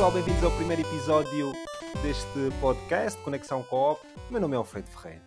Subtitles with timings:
[0.00, 1.52] pessoal, bem-vindos ao primeiro episódio
[2.02, 4.00] deste podcast Conexão Coop.
[4.30, 5.22] O meu nome é Alfredo Ferreira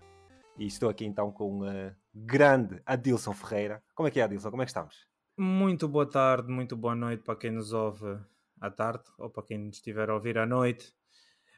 [0.58, 3.84] e estou aqui então com o uh, grande Adilson Ferreira.
[3.94, 4.50] Como é que é, Adilson?
[4.50, 5.08] Como é que estamos?
[5.38, 8.18] Muito boa tarde, muito boa noite para quem nos ouve
[8.60, 10.92] à tarde ou para quem nos estiver a ouvir à noite.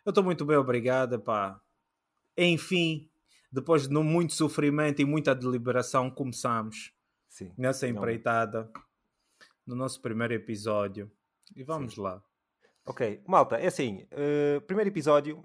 [0.06, 1.18] Eu estou muito bem, obrigado.
[1.18, 1.62] Pá.
[2.38, 3.10] Enfim,
[3.50, 6.92] depois de muito sofrimento e muita deliberação, começamos
[7.30, 8.70] Sim, nessa empreitada
[9.66, 11.10] no nosso primeiro episódio.
[11.56, 12.02] E vamos Sim.
[12.02, 12.22] lá.
[12.88, 15.44] Ok, malta, é assim, uh, primeiro episódio,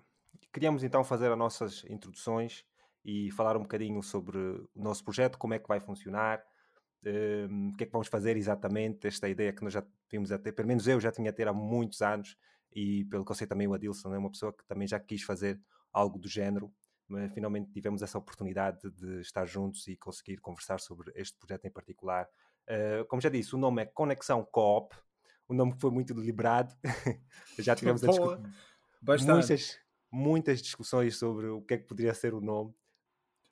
[0.53, 2.67] queríamos então fazer as nossas introduções
[3.03, 6.45] e falar um bocadinho sobre o nosso projeto, como é que vai funcionar,
[7.03, 10.39] uh, o que é que vamos fazer exatamente, esta ideia que nós já tínhamos a
[10.39, 12.37] ter, pelo menos eu já tinha a ter há muitos anos,
[12.75, 15.23] e pelo que eu sei também o Adilson é uma pessoa que também já quis
[15.23, 15.59] fazer
[15.91, 16.71] algo do género,
[17.09, 21.71] mas finalmente tivemos essa oportunidade de estar juntos e conseguir conversar sobre este projeto em
[21.71, 22.29] particular.
[22.69, 24.95] Uh, como já disse, o nome é Conexão Coop,
[25.51, 26.73] o nome foi muito deliberado.
[27.59, 29.79] Já tivemos muitas,
[30.11, 32.73] muitas discussões sobre o que é que poderia ser o nome.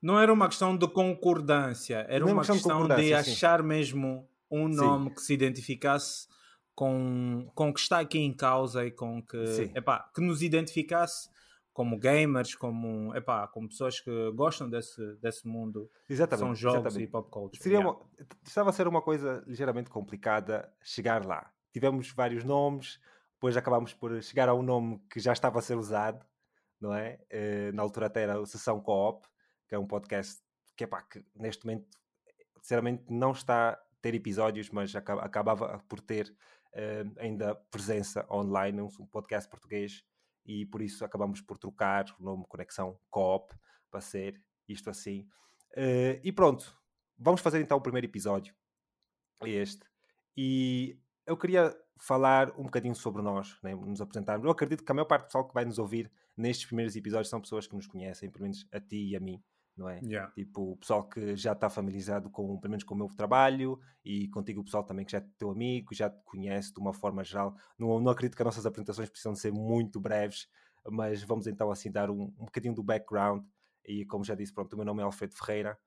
[0.01, 3.67] Não era uma questão de concordância, era uma, uma, questão, de, de achar sim.
[3.67, 5.15] mesmo um nome sim.
[5.17, 6.29] que se identificasse
[6.73, 11.29] com, com o que está aqui em causa e com que, epá, que nos identificasse
[11.73, 15.91] como gamers, como, epá, como pessoas que gostam desse, desse mundo.
[16.09, 17.09] Exatamente, são jogos exatamente.
[17.09, 17.61] e pop culture.
[17.61, 17.99] Seria uma,
[18.45, 23.01] estava a ser uma coisa ligeiramente complicada chegar lá tivemos vários nomes,
[23.35, 26.27] depois acabámos por chegar a um nome que já estava a ser usado,
[26.81, 27.21] não é?
[27.33, 29.27] Uh, na altura até era o Sessão Co-op,
[29.69, 30.43] que é um podcast
[30.77, 31.87] que, epá, que neste momento,
[32.61, 36.35] sinceramente, não está a ter episódios, mas acaba, acabava por ter
[36.75, 40.05] uh, ainda presença online, um, podcast português,
[40.45, 43.55] e por isso acabamos por trocar o nome Conexão Co-op
[43.89, 45.29] para ser isto assim.
[45.77, 46.77] Uh, e pronto,
[47.17, 48.53] vamos fazer então o primeiro episódio,
[49.45, 49.87] este.
[50.37, 53.75] E eu queria falar um bocadinho sobre nós, né?
[53.75, 54.45] nos apresentarmos.
[54.45, 57.29] Eu acredito que a maior parte do pessoal que vai nos ouvir nestes primeiros episódios
[57.29, 59.43] são pessoas que nos conhecem, pelo menos a ti e a mim,
[59.77, 60.01] não é?
[60.03, 60.33] Yeah.
[60.33, 64.29] Tipo, o pessoal que já está familiarizado com, pelo menos com o meu trabalho e
[64.29, 67.23] contigo o pessoal também que já é teu amigo, já te conhece de uma forma
[67.23, 67.55] geral.
[67.79, 70.49] Não, não acredito que as nossas apresentações precisam ser muito breves,
[70.91, 73.45] mas vamos então assim dar um, um bocadinho do background
[73.85, 75.79] e como já disse, pronto, o meu nome é Alfredo Ferreira,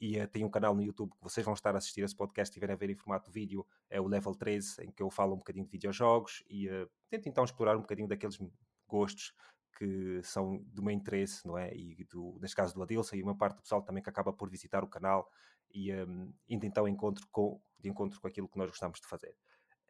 [0.00, 2.50] e uh, tem um canal no YouTube que vocês vão estar a assistir esse podcast,
[2.50, 5.38] estiverem a ver em formato vídeo, é o Level 13, em que eu falo um
[5.38, 8.38] bocadinho de videojogos e uh, tento então explorar um bocadinho daqueles
[8.86, 9.32] gostos
[9.78, 11.72] que são do meu interesse, não é?
[11.72, 14.50] E do, neste caso do Adilson e uma parte do pessoal também que acaba por
[14.50, 15.30] visitar o canal
[15.70, 19.36] e um, indo então encontro com, de encontro com aquilo que nós gostamos de fazer.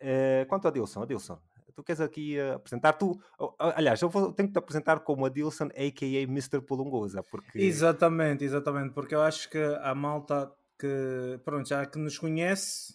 [0.00, 1.40] Uh, quanto ao Adilson, Adilson,
[1.78, 5.24] tu queres aqui uh, apresentar tu, uh, aliás, eu vou, tenho que te apresentar como
[5.24, 6.22] Adilson, a.k.a.
[6.22, 6.60] Mr.
[6.60, 7.56] Polongosa, porque...
[7.56, 12.94] Exatamente, exatamente, porque eu acho que a malta que, pronto, já que nos conhece,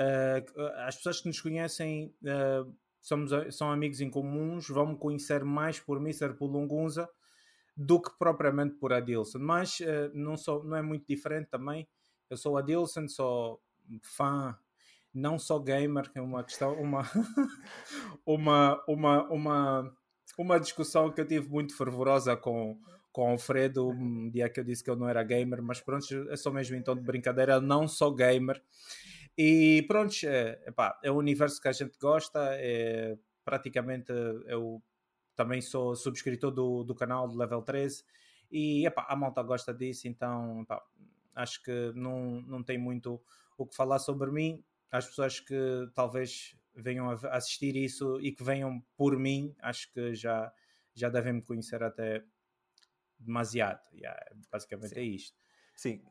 [0.00, 2.14] uh, as pessoas que nos conhecem
[3.00, 6.34] somos, são amigos em comuns, vão me conhecer mais por Mr.
[6.34, 7.08] Polongosa
[7.76, 9.78] do que propriamente por Adilson, mas
[10.14, 11.88] não, sou, não é muito diferente também,
[12.30, 13.60] eu sou Adilson, sou
[14.02, 14.56] fã
[15.16, 17.02] não só gamer, é uma questão, uma,
[18.24, 19.96] uma, uma, uma,
[20.36, 22.78] uma discussão que eu tive muito fervorosa com,
[23.10, 26.04] com o Alfredo, um dia que eu disse que eu não era gamer, mas pronto,
[26.28, 28.62] é só mesmo então de brincadeira, não sou gamer.
[29.38, 30.60] E pronto, é,
[31.02, 34.12] é o universo que a gente gosta, é, praticamente
[34.46, 34.82] eu
[35.34, 38.04] também sou subscritor do, do canal do Level 13
[38.50, 40.82] e epá, a malta gosta disso, então epá,
[41.34, 43.18] acho que não, não tem muito
[43.56, 44.62] o que falar sobre mim
[44.96, 50.14] às pessoas que talvez venham a assistir isso e que venham por mim, acho que
[50.14, 50.52] já,
[50.94, 52.24] já devem me conhecer até
[53.18, 53.80] demasiado.
[53.92, 54.18] Yeah,
[54.50, 55.00] basicamente Sim.
[55.00, 55.38] é isto.
[55.74, 56.02] Sim.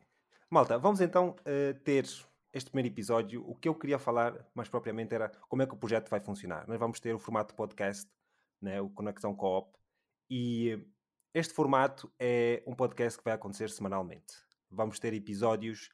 [0.50, 2.04] Malta, vamos então uh, ter
[2.52, 3.48] este primeiro episódio.
[3.48, 6.66] O que eu queria falar mais propriamente era como é que o projeto vai funcionar.
[6.68, 8.10] Nós vamos ter o formato podcast,
[8.60, 9.76] né, o Conexão Co-op,
[10.30, 10.78] e
[11.34, 14.34] este formato é um podcast que vai acontecer semanalmente.
[14.70, 15.90] Vamos ter episódios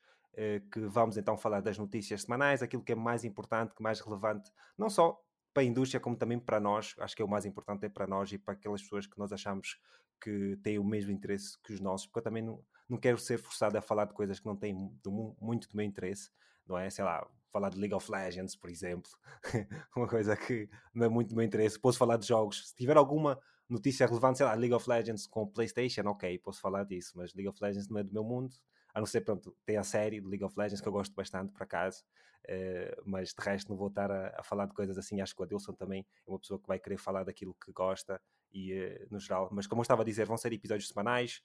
[0.70, 4.50] que vamos então falar das notícias semanais, aquilo que é mais importante, que mais relevante,
[4.78, 5.20] não só
[5.52, 6.94] para a indústria, como também para nós.
[6.98, 9.32] Acho que é o mais importante é para nós e para aquelas pessoas que nós
[9.32, 9.78] achamos
[10.20, 13.38] que têm o mesmo interesse que os nossos, porque eu também não, não quero ser
[13.38, 16.30] forçado a falar de coisas que não têm do, muito do meu interesse,
[16.66, 16.88] não é?
[16.88, 19.10] Sei lá, falar de League of Legends, por exemplo,
[19.96, 21.78] uma coisa que não é muito do meu interesse.
[21.78, 23.38] Posso falar de jogos, se tiver alguma
[23.68, 27.48] notícia relevante, sei lá, League of Legends com PlayStation, ok, posso falar disso, mas League
[27.48, 28.54] of Legends não é do meu mundo,
[28.94, 31.52] a não ser, pronto, tem a série de League of Legends que eu gosto bastante,
[31.52, 32.04] por acaso,
[32.44, 35.20] uh, mas de resto não vou estar a, a, falar de coisas assim.
[35.20, 38.20] Acho que o Adilson também é uma pessoa que vai querer falar daquilo que gosta
[38.52, 39.48] e uh, no geral.
[39.50, 41.42] Mas como eu estava a dizer, vão ser episódios semanais.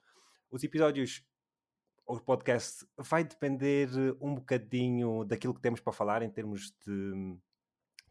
[0.52, 1.24] Os episódios,
[2.06, 3.90] o podcast vai depender
[4.20, 7.38] um bocadinho daquilo que temos para falar em termos de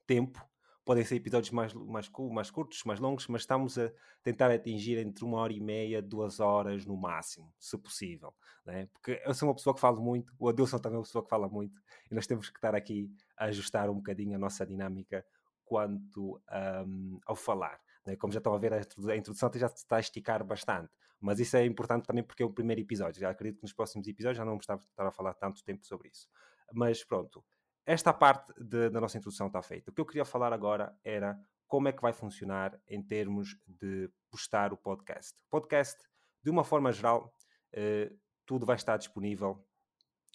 [0.06, 0.42] tempo,
[0.86, 3.90] podem ser episódios mais, mais, mais curtos, mais longos, mas estamos a
[4.22, 8.32] tentar atingir entre uma hora e meia, duas horas no máximo, se possível.
[8.64, 8.86] Né?
[8.92, 11.28] Porque eu sou uma pessoa que falo muito, o Adilson também é uma pessoa que
[11.28, 15.26] fala muito, e nós temos que estar aqui a ajustar um bocadinho a nossa dinâmica
[15.64, 16.40] quanto
[16.86, 17.80] um, ao falar.
[18.06, 18.14] Né?
[18.14, 20.92] Como já estão a ver, a introdução já está a esticar bastante.
[21.20, 23.20] Mas isso é importante também porque é o primeiro episódio.
[23.20, 26.10] Já acredito que nos próximos episódios já não vamos estar a falar tanto tempo sobre
[26.10, 26.28] isso.
[26.72, 27.42] Mas pronto,
[27.86, 29.90] esta parte de, da nossa introdução está feita.
[29.90, 31.38] O que eu queria falar agora era
[31.68, 35.34] como é que vai funcionar em termos de postar o podcast.
[35.48, 35.96] Podcast,
[36.42, 37.32] de uma forma geral,
[37.72, 38.12] eh,
[38.44, 39.64] tudo vai estar disponível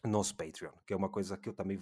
[0.03, 1.77] no nosso Patreon, que é uma coisa que eu também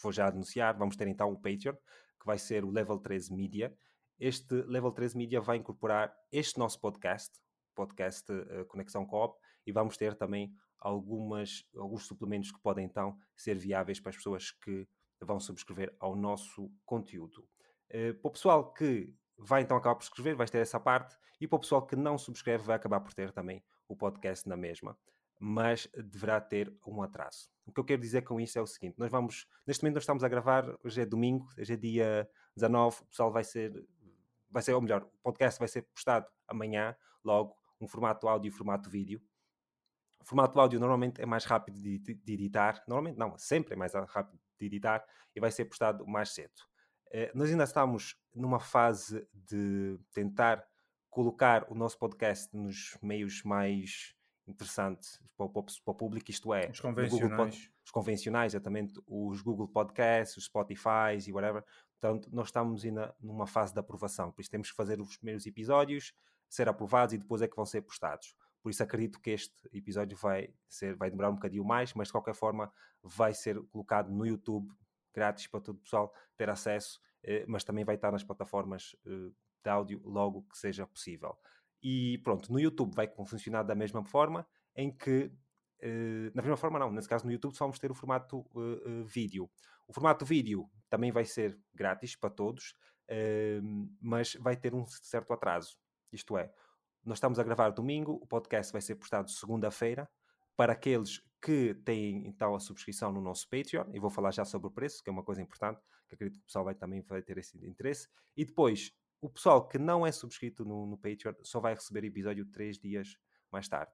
[0.00, 0.78] vou já anunciar.
[0.78, 3.76] Vamos ter então o Patreon, que vai ser o Level 13 Media.
[4.20, 7.40] Este Level 13 Media vai incorporar este nosso podcast,
[7.74, 9.36] podcast uh, Conexão Coop,
[9.66, 14.50] e vamos ter também algumas, alguns suplementos que podem então ser viáveis para as pessoas
[14.50, 14.86] que
[15.24, 17.48] vão subscrever ao nosso conteúdo.
[17.90, 21.46] Uh, para o pessoal que vai então acabar por subscrever, vai ter essa parte, e
[21.46, 24.98] para o pessoal que não subscreve, vai acabar por ter também o podcast na mesma,
[25.38, 27.48] mas deverá ter um atraso.
[27.64, 30.02] O que eu quero dizer com isto é o seguinte: nós vamos, neste momento, nós
[30.02, 33.72] estamos a gravar, hoje é domingo, hoje é dia 19, o pessoal vai ser,
[34.50, 38.52] vai ser, ou melhor, o podcast vai ser postado amanhã, logo, um formato áudio e
[38.52, 39.22] formato vídeo.
[40.20, 43.76] O formato áudio normalmente é mais rápido de, de, de editar, normalmente não, sempre é
[43.76, 46.52] mais rápido de editar e vai ser postado mais cedo.
[47.10, 50.64] Eh, nós ainda estamos numa fase de tentar
[51.08, 54.14] colocar o nosso podcast nos meios mais
[54.46, 57.70] interessantes para o, para o público, isto é, os convencionais.
[57.84, 61.64] os convencionais, exatamente, os Google Podcasts, os Spotify e whatever.
[62.00, 65.46] Portanto, nós estamos ainda numa fase de aprovação, por isso temos que fazer os primeiros
[65.46, 66.12] episódios,
[66.48, 68.34] ser aprovados e depois é que vão ser postados.
[68.62, 72.12] Por isso acredito que este episódio vai, ser, vai demorar um bocadinho mais, mas de
[72.12, 72.72] qualquer forma
[73.02, 74.68] vai ser colocado no YouTube,
[75.14, 79.30] grátis para todo o pessoal ter acesso, eh, mas também vai estar nas plataformas eh,
[79.62, 81.36] de áudio logo que seja possível.
[81.82, 85.32] E pronto, no YouTube vai funcionar da mesma forma, em que,
[85.80, 88.44] eh, na mesma forma não, nesse caso no YouTube só vamos ter o formato
[89.06, 89.50] vídeo.
[89.86, 92.74] O formato vídeo também vai ser grátis para todos,
[94.00, 95.78] mas vai ter um certo atraso.
[96.12, 96.52] Isto é,
[97.08, 100.06] nós estamos a gravar domingo, o podcast vai ser postado segunda-feira.
[100.54, 104.68] Para aqueles que têm então a subscrição no nosso Patreon, e vou falar já sobre
[104.68, 107.22] o preço, que é uma coisa importante, que acredito que o pessoal vai, também vai
[107.22, 108.08] ter esse interesse.
[108.36, 112.44] E depois, o pessoal que não é subscrito no, no Patreon só vai receber episódio
[112.44, 113.16] três dias
[113.50, 113.92] mais tarde.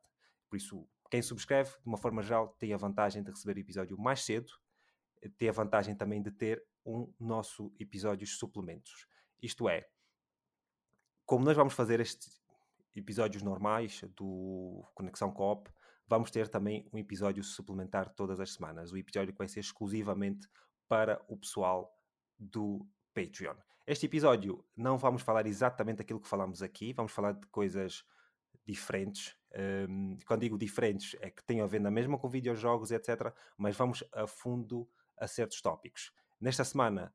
[0.48, 4.24] Por isso, quem subscreve, de uma forma geral, tem a vantagem de receber episódio mais
[4.24, 4.50] cedo,
[5.38, 9.06] tem a vantagem também de ter um nosso episódios suplementos.
[9.40, 9.88] Isto é,
[11.24, 12.43] como nós vamos fazer estes
[12.94, 15.70] episódios normais do Conexão Coop,
[16.06, 18.92] vamos ter também um episódio suplementar todas as semanas.
[18.92, 20.48] O episódio que vai ser exclusivamente
[20.88, 21.96] para o pessoal
[22.38, 23.56] do Patreon.
[23.86, 28.04] Este episódio não vamos falar exatamente aquilo que falamos aqui, vamos falar de coisas
[28.66, 29.36] diferentes.
[29.88, 33.32] Um, quando digo diferentes, é que têm a ver na mesma com videojogos, etc.
[33.56, 34.88] Mas vamos a fundo
[35.18, 36.12] a certos tópicos.
[36.40, 37.14] Nesta semana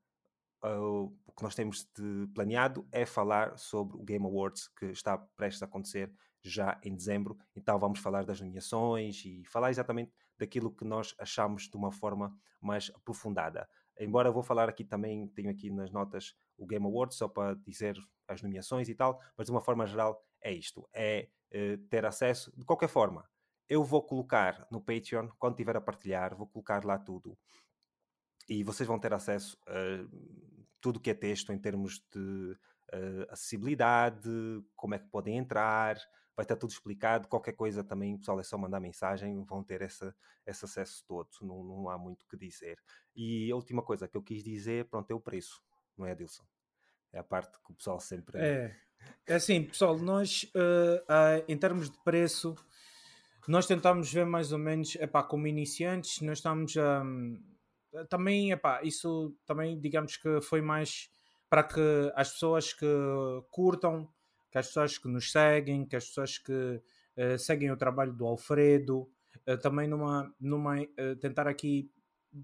[0.64, 5.62] o que nós temos de planeado é falar sobre o Game Awards que está prestes
[5.64, 6.12] a acontecer
[6.42, 7.38] já em dezembro.
[7.56, 12.34] Então vamos falar das nomeações e falar exatamente daquilo que nós achamos de uma forma
[12.62, 13.68] mais aprofundada.
[13.98, 17.98] Embora vou falar aqui também, tenho aqui nas notas o Game Awards, só para dizer
[18.28, 22.54] as nomeações e tal, mas de uma forma geral é isto, é uh, ter acesso,
[22.58, 23.28] de qualquer forma,
[23.68, 27.38] eu vou colocar no Patreon, quando estiver a partilhar, vou colocar lá tudo
[28.50, 30.06] e vocês vão ter acesso a
[30.82, 32.58] tudo que é texto em termos de
[32.94, 34.30] uh, acessibilidade,
[34.76, 35.98] como é que podem entrar,
[36.36, 37.28] vai estar tudo explicado.
[37.28, 40.16] Qualquer coisa também, pessoal é só mandar mensagem, vão ter essa,
[40.46, 42.80] esse acesso todo, não, não há muito o que dizer.
[43.16, 45.62] E a última coisa que eu quis dizer, pronto, é o preço,
[45.96, 46.44] não é, Adilson?
[47.12, 48.40] É a parte que o pessoal sempre.
[48.40, 48.76] É,
[49.28, 52.56] é assim, pessoal, nós, uh, uh, em termos de preço,
[53.48, 57.04] nós tentamos ver mais ou menos, epá, como iniciantes, nós estamos a.
[57.04, 57.44] Um,
[58.10, 61.10] também, epá, isso também digamos que foi mais
[61.50, 62.86] para que as pessoas que
[63.50, 64.08] curtam,
[64.52, 66.82] que as pessoas que nos seguem, que as pessoas que
[67.18, 69.10] uh, seguem o trabalho do Alfredo,
[69.48, 71.92] uh, também numa, numa uh, tentar aqui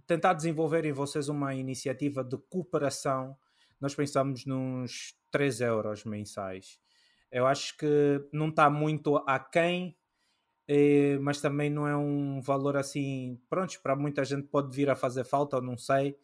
[0.07, 3.37] tentar desenvolver em vocês uma iniciativa de cooperação.
[3.79, 6.79] Nós pensamos nos 3 euros mensais.
[7.31, 9.95] Eu acho que não está muito aquém
[10.67, 14.95] eh, mas também não é um valor assim, pronto, para muita gente pode vir a
[14.95, 16.17] fazer falta, não sei.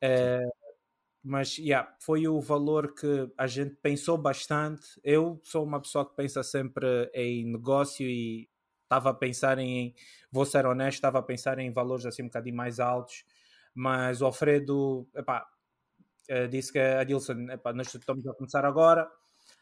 [0.00, 0.46] Eh,
[1.22, 5.00] mas yeah, foi o valor que a gente pensou bastante.
[5.04, 8.48] Eu sou uma pessoa que pensa sempre em negócio e
[8.84, 9.94] estava a pensar em,
[10.32, 13.24] vou ser honesto, estava a pensar em valores assim um bocadinho mais altos,
[13.74, 15.46] mas o Alfredo, epá,
[16.30, 19.10] uh, disse que a Dilson, epá, nós estamos a começar agora,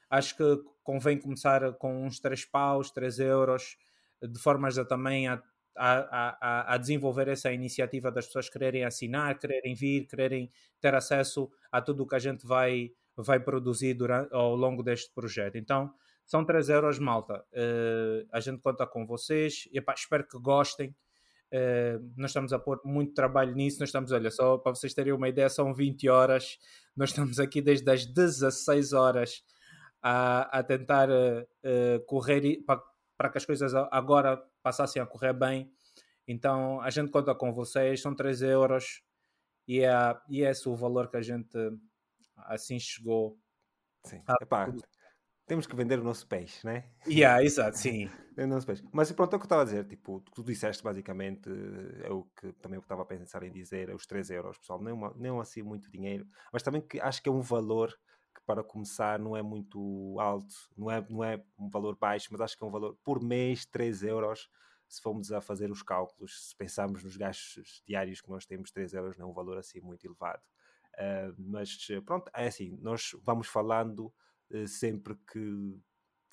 [0.09, 0.45] acho que
[0.85, 3.77] convém começar com uns 3 paus, 3 euros,
[4.23, 5.43] de formas a também a,
[5.77, 11.81] a, a, desenvolver essa iniciativa das pessoas quererem assinar, quererem vir, quererem ter acesso a
[11.83, 15.57] tudo o que a gente vai, vai produzir durante, ao longo deste projeto.
[15.57, 15.93] Então,
[16.27, 17.45] são 3 euros, malta.
[17.53, 19.69] Uh, a gente conta com vocês.
[19.95, 20.95] Espero que gostem.
[21.53, 23.79] Uh, nós estamos a pôr muito trabalho nisso.
[23.79, 26.59] Nós estamos, olha, só para vocês terem uma ideia, são 20 horas.
[26.97, 29.45] Nós estamos aqui desde as 16 horas
[30.03, 32.83] a, a tentar uh, correr para,
[33.17, 35.73] para que as coisas agora passassem a correr bem.
[36.27, 39.03] Então a gente conta com vocês, são 3 euros
[39.67, 39.91] e é,
[40.29, 41.57] e é esse o valor que a gente
[42.37, 43.39] assim chegou.
[44.05, 44.23] Sim.
[44.41, 44.73] Epá,
[45.47, 46.91] temos que vender o nosso peixe, né?
[47.07, 48.11] Yeah, exato, sim.
[48.37, 48.83] o nosso peixe.
[48.93, 51.49] Mas pronto, é o que eu estava a dizer, tipo, tu disseste basicamente,
[52.03, 54.83] é o que também eu estava a pensar em dizer, é os 3 euros, pessoal,
[54.83, 57.97] nem, uma, nem assim muito dinheiro, mas também que acho que é um valor
[58.37, 62.41] que para começar não é muito alto, não é, não é um valor baixo, mas
[62.41, 64.51] acho que é um valor por mês, 3 euros,
[64.87, 68.93] se formos a fazer os cálculos, se pensarmos nos gastos diários que nós temos, 3
[68.93, 70.43] euros não é um valor assim muito elevado.
[70.95, 74.13] Uh, mas pronto, é assim, nós vamos falando
[74.51, 75.79] uh, sempre que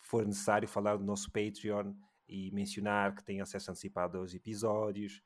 [0.02, 1.94] for necessário falar do nosso Patreon
[2.28, 5.22] e mencionar que tem acesso antecipado aos episódios,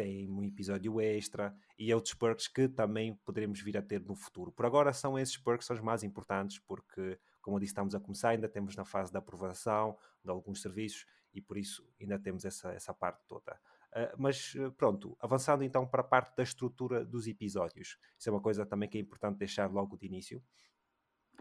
[0.00, 4.50] tem um episódio extra e outros perks que também poderemos vir a ter no futuro.
[4.50, 8.30] Por agora são esses perks os mais importantes porque, como eu disse, estamos a começar,
[8.30, 11.04] ainda temos na fase da aprovação de alguns serviços
[11.34, 13.60] e por isso ainda temos essa, essa parte toda.
[13.92, 17.98] Uh, mas pronto, avançando então para a parte da estrutura dos episódios.
[18.18, 20.42] Isso é uma coisa também que é importante deixar logo de início.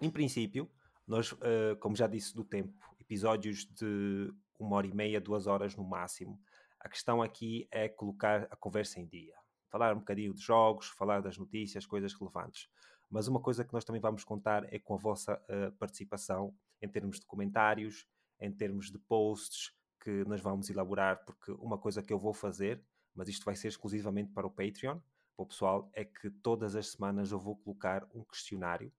[0.01, 0.69] Em princípio,
[1.07, 5.77] nós, uh, como já disse do tempo, episódios de uma hora e meia, duas horas
[5.77, 6.37] no máximo.
[6.79, 9.35] A questão aqui é colocar a conversa em dia.
[9.69, 12.69] Falar um bocadinho de jogos, falar das notícias, coisas relevantes.
[13.09, 16.87] Mas uma coisa que nós também vamos contar é com a vossa uh, participação em
[16.87, 18.07] termos de comentários,
[18.39, 22.81] em termos de posts que nós vamos elaborar, porque uma coisa que eu vou fazer,
[23.13, 24.99] mas isto vai ser exclusivamente para o Patreon,
[25.35, 28.93] para o pessoal, é que todas as semanas eu vou colocar um questionário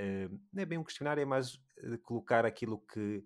[0.00, 3.22] Uh, não é bem um questionário, é mais uh, colocar aquilo que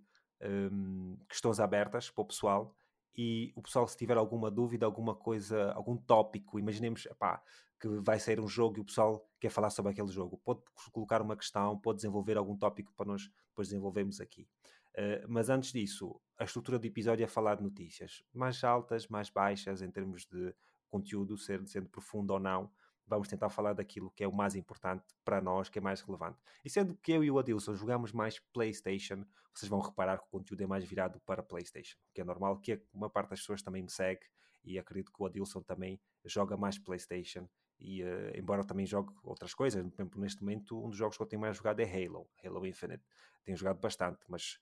[0.72, 2.76] um, questões abertas para o pessoal
[3.16, 7.42] e o pessoal se tiver alguma dúvida, alguma coisa, algum tópico, imaginemos epá,
[7.80, 11.22] que vai sair um jogo e o pessoal quer falar sobre aquele jogo, pode colocar
[11.22, 14.48] uma questão, pode desenvolver algum tópico para nós depois desenvolvermos aqui.
[14.96, 19.28] Uh, mas antes disso, a estrutura do episódio é falar de notícias mais altas, mais
[19.28, 20.54] baixas em termos de
[20.88, 22.70] conteúdo, sendo, sendo profundo ou não,
[23.06, 26.38] vamos tentar falar daquilo que é o mais importante para nós, que é mais relevante.
[26.64, 30.28] E sendo que eu e o Adilson jogamos mais PlayStation, vocês vão reparar que o
[30.30, 33.82] conteúdo é mais virado para PlayStation, que é normal, que uma parte das pessoas também
[33.82, 34.26] me segue
[34.64, 37.48] e acredito que o Adilson também joga mais PlayStation.
[37.78, 41.16] E uh, embora eu também jogue outras coisas, por exemplo, neste momento, um dos jogos
[41.16, 43.04] que eu tenho mais jogado é Halo, Halo Infinite.
[43.44, 44.58] Tenho jogado bastante, mas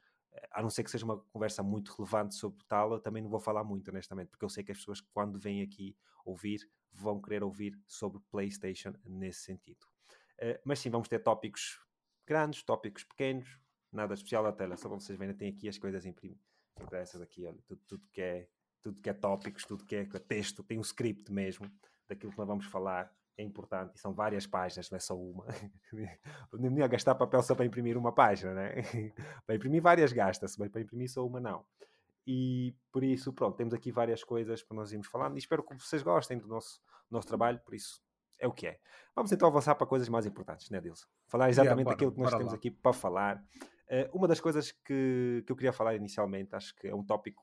[0.51, 3.41] a não ser que seja uma conversa muito relevante sobre tal, eu também não vou
[3.41, 7.43] falar muito, honestamente, porque eu sei que as pessoas, quando vêm aqui ouvir, vão querer
[7.43, 9.87] ouvir sobre PlayStation nesse sentido.
[10.41, 11.81] Uh, mas sim, vamos ter tópicos
[12.27, 13.59] grandes, tópicos pequenos,
[13.91, 17.61] nada especial à tela, só para vocês verem, tem aqui as coisas impressas aqui, olha,
[17.67, 18.49] tudo, tudo, que é,
[18.81, 21.71] tudo que é tópicos, tudo que é texto, tem um script mesmo
[22.09, 25.47] daquilo que nós vamos falar é importante e são várias páginas, não é só uma.
[26.53, 28.75] não ia gastar papel só para imprimir uma página, né?
[29.47, 31.65] para imprimir várias gasta-se, mas para imprimir só uma não.
[32.27, 35.75] E por isso, pronto, temos aqui várias coisas para nós irmos falando e espero que
[35.75, 38.01] vocês gostem do nosso, nosso trabalho, por isso
[38.39, 38.79] é o que é.
[39.15, 41.07] Vamos então avançar para coisas mais importantes, né, Dilson?
[41.29, 42.55] Falar exatamente yeah, aquilo que nós temos lá.
[42.55, 43.37] aqui para falar.
[43.89, 47.43] Uh, uma das coisas que, que eu queria falar inicialmente, acho que é um tópico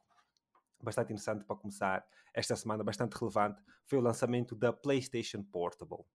[0.81, 6.05] bastante interessante para começar esta semana, bastante relevante, foi o lançamento da PlayStation Portable,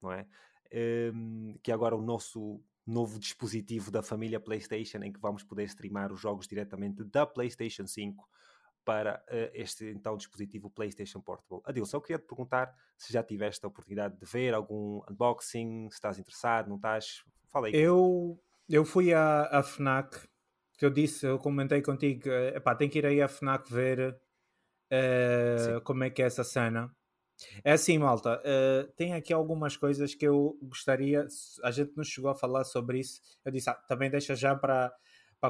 [0.00, 0.26] não é?
[0.72, 5.64] Um, que é agora o nosso novo dispositivo da família PlayStation em que vamos poder
[5.64, 8.28] streamar os jogos diretamente da PlayStation 5
[8.84, 11.60] para uh, este então dispositivo PlayStation Portable.
[11.64, 15.96] Adilson, eu queria te perguntar se já tiveste a oportunidade de ver algum unboxing, se
[15.96, 17.22] estás interessado, não estás?
[17.48, 17.74] Fala aí.
[17.74, 20.26] Eu, eu fui à, à FNAC,
[20.78, 24.16] que eu disse, eu comentei contigo, epá, tem que ir aí à FNAC ver
[24.92, 26.88] uh, como é que é essa cena.
[27.64, 31.26] É assim, malta, uh, tem aqui algumas coisas que eu gostaria.
[31.64, 33.20] A gente não chegou a falar sobre isso.
[33.44, 34.92] Eu disse, ah, também deixa já para,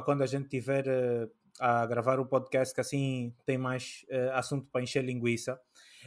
[0.03, 4.81] quando a gente tiver uh, a gravar o podcast, que assim tem mais assunto para
[4.81, 5.59] encher linguiça.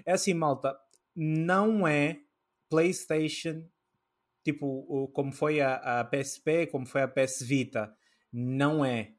[0.04, 0.76] É assim, malta,
[1.14, 2.20] não é
[2.68, 3.64] PlayStation
[4.42, 7.94] tipo como foi a, a PSP, como foi a PS Vita.
[8.32, 9.12] Não é.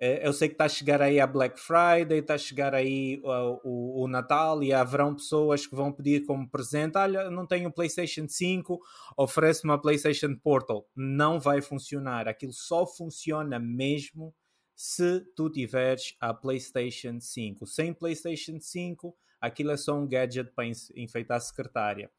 [0.00, 3.20] eh, eu sei que está a chegar aí a Black Friday, está a chegar aí
[3.22, 7.72] o, o, o, Natal e haverão pessoas que vão pedir como presente: olha, não tenho
[7.72, 8.80] PlayStation 5,
[9.16, 10.88] oferece-me uma PlayStation Portal.
[10.96, 12.28] Não vai funcionar.
[12.28, 14.34] Aquilo só funciona mesmo
[14.74, 17.66] se tu tiveres a PlayStation 5.
[17.66, 20.64] Sem PlayStation 5, aquilo é só um gadget para
[20.96, 22.10] enfeitar a secretária.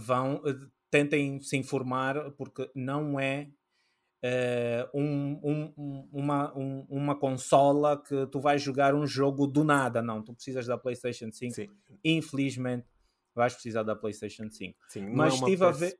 [0.00, 0.56] Vão, eh,
[0.90, 3.50] tentem se informar, porque não é
[4.22, 10.00] uh, um, um, uma, um, uma consola que tu vais jogar um jogo do nada.
[10.00, 11.54] Não, tu precisas da PlayStation 5.
[11.54, 11.68] Sim.
[12.04, 12.86] Infelizmente,
[13.34, 14.78] vais precisar da PlayStation 5.
[14.88, 15.98] Sim, mas é estive a ver.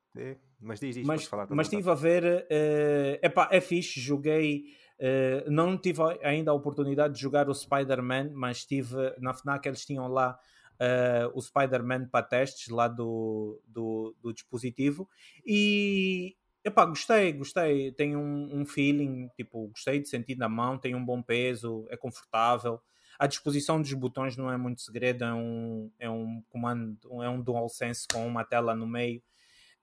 [0.61, 2.25] Mas diz, diz, mas, falar mas estive a ver.
[2.25, 4.65] Uh, epá, é fixe, joguei.
[5.01, 9.85] Uh, não tive ainda a oportunidade de jogar o Spider-Man, mas estive na FNAC, eles
[9.85, 10.39] tinham lá
[10.75, 15.09] uh, o Spider-Man para testes lá do, do, do dispositivo
[15.45, 17.93] e Epá, gostei, gostei.
[17.93, 21.97] Tem um, um, feeling, tipo, gostei de sentir na mão, tem um bom peso, é
[21.97, 22.81] confortável.
[23.19, 27.41] A disposição dos botões não é muito segredo, é um, é um comando, é um
[27.43, 29.23] DualSense com uma tela no meio.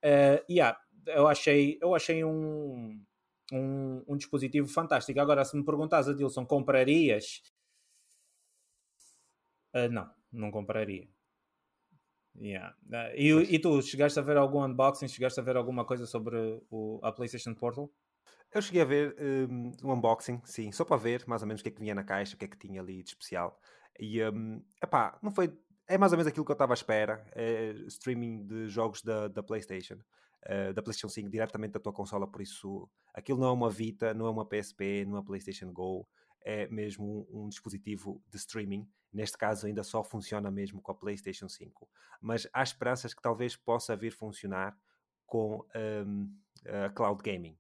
[0.03, 3.03] Uh, yeah, eu achei, eu achei um,
[3.51, 5.19] um, um dispositivo fantástico.
[5.19, 7.41] Agora, se me perguntas, Adilson, comprarias?
[9.73, 11.07] Uh, não, não compraria.
[12.35, 12.73] Yeah.
[12.87, 15.07] Uh, e, e, tu, chegaste a ver algum unboxing?
[15.07, 17.91] Chegaste a ver alguma coisa sobre o, a PlayStation Portal?
[18.53, 21.63] Eu cheguei a ver um, um, unboxing, sim, só para ver mais ou menos o
[21.63, 23.59] que é que vinha na caixa, o que é que tinha ali de especial.
[23.99, 25.53] E, um, epá, não foi.
[25.87, 27.25] É mais ou menos aquilo que eu estava à espera.
[27.35, 32.27] É streaming de jogos da, da PlayStation, uh, da PlayStation 5, diretamente da tua consola.
[32.27, 35.71] Por isso, aquilo não é uma Vita, não é uma PSP, não é uma PlayStation
[35.71, 36.07] Go.
[36.43, 40.95] É mesmo um, um dispositivo de streaming Neste caso, ainda só funciona mesmo com a
[40.95, 41.89] PlayStation 5.
[42.21, 44.77] Mas há esperanças que talvez possa vir funcionar
[45.25, 45.65] com
[46.05, 46.35] um,
[46.85, 47.57] a cloud gaming.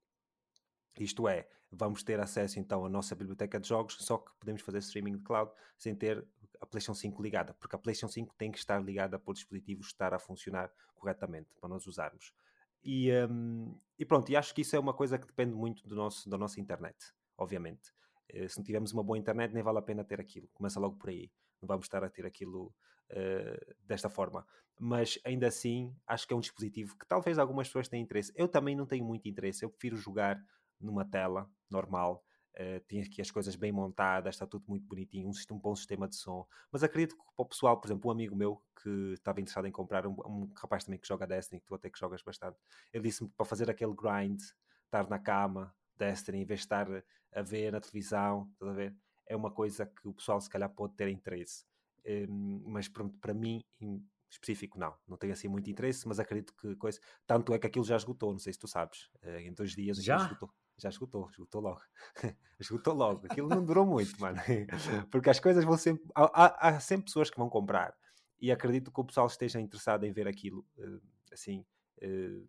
[0.99, 4.79] Isto é, vamos ter acesso então à nossa biblioteca de jogos, só que podemos fazer
[4.79, 6.27] streaming de cloud sem ter
[6.59, 10.13] a PlayStation 5 ligada, porque a PlayStation 5 tem que estar ligada por dispositivos estar
[10.13, 12.33] a funcionar corretamente para nós usarmos.
[12.83, 15.95] E, um, e pronto, e acho que isso é uma coisa que depende muito do
[15.95, 16.97] nosso, da nossa internet,
[17.37, 17.93] obviamente.
[18.29, 20.47] Eh, se não tivermos uma boa internet, nem vale a pena ter aquilo.
[20.53, 21.31] Começa logo por aí.
[21.61, 22.73] Não vamos estar a ter aquilo
[23.11, 24.45] uh, desta forma.
[24.79, 28.31] Mas ainda assim, acho que é um dispositivo que talvez algumas pessoas tenham interesse.
[28.35, 29.63] Eu também não tenho muito interesse.
[29.63, 30.41] Eu prefiro jogar
[30.79, 32.23] numa tela normal.
[32.55, 36.07] Uh, tem aqui as coisas bem montadas, está tudo muito bonitinho, um, um bom sistema
[36.07, 36.47] de som.
[36.71, 39.71] Mas acredito que para o pessoal, por exemplo, um amigo meu que estava interessado em
[39.71, 42.57] comprar, um, um rapaz também que joga Destiny, que tu até que jogas bastante,
[42.91, 44.41] ele disse-me para fazer aquele grind,
[44.85, 46.87] estar na cama, Destiny, em vez de estar
[47.33, 48.95] a ver na televisão, estás a ver?
[49.29, 51.63] É uma coisa que o pessoal se calhar pode ter interesse.
[52.05, 54.93] Um, mas pronto, para mim, em específico, não.
[55.07, 56.99] Não tenho assim muito interesse, mas acredito que coisa.
[57.25, 59.09] Tanto é que aquilo já esgotou, não sei se tu sabes.
[59.23, 60.51] Uh, em dois dias já esgotou.
[60.77, 61.81] Já esgotou, esgotou logo.
[62.59, 63.25] esgotou logo.
[63.29, 64.37] Aquilo não durou muito, mano.
[65.11, 66.09] Porque as coisas vão sempre.
[66.15, 67.93] Há, há, sempre pessoas que vão comprar.
[68.39, 71.65] E acredito que o pessoal esteja interessado em ver aquilo uh, assim.
[72.01, 72.47] Uh,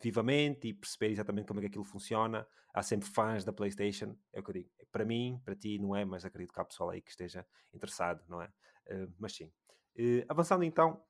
[0.00, 2.46] vivamente e perceber exatamente como é que aquilo funciona.
[2.72, 4.70] Há sempre fãs da PlayStation, é o que eu digo.
[4.92, 8.22] Para mim, para ti, não é, mas acredito que há pessoal aí que esteja interessado,
[8.28, 8.46] não é?
[8.86, 9.52] Uh, mas sim.
[9.96, 11.02] Uh, avançando então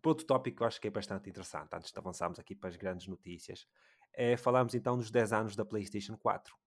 [0.00, 2.68] para outro tópico que eu acho que é bastante interessante, antes de avançarmos aqui para
[2.68, 3.66] as grandes notícias,
[4.14, 6.54] é falarmos então dos 10 anos da PlayStation 4.
[6.54, 6.58] Uh,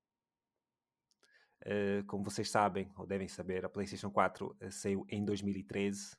[1.63, 6.15] eh, como vocês sabem, ou devem saber, a PlayStation 4 saiu em 2013,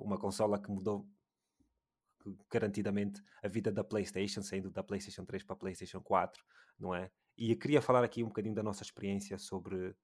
[0.00, 1.06] uma consola que mudou
[2.50, 6.42] garantidamente a vida da PlayStation, saindo da PlayStation 3 para a PlayStation 4,
[6.78, 7.10] não é?
[7.36, 9.96] E eu queria falar aqui um bocadinho da nossa experiência sobre uh,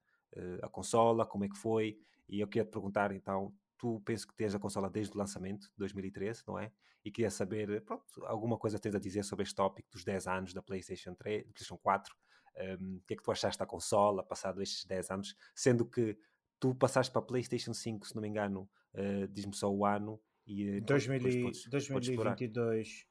[0.62, 1.98] a consola, como é que foi,
[2.28, 5.70] e eu queria te perguntar então, tu penso que tens a consola desde o lançamento,
[5.76, 6.72] 2013, não é?
[7.04, 10.54] E queria saber, pronto, alguma coisa tens a dizer sobre este tópico dos 10 anos
[10.54, 14.24] da PlayStation 3, PlayStation 4, um, ehm, o que é que tu achaste da consola,
[14.24, 16.18] passado estes 10 anos, sendo que
[16.58, 20.20] tu passaste para a PlayStation 5, se não me engano, uh, diz-me só o ano,
[20.46, 23.06] e, 2000, eh, podes, 2022.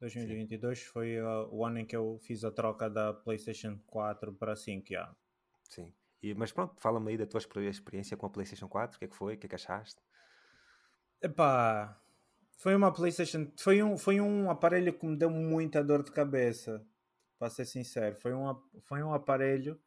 [0.00, 0.84] 2022 Sim.
[0.86, 4.92] foi uh, o ano em que eu fiz a troca da PlayStation 4 para 5.
[4.92, 5.16] Yeah.
[5.62, 5.92] Sim.
[6.22, 8.96] E, mas pronto, fala-me aí da tua experiência com a PlayStation 4.
[8.96, 9.34] O que é que foi?
[9.34, 10.00] O que é que achaste?
[11.22, 11.98] Epá,
[12.58, 13.50] foi uma PlayStation.
[13.58, 16.86] Foi um, foi um aparelho que me deu muita dor de cabeça.
[17.38, 19.78] Para ser sincero, foi um, foi um aparelho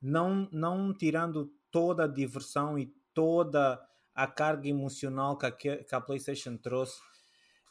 [0.00, 3.80] não, não tirando toda a diversão e toda
[4.14, 7.00] a carga emocional que a, que a PlayStation trouxe.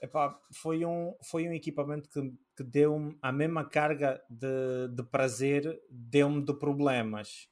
[0.01, 5.79] Epá, foi, um, foi um equipamento que, que deu-me a mesma carga de, de prazer,
[5.89, 7.47] deu-me de problemas.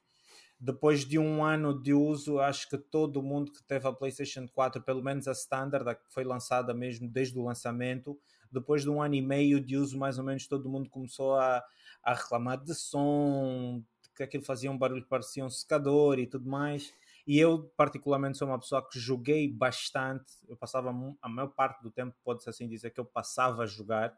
[0.60, 4.82] Depois de um ano de uso, acho que todo mundo que teve a PlayStation 4,
[4.82, 8.19] pelo menos a standard, a que foi lançada mesmo desde o lançamento,
[8.52, 11.63] depois de um ano e meio de uso, mais ou menos todo mundo começou a,
[12.04, 16.49] a reclamar de som, porque aquilo fazia um barulho que parecia um secador e tudo
[16.49, 16.93] mais.
[17.30, 20.34] E eu, particularmente, sou uma pessoa que joguei bastante.
[20.48, 20.89] Eu passava
[21.22, 24.18] a maior parte do tempo, pode-se assim dizer, que eu passava a jogar.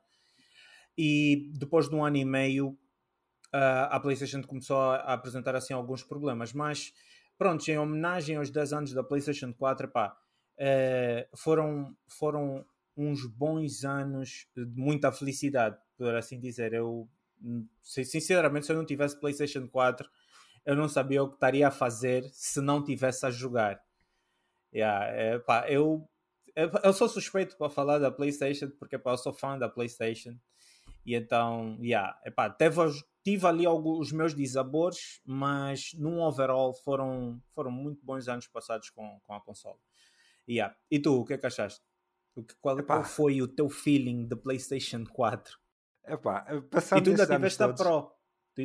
[0.98, 2.70] E depois de um ano e meio,
[3.54, 6.54] uh, a PlayStation começou a, apresentar assim alguns problemas.
[6.54, 6.94] Mas,
[7.38, 10.16] pronto, em homenagem aos 10 anos da PlayStation 4, pá,
[10.58, 16.72] uh, foram, foram uns bons anos de muita felicidade, por assim dizer.
[16.72, 17.10] Eu,
[17.84, 20.10] sinceramente, se eu não tivesse PlayStation 4,
[20.66, 23.82] eu não sabia o que estaria a fazer se não tivesse a jogar.
[24.74, 26.08] Yeah, é, pá, eu,
[26.56, 30.38] eu sou suspeito para falar da PlayStation porque pá, eu sou fã da PlayStation
[31.06, 32.80] e então, yeah, epá, teve,
[33.24, 38.90] tive ali alguns, os meus desabores, mas num overall foram, foram muito bons anos passados
[38.90, 39.80] com, com a console.
[40.48, 40.76] Yeah.
[40.90, 41.82] E tu, o que é que achaste?
[42.60, 45.60] Qual, qual foi o teu feeling da PlayStation 4?
[46.06, 48.12] Epá, e tu ainda tiveste a Pro.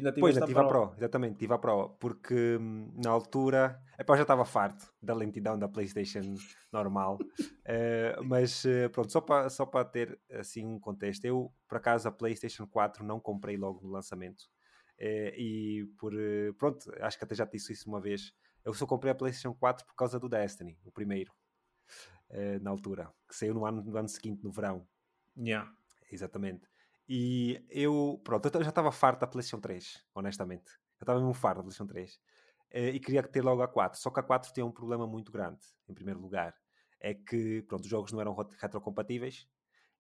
[0.01, 4.15] Tu ainda pois, tive a Pro, exatamente, tive a Pro, porque hum, na altura, epá,
[4.17, 6.35] já estava farto da lentidão da PlayStation
[6.73, 12.09] normal, uh, mas uh, pronto, só para só ter assim um contexto, eu por acaso
[12.09, 14.43] a PlayStation 4 não comprei logo no lançamento,
[15.01, 16.13] uh, e por,
[16.59, 18.33] pronto, acho que até já disse isso uma vez,
[18.65, 21.33] eu só comprei a PlayStation 4 por causa do Destiny, o primeiro,
[22.61, 24.85] na altura, que saiu no ano, no ano seguinte, no verão.
[25.39, 25.71] Yeah.
[26.11, 26.67] Exatamente.
[27.09, 30.71] E eu, pronto, eu já estava farto da PlayStation 3, honestamente.
[30.99, 32.21] Eu estava mesmo farto da PlayStation 3.
[32.71, 34.01] Eh, e queria ter logo a 4.
[34.01, 36.55] Só que a 4 tinha um problema muito grande, em primeiro lugar.
[37.01, 39.47] É que, pronto, os jogos não eram retrocompatíveis.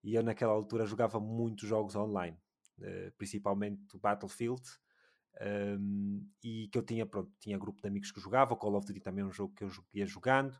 [0.03, 2.37] E eu, naquela altura, jogava muitos jogos online.
[2.83, 4.62] Eh, principalmente Battlefield.
[5.38, 8.57] Um, e que eu tinha, pronto, tinha grupo de amigos que jogava.
[8.57, 10.53] Call of Duty também é um jogo que eu ia jogando.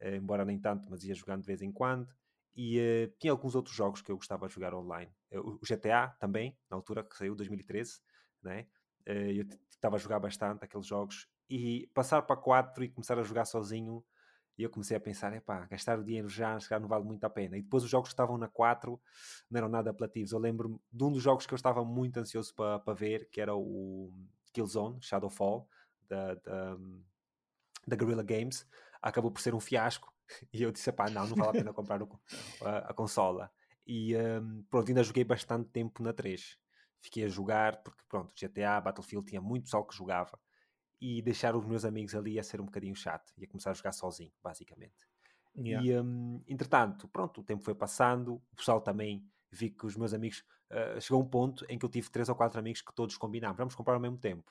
[0.00, 2.08] Uh, embora nem tanto, mas ia jogando de vez em quando.
[2.54, 5.10] E uh, tinha alguns outros jogos que eu gostava de jogar online.
[5.32, 8.00] Uh, o GTA também, na altura que saiu, 2013,
[8.42, 8.66] né?
[9.06, 11.26] Uh, eu estava a jogar bastante aqueles jogos.
[11.48, 14.04] E passar para 4 e começar a jogar sozinho,
[14.58, 17.56] eu comecei a pensar, epá, gastar o dinheiro já, já não vale muito a pena.
[17.56, 19.00] E depois os jogos que estavam na 4
[19.50, 20.32] não eram nada apelativos.
[20.32, 23.40] Eu lembro-me de um dos jogos que eu estava muito ansioso para, para ver, que
[23.40, 24.12] era o
[24.52, 25.68] Killzone, Shadowfall,
[26.08, 26.76] da, da,
[27.86, 28.66] da Guerrilla Games.
[29.00, 30.11] Acabou por ser um fiasco
[30.52, 32.20] e eu disse, pá, não, não vale a pena comprar o,
[32.62, 33.50] a, a, consola.
[33.86, 36.58] E um, pronto, ainda joguei bastante tempo na 3.
[36.98, 40.38] Fiquei a jogar, porque pronto, GTA, Battlefield tinha muito pessoal que jogava.
[41.00, 43.32] E deixar os meus amigos ali ia ser um bocadinho chato.
[43.36, 45.04] Ia começar a jogar sozinho, basicamente.
[45.56, 45.84] Yeah.
[45.84, 48.34] E um, entretanto, pronto, o tempo foi passando.
[48.52, 50.44] O pessoal também vi que os meus amigos.
[50.70, 53.58] Uh, chegou um ponto em que eu tive três ou quatro amigos que todos combinámos.
[53.58, 54.50] Vamos comprar ao mesmo tempo.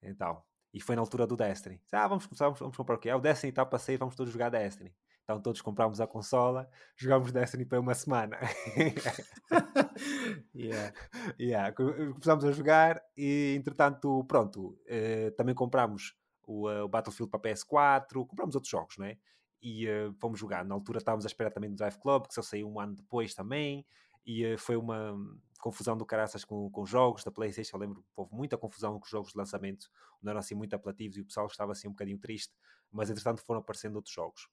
[0.00, 0.42] Então,
[0.74, 1.80] e foi na altura do Destiny.
[1.92, 3.08] Ah, vamos, vamos, vamos comprar o quê?
[3.08, 4.92] Ah, o Destiny está para sair, vamos todos jogar Destiny.
[5.22, 8.36] Então todos comprámos a consola, jogámos Destiny para uma semana.
[10.52, 10.92] yeah.
[11.38, 11.72] Yeah.
[11.72, 18.26] Começámos a jogar e, entretanto, pronto, uh, também comprámos o, uh, o, Battlefield para PS4,
[18.26, 19.16] comprámos outros jogos, não é?
[19.62, 20.64] E uh, fomos jogar.
[20.64, 23.32] Na altura estávamos à espera também do Drive Club, que só saiu um ano depois
[23.32, 23.86] também,
[24.26, 25.16] e foi uma
[25.64, 27.78] confusão do caraças com, com jogos da PlayStation.
[27.78, 31.16] Eu lembro houve muita confusão com os jogos de lançamento, não eram assim muito apelativos
[31.16, 32.52] e o pessoal estava assim um bocadinho triste,
[32.92, 34.46] mas entretanto foram aparecendo outros jogos.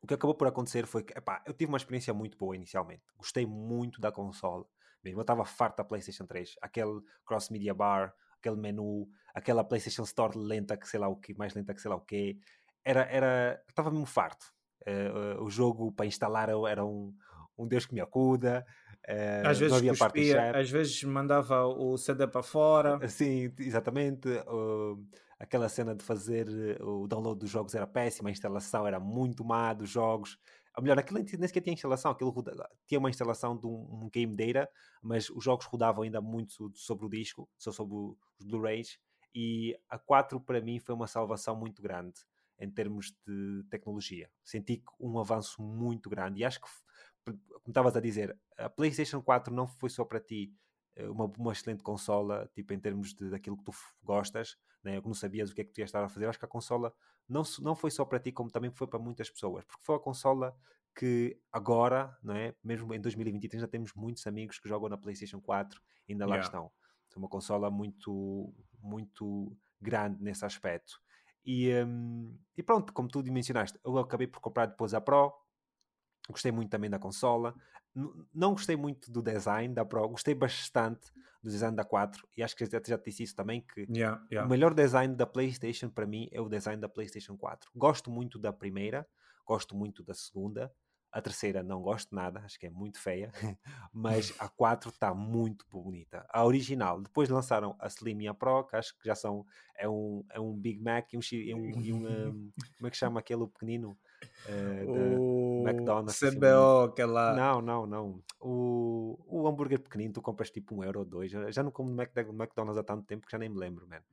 [0.00, 3.02] O que acabou por acontecer foi que, epá, eu tive uma experiência muito boa inicialmente.
[3.16, 4.64] Gostei muito da consola.
[5.02, 6.54] Mesmo eu estava farto da PlayStation 3.
[6.62, 11.34] Aquele cross media bar, aquele menu, aquela PlayStation Store lenta que sei lá o que,
[11.34, 12.38] mais lenta que sei lá o que.
[12.84, 14.46] Era, era, estava mesmo farto.
[14.86, 17.12] Uh, uh, o jogo para instalar era um,
[17.58, 18.64] um Deus que me acuda.
[19.08, 22.98] Uh, às vezes cuspia, às vezes mandava o CD para fora.
[23.08, 24.28] Sim, exatamente.
[24.48, 25.04] Uh,
[25.38, 29.44] aquela cena de fazer eh, o download dos jogos era péssima, a instalação era muito
[29.44, 30.38] má dos jogos.
[30.76, 32.34] Ou melhor, aquilo nem sequer tinha instalação, aquilo
[32.86, 34.68] tinha uma instalação de um, um, game data,
[35.02, 38.98] mas os jogos rodavam ainda muito sobre o disco, só sobre os Blu-rays.
[39.34, 42.14] E a 4 para mim foi uma salvação muito grande
[42.58, 44.30] em termos de tecnologia.
[44.42, 46.68] Senti um avanço muito grande e acho que
[47.24, 50.54] como estavas a dizer, a PlayStation 4 não foi só para ti
[50.96, 55.00] eh, uma, uma excelente consola, tipo em termos de, daquilo que tu gostas, né?
[55.00, 56.26] não sabias o que é que tu ias estar a fazer.
[56.26, 56.92] Acho que a consola
[57.28, 60.00] não, não foi só para ti, como também foi para muitas pessoas, porque foi a
[60.00, 60.56] consola
[60.94, 62.54] que agora, não é?
[62.62, 66.36] mesmo em 2023, já temos muitos amigos que jogam na PlayStation 4 e ainda lá
[66.36, 66.46] yeah.
[66.46, 66.70] estão.
[67.14, 71.00] É uma consola muito, muito grande nesse aspecto.
[71.44, 75.32] E, um, e pronto, como tu mencionaste, eu acabei por comprar depois a Pro,
[76.28, 77.54] Gostei muito também da consola.
[78.34, 82.56] não gostei muito do design da Pro, gostei bastante do design da 4 e acho
[82.56, 84.46] que já, já disse isso também que yeah, yeah.
[84.46, 87.70] o melhor design da PlayStation para mim é o design da PlayStation 4.
[87.76, 89.06] Gosto muito da primeira,
[89.46, 90.72] gosto muito da segunda.
[91.14, 93.30] A terceira não gosto nada, acho que é muito feia,
[93.94, 96.26] mas a 4 está muito bonita.
[96.28, 99.46] A original, depois lançaram a Slim e a Pro, que acho que já são,
[99.76, 101.98] é um, é um Big Mac e um, e um, e um,
[102.28, 103.96] um como é que chama aquele pequenino?
[104.48, 106.18] Uh, o McDonald's.
[106.18, 107.32] CBO, assim, aquela.
[107.36, 108.22] Não, não, não.
[108.40, 111.30] O, o hambúrguer pequenino, tu compras tipo um euro ou dois.
[111.30, 114.04] Já não como no McDonald's há tanto tempo que já nem me lembro, mano.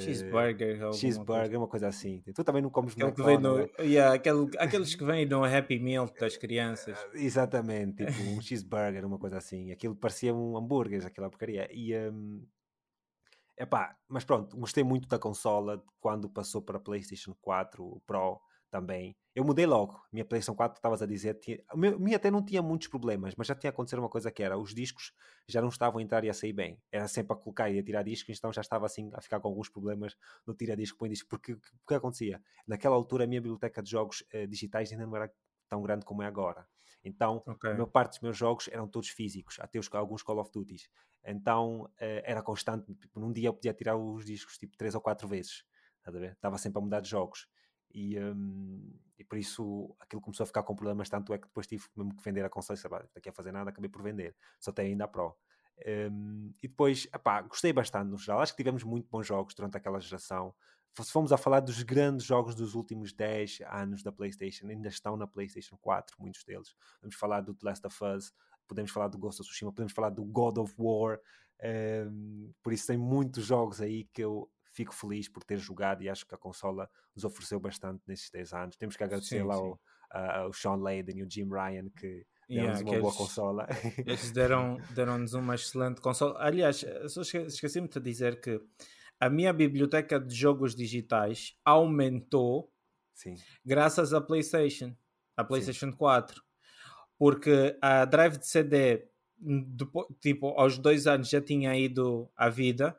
[0.00, 0.92] Cheeseburger.
[0.94, 1.58] Cheeseburger, coisa.
[1.58, 2.22] uma coisa assim.
[2.34, 3.68] Tu também não comes Aquele que vem no, né?
[3.80, 6.98] yeah, aquele, Aqueles que vêm no Happy Meal das crianças.
[7.14, 9.70] Exatamente, tipo um cheeseburger, uma coisa assim.
[9.70, 11.68] Aquilo parecia um hambúrguer, aquela porcaria.
[11.70, 12.46] E, um,
[13.58, 19.16] epá, mas pronto, gostei muito da consola quando passou para a PlayStation 4 Pro também.
[19.34, 20.00] Eu mudei logo.
[20.12, 21.58] Minha PlayStation 4, estavas a dizer, tinha,
[21.98, 24.74] minha até não tinha muitos problemas, mas já tinha acontecido uma coisa que era, os
[24.74, 25.12] discos
[25.46, 26.80] já não estavam a entrar e a sair bem.
[26.90, 29.48] Era sempre a colocar e a tirar discos, então já estava assim a ficar com
[29.48, 31.28] alguns problemas no tira-disco, põe disco.
[31.28, 32.42] Porque o que acontecia?
[32.66, 35.30] Naquela altura a minha biblioteca de jogos uh, digitais ainda não era
[35.68, 36.66] tão grande como é agora.
[37.04, 37.70] Então, okay.
[37.70, 40.76] a maior parte dos meus jogos eram todos físicos, até os, alguns Call of Duty.
[41.24, 41.90] Então, uh,
[42.24, 42.94] era constante.
[42.94, 45.64] Tipo, num dia eu podia tirar os discos tipo três ou quatro vezes.
[46.32, 47.46] Estava sempre a mudar de jogos.
[47.98, 51.66] E, um, e por isso aquilo começou a ficar com problemas, tanto é que depois
[51.66, 52.50] tive mesmo que vender a
[52.90, 55.34] lá, daqui a fazer nada, acabei por vender, só tenho ainda a Pro.
[56.10, 59.78] Um, e depois, epá, gostei bastante no geral, acho que tivemos muito bons jogos durante
[59.78, 60.54] aquela geração.
[61.00, 65.16] Se fomos a falar dos grandes jogos dos últimos 10 anos da PlayStation, ainda estão
[65.16, 66.74] na PlayStation 4, muitos deles.
[67.00, 68.34] Vamos falar do The Last of Us,
[68.68, 71.18] podemos falar do Ghost of Tsushima, podemos falar do God of War.
[71.64, 76.08] Um, por isso, tem muitos jogos aí que eu fico feliz por ter jogado e
[76.08, 78.76] acho que a consola nos ofereceu bastante nesses 10 anos.
[78.76, 79.74] Temos que agradecer sim, lá sim.
[80.10, 83.66] Ao, Sean Layden e o Jim Ryan que deram-nos yeah, uma boa eles, consola.
[84.06, 86.36] Eles deram-nos deram uma excelente consola.
[86.38, 86.84] Aliás,
[87.48, 88.60] esqueci-me de dizer que
[89.18, 92.70] a minha biblioteca de jogos digitais aumentou
[93.14, 93.34] sim.
[93.64, 94.94] graças à PlayStation,
[95.36, 96.42] à PlayStation 4.
[97.18, 99.08] Porque a drive de CD,
[99.38, 102.96] depois, tipo, aos dois anos já tinha ido à vida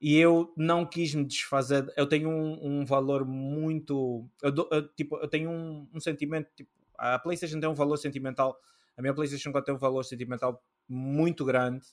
[0.00, 1.92] e eu não quis me desfazer.
[1.96, 4.28] Eu tenho um, um valor muito.
[4.42, 6.48] Eu, eu, tipo, eu tenho um, um, sentimento.
[6.54, 8.56] Tipo, a PlayStation tem um valor sentimental.
[8.96, 11.86] A minha PlayStation 4 tem um valor sentimental muito grande.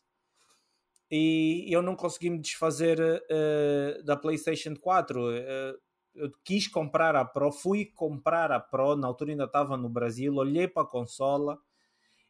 [1.09, 5.19] E eu não consegui me desfazer uh, da PlayStation 4.
[5.19, 5.75] Uh, eh,
[6.15, 10.33] eu quis comprar a Pro, fui comprar a Pro, na altura ainda estava no Brasil,
[10.35, 11.59] olhei para a consola.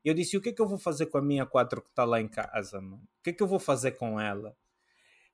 [0.04, 2.04] Eu disse: o que é que eu vou fazer com a minha 4 que está
[2.04, 3.04] lá em casa, mano?
[3.20, 4.56] O que é que eu vou fazer com ela?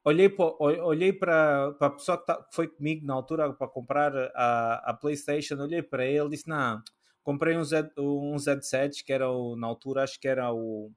[0.03, 4.91] Olhei para olhei para a pessoa que, tá, foi comigo na altura para comprar a,
[4.91, 6.81] a PlayStation, olhei para ele disse: Não,
[7.23, 10.91] comprei uns, uns headsets que eram na altura, acho que era o.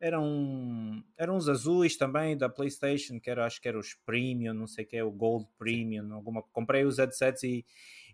[0.00, 4.66] Eram, eram uns azuis também da PlayStation, que era, acho que eram os Premium, não
[4.66, 6.12] sei o que é, o Gold Premium.
[6.12, 7.64] Alguma, comprei os headsets e,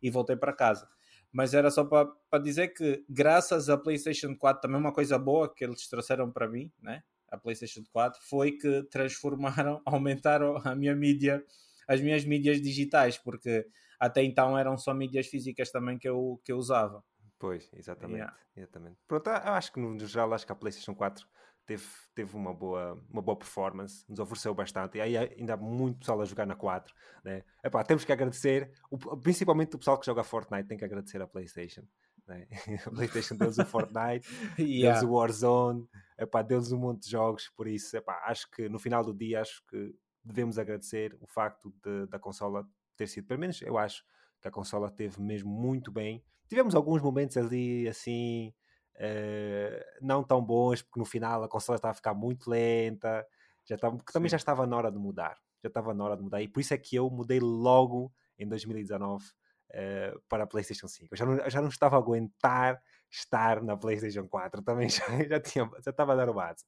[0.00, 0.88] e voltei para casa.
[1.32, 5.64] Mas era só para dizer que, graças à PlayStation 4, também uma coisa boa que
[5.64, 7.02] eles trouxeram para mim, né?
[7.30, 11.44] A PlayStation 4 foi que transformaram, aumentaram a minha mídia,
[11.86, 13.66] as minhas mídias digitais, porque
[13.98, 17.04] até então eram só mídias físicas também que eu, que eu usava.
[17.38, 18.18] Pois, exatamente.
[18.18, 18.36] Yeah.
[18.56, 18.98] exatamente.
[19.08, 21.26] Pronto, eu acho que no geral acho que a PlayStation 4
[21.66, 26.00] teve, teve uma, boa, uma boa performance, nos ofereceu bastante, e aí ainda há muito
[26.00, 26.92] pessoal a jogar na 4.
[27.24, 27.44] Né?
[27.64, 31.26] Epá, temos que agradecer, o, principalmente o pessoal que joga Fortnite tem que agradecer a
[31.26, 31.82] PlayStation.
[32.30, 32.46] Né?
[32.86, 34.26] A PlayStation deu-lhes o Fortnite,
[34.58, 35.00] yeah.
[35.00, 38.78] deu-lhes o Warzone, epá, deu-lhes um monte de jogos, por isso epá, acho que no
[38.78, 42.64] final do dia acho que devemos agradecer o facto de, da consola
[42.96, 44.04] ter sido, pelo menos eu acho
[44.40, 46.22] que a consola teve mesmo muito bem.
[46.48, 48.52] Tivemos alguns momentos ali assim
[48.96, 53.26] uh, não tão bons, porque no final a consola estava a ficar muito lenta,
[53.64, 55.36] já estava, porque também já estava na hora de mudar.
[55.62, 58.48] Já estava na hora de mudar, e por isso é que eu mudei logo em
[58.48, 59.24] 2019
[59.70, 61.08] uh, para a PlayStation 5.
[61.12, 62.80] Eu já não, eu já não estava a aguentar
[63.10, 66.64] estar na PlayStation 4, também já, já, tinha, já estava a dar o base.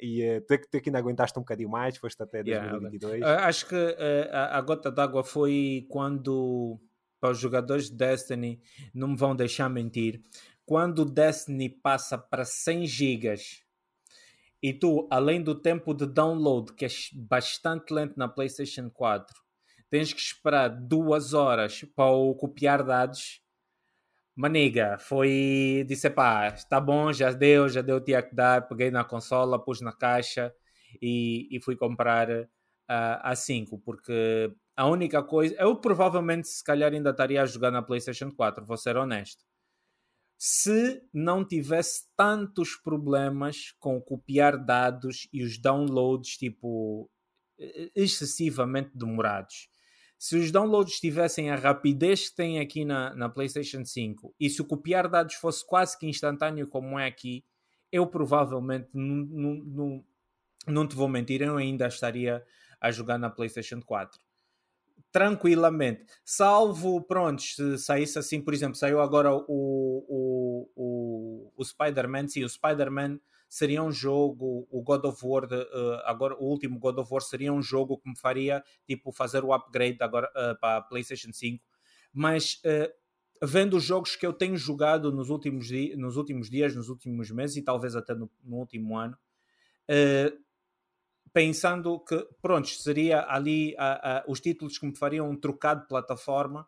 [0.00, 3.20] E uh, tu, tu que ainda aguentaste um bocadinho mais, foste até 2022.
[3.20, 3.42] Yeah.
[3.42, 6.80] Uh, acho que uh, a, a, gota d'água foi quando,
[7.20, 8.60] para os jogadores de Destiny,
[8.94, 10.22] não me vão deixar mentir,
[10.64, 13.64] quando o Destiny passa para 100 gigas
[14.62, 19.43] e tu, além do tempo de download, que é bastante lento na PlayStation 4,
[19.94, 23.40] tens que esperar duas horas para o copiar dados.
[24.34, 25.84] Maniga, foi.
[25.86, 28.66] Disse, pá, está bom, já deu, já deu tinha que dar.
[28.66, 30.52] Peguei na consola, pus na caixa
[31.00, 32.46] e, e fui comprar uh,
[33.22, 35.54] a 5, porque a única coisa.
[35.60, 39.44] Eu provavelmente, se calhar, ainda estaria a jogar na PlayStation 4, vou ser honesto.
[40.36, 47.08] Se não tivesse tantos problemas com copiar dados e os downloads, tipo,
[47.94, 49.72] excessivamente demorados
[50.18, 54.62] se os downloads tivessem a rapidez que tem aqui na, na PlayStation 5 e se
[54.62, 57.44] o copiar dados fosse quase que instantâneo como é aqui,
[57.92, 60.04] eu provavelmente não,
[60.66, 62.44] não, te vou mentir, eu ainda estaria
[62.80, 64.20] a jogar na PlayStation 4
[65.14, 66.04] tranquilamente.
[66.24, 72.42] Salvo, pronto, se saísse assim, por exemplo, saiu agora o, o, o, o Spider-Man, sim,
[72.42, 73.20] o Spider-Man
[73.54, 77.22] seria um jogo, o God of War, de, uh, agora o último God of War
[77.22, 81.32] seria um jogo que me faria, tipo, fazer o upgrade agora uh, para a PlayStation
[81.32, 81.64] 5,
[82.12, 86.88] mas uh, vendo os jogos que eu tenho jogado nos últimos, nos últimos dias, nos
[86.88, 89.16] últimos meses e talvez até no, no último ano,
[91.32, 93.76] pensando que, pronto, seria ali
[94.26, 96.66] os títulos que me fariam um trocado de plataforma,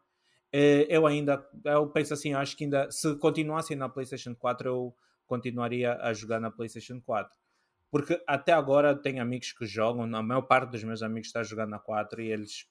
[0.52, 4.94] eu ainda, eu penso assim, acho que ainda, se continuassem na PlayStation 4, eu
[5.26, 7.34] continuaria a jogar na PlayStation 4.
[7.90, 11.70] Porque até agora tenho amigos que jogam, a maior parte dos meus amigos está jogando
[11.70, 12.66] na 4 e eles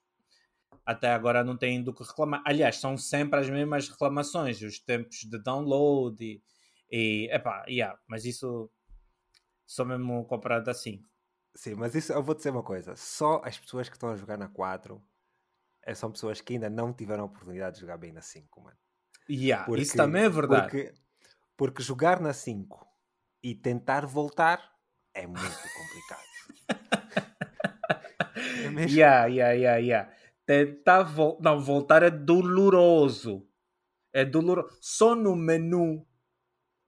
[0.86, 2.44] até agora não têm do que reclamar.
[2.46, 6.42] Aliás, são sempre as mesmas reclamações, os tempos de download e,
[6.92, 8.70] e epá, yeah, mas isso
[9.66, 11.04] só mesmo comparado assim.
[11.56, 14.38] Sim, mas isso eu vou dizer uma coisa: só as pessoas que estão a jogar
[14.38, 15.02] na 4
[15.84, 18.78] eh, são pessoas que ainda não tiveram a oportunidade de jogar bem na 5, mano.
[19.30, 20.70] Yeah, porque, isso também é verdade.
[20.70, 20.94] Porque,
[21.58, 22.86] porque jogar na 5
[23.44, 24.74] e tentar voltar
[25.14, 25.40] é muito
[25.78, 26.26] complicado.
[28.66, 28.98] é mesmo?
[28.98, 30.14] Yeah, yeah, yeah, yeah.
[30.46, 33.48] Tentar vo não, voltar é doloroso.
[34.14, 34.78] É doloroso.
[34.82, 36.06] Só no menu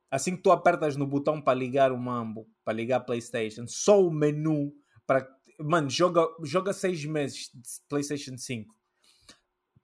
[0.09, 4.01] Assim que tu apertas no botão para ligar o Mambo, para ligar a PlayStation, só
[4.01, 4.73] o menu
[5.05, 5.27] para.
[5.59, 8.73] Mano, joga, joga seis meses de PlayStation 5.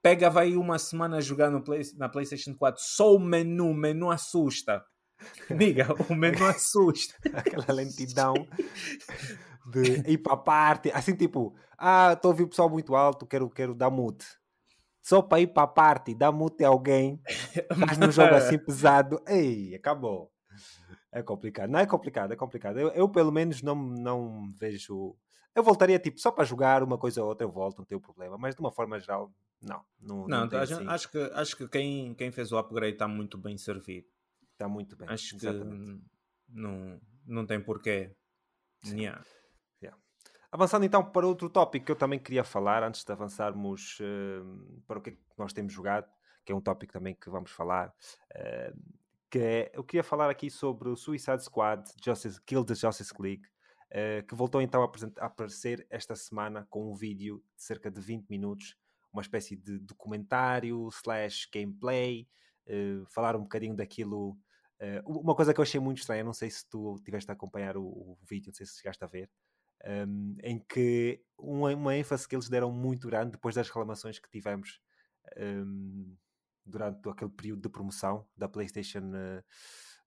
[0.04, 2.78] Pega, vai uma semana jogar no Play, na PlayStation 4.
[2.84, 4.84] Só o menu, o menu assusta.
[5.50, 7.14] Amiga, o menu assusta.
[7.32, 8.34] Aquela lentidão
[9.72, 10.90] de ir para a parte.
[10.92, 14.26] Assim, tipo, ah, estou a ouvir o pessoal muito alto, quero, quero dar mute
[15.02, 17.20] só para ir para a parte, dar mute a alguém,
[17.76, 20.32] mas num jogo assim pesado, ei, acabou.
[21.12, 21.70] É complicado.
[21.70, 22.78] Não é complicado, é complicado.
[22.78, 25.14] Eu, eu pelo menos não, não vejo.
[25.54, 28.36] Eu voltaria tipo só para jogar uma coisa ou outra, eu volto, não tenho problema.
[28.36, 29.84] Mas de uma forma geral, não.
[30.00, 30.86] Não, não, não acho, assim.
[30.88, 34.08] acho, que, acho que quem, quem fez o upgrade está muito bem servido.
[34.52, 35.08] Está muito bem.
[35.08, 36.00] Acho exatamente.
[36.00, 36.04] que
[36.48, 38.14] não, não tem porquê.
[38.86, 39.22] Yeah.
[40.54, 45.00] Avançando então para outro tópico que eu também queria falar, antes de avançarmos uh, para
[45.00, 46.06] o que, é que nós temos jogado,
[46.44, 48.80] que é um tópico também que vamos falar, uh,
[49.28, 53.42] que é, eu queria falar aqui sobre o Suicide Squad, Justice, Kill the Justice League,
[53.90, 54.86] uh, que voltou então a,
[55.20, 58.76] a, aparecer esta semana com um vídeo de cerca de 20 minutos,
[59.12, 62.28] uma espécie de documentário slash gameplay,
[63.10, 64.36] falar um bocadinho daquilo...
[65.04, 67.84] uma coisa que eu achei muito estranha, não sei se tu tiveste a acompanhar o,
[67.84, 69.30] o vídeo, não sei se chegaste a ver,
[69.86, 74.30] um, em que uma, uma, ênfase que eles deram muito grande depois das reclamações que
[74.30, 74.80] tivemos
[75.36, 76.16] um,
[76.64, 79.44] durante aquele período de promoção da PlayStation uh,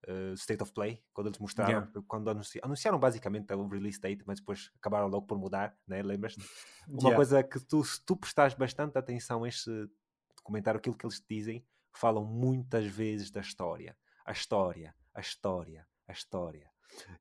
[0.07, 1.91] uh, State of Play, quando eles mostraram, yeah.
[2.07, 6.01] quando anunciaram, anunciaram basicamente o release date, mas depois acabaram logo por mudar, né?
[6.01, 6.39] lembras-te?
[6.87, 7.15] Uma yeah.
[7.15, 9.89] coisa que tu, se tu prestares bastante atenção a este
[10.35, 13.97] documentário, aquilo que eles dizem, falam muitas vezes da história.
[14.25, 16.69] A história, a história, a história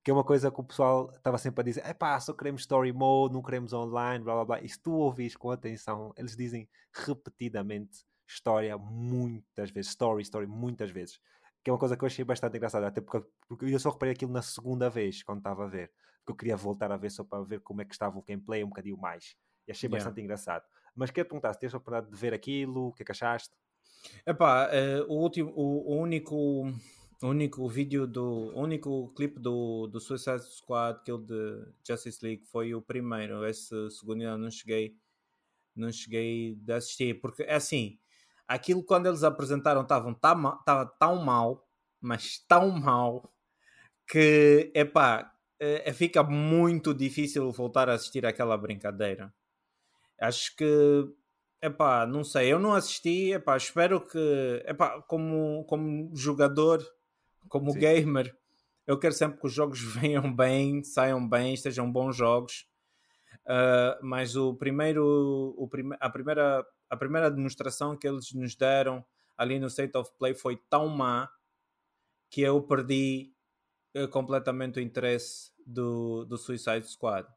[0.02, 2.62] que é uma coisa que o pessoal estava sempre a dizer: é pá, só queremos
[2.62, 4.60] story mode, não queremos online, blá blá blá.
[4.60, 10.90] E se tu ouvis com atenção, eles dizem repetidamente história muitas vezes, story, story, muitas
[10.90, 11.20] vezes.
[11.66, 14.12] Que é uma coisa que eu achei bastante engraçada, até porque, porque eu só reparei
[14.14, 15.90] aquilo na segunda vez, quando estava a ver.
[16.20, 18.62] Porque eu queria voltar a ver só para ver como é que estava o gameplay
[18.62, 19.34] um bocadinho mais.
[19.66, 19.98] E achei yeah.
[19.98, 20.64] bastante engraçado.
[20.94, 23.52] Mas quero perguntar se tens a oportunidade de ver aquilo, o que é que achaste?
[24.24, 26.36] Epá, uh, o, último, o, o único
[27.20, 32.44] o único vídeo do o único clipe do, do Suicide Squad Kill de Justice League
[32.44, 34.96] foi o primeiro esse segundo eu não cheguei
[35.74, 37.98] não cheguei a assistir porque é assim
[38.46, 41.66] aquilo quando eles apresentaram estavam tava tão mal
[42.00, 43.32] mas tão mal
[44.08, 49.32] que epá, é, fica muito difícil voltar a assistir aquela brincadeira
[50.20, 51.04] acho que
[51.62, 56.84] epá, não sei, eu não assisti, epá, espero que epá, como, como jogador
[57.48, 57.78] como Sim.
[57.78, 58.36] gamer,
[58.86, 62.66] eu quero sempre que os jogos venham bem, saiam bem, sejam bons jogos.
[63.44, 69.04] Uh, mas o primeiro, o prime a, primeira, a primeira demonstração que eles nos deram
[69.36, 71.28] ali no State of Play foi tão má
[72.30, 73.32] que eu perdi
[73.96, 77.28] uh, completamente o interesse do, do Suicide Squad.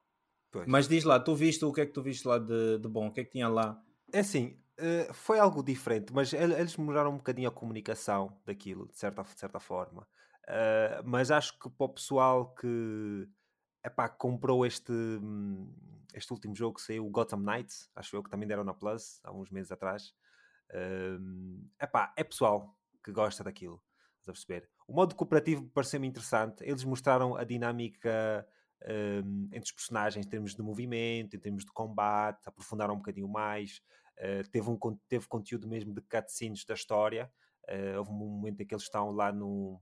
[0.51, 0.67] Pois.
[0.67, 3.07] Mas diz lá, tu viste o que é que tu viste lá de, de bom?
[3.07, 3.81] O que é que tinha lá?
[4.11, 8.97] É assim, uh, foi algo diferente, mas eles mudaram um bocadinho a comunicação daquilo, de
[8.97, 10.07] certa, de certa forma.
[10.47, 13.27] Uh, mas acho que para o pessoal que
[13.85, 15.71] epá, comprou este, hum,
[16.13, 19.19] este último jogo que saiu, o Gotham Knights, acho eu que também deram na Plus
[19.23, 20.13] há uns meses atrás.
[20.73, 23.81] Um, epá, é pessoal que gosta daquilo,
[24.19, 24.69] estás a perceber?
[24.87, 26.63] O modo cooperativo pareceu-me interessante.
[26.63, 28.47] Eles mostraram a dinâmica
[29.23, 33.27] um, entre os personagens em termos de movimento, em termos de combate, aprofundaram um bocadinho
[33.27, 33.81] mais.
[34.17, 37.31] Uh, teve, um, teve conteúdo mesmo de cutscenes da história.
[37.67, 39.79] Uh, houve um momento em que eles estão lá no.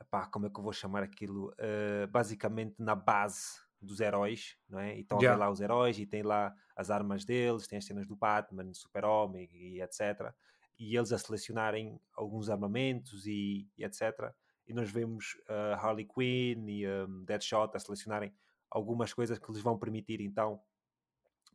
[0.00, 1.50] Epá, como é que eu vou chamar aquilo?
[1.52, 4.96] Uh, basicamente na base dos heróis, não é?
[4.96, 5.38] E estão yeah.
[5.38, 9.48] lá os heróis e tem lá as armas deles, tem as cenas do Batman, Super-Homem
[9.52, 10.32] e etc.
[10.78, 14.32] E eles a selecionarem alguns armamentos e, e etc.
[14.66, 18.34] E nós vemos uh, Harley Quinn e um, Deadshot a selecionarem
[18.70, 20.60] algumas coisas que lhes vão permitir então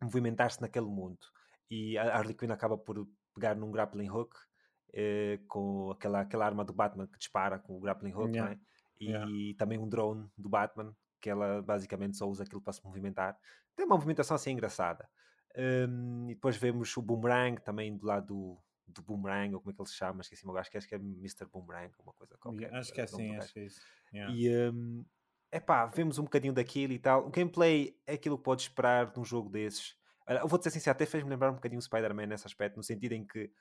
[0.02, 1.20] movimentar-se naquele mundo.
[1.70, 4.36] E a Harley Quinn acaba por pegar num grappling hook
[4.94, 8.54] eh, com aquela, aquela arma do Batman que dispara com o grappling hook, yeah.
[8.54, 8.60] é?
[9.00, 9.58] e yeah.
[9.58, 13.38] também um drone do Batman que ela basicamente só usa aquilo para se movimentar.
[13.76, 15.10] Tem uma movimentação assim engraçada.
[15.58, 18.58] Um, e depois vemos o Boomerang também do lado do,
[18.88, 20.98] do Boomerang, ou como é que ele se chama, esqueci acho que, acho que é
[20.98, 21.46] Mr.
[21.52, 22.74] Boomerang, uma coisa qualquer.
[22.74, 23.82] Acho que é assim, acho que é isso.
[24.14, 24.36] Yeah.
[24.36, 25.06] E um,
[25.52, 27.28] epá, vemos um bocadinho daquilo e tal.
[27.28, 29.98] O gameplay é aquilo que podes esperar de um jogo desses.
[30.28, 33.14] Eu vou dizer sincero, até fez-me lembrar um bocadinho o Spider-Man nesse aspecto, no sentido
[33.14, 33.52] em que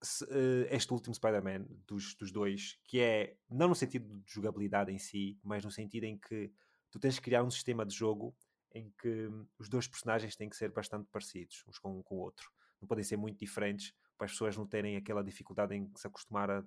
[0.00, 4.92] se, uh, este último Spider-Man dos, dos dois, que é não no sentido de jogabilidade
[4.92, 6.52] em si, mas no sentido em que
[6.90, 8.34] tu tens que criar um sistema de jogo
[8.72, 9.28] em que
[9.58, 12.50] os dois personagens têm que ser bastante parecidos uns com, com o outro.
[12.80, 16.50] Não podem ser muito diferentes para as pessoas não terem aquela dificuldade em se acostumar
[16.50, 16.64] a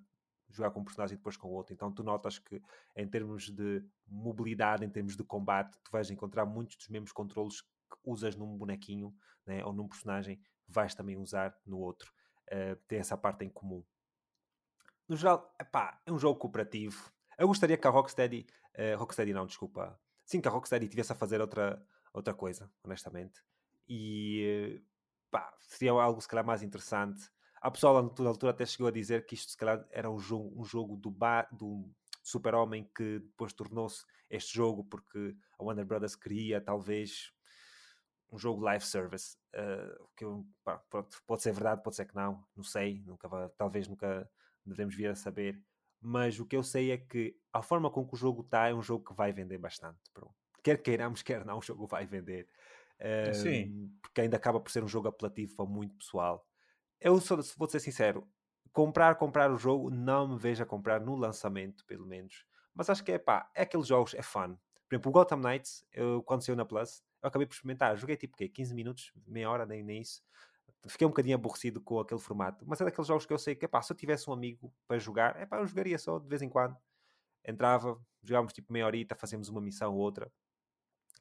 [0.49, 1.73] jogar com um personagem e depois com o outro.
[1.73, 2.61] Então tu notas que
[2.95, 7.61] em termos de mobilidade, em termos de combate, tu vais encontrar muitos dos mesmos controles
[7.61, 9.15] que usas num bonequinho
[9.45, 12.13] né, ou num personagem, vais também usar no outro.
[12.51, 13.83] Uh, tem essa parte em comum.
[15.07, 17.11] No geral, epá, é um jogo cooperativo.
[17.37, 18.45] Eu gostaria que a Rocksteady,
[18.75, 23.41] uh, Rocksteady não, desculpa, sim, que a Rocksteady tivesse a fazer outra, outra coisa, honestamente.
[23.87, 24.81] E
[25.29, 27.29] pá, seria algo se calhar mais interessante.
[27.61, 30.61] A pessoa na altura até chegou a dizer que isto se calhar era um jogo,
[30.61, 31.89] um jogo do, ba, do
[32.21, 37.31] Super-Homem que depois tornou-se este jogo porque a Warner Brothers queria talvez
[38.31, 39.37] um jogo live service.
[39.53, 40.25] Uh, que
[40.63, 44.29] pá, pronto, pode ser verdade, pode ser que não, não sei, nunca talvez nunca
[44.65, 45.61] devemos vir a saber
[46.03, 48.73] mas o que eu sei é que a forma com que o jogo está é
[48.73, 49.99] um jogo que vai vender bastante.
[50.13, 50.35] Pronto.
[50.61, 52.47] Quer queiramos, quer não, o jogo vai vender.
[52.99, 53.91] Um, Sim.
[54.01, 56.45] Porque ainda acaba por ser um jogo apelativo para muito pessoal.
[56.99, 58.27] Eu só, vou ser sincero,
[58.71, 62.45] comprar, comprar o jogo, não me vejo a comprar no lançamento, pelo menos.
[62.73, 64.55] Mas acho que é pá, é aqueles jogos, é fun.
[64.87, 67.97] Por exemplo, o Gotham Knights, eu, quando saiu na Plus, eu acabei por experimentar.
[67.97, 68.47] Joguei tipo quê?
[68.47, 70.21] 15 minutos, meia hora, nem, nem isso
[70.89, 72.65] fiquei um bocadinho aborrecido com aquele formato.
[72.67, 74.99] Mas é daqueles jogos que eu sei que, epá, se eu tivesse um amigo para
[74.99, 76.77] jogar, epá, eu jogaria só de vez em quando.
[77.45, 80.31] Entrava, jogávamos tipo meia horita, fazíamos uma missão ou outra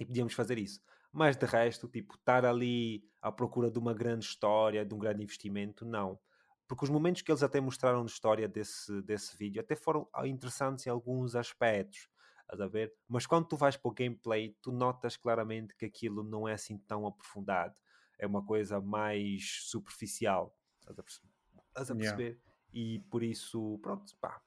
[0.00, 0.80] e podíamos fazer isso.
[1.12, 5.22] Mas de resto, tipo, estar ali à procura de uma grande história, de um grande
[5.22, 6.18] investimento, não.
[6.66, 10.26] Porque os momentos que eles até mostraram de história desse, desse vídeo até foram ah,
[10.26, 12.08] interessantes em alguns aspectos.
[12.48, 12.92] A ver?
[13.08, 16.78] Mas quando tu vais para o gameplay, tu notas claramente que aquilo não é assim
[16.78, 17.74] tão aprofundado
[18.18, 20.56] é uma coisa mais superficial.
[20.80, 21.32] Estás a perceber?
[21.68, 22.22] Estás a perceber?
[22.22, 22.40] Yeah.
[22.72, 24.40] E por isso, pronto, pá.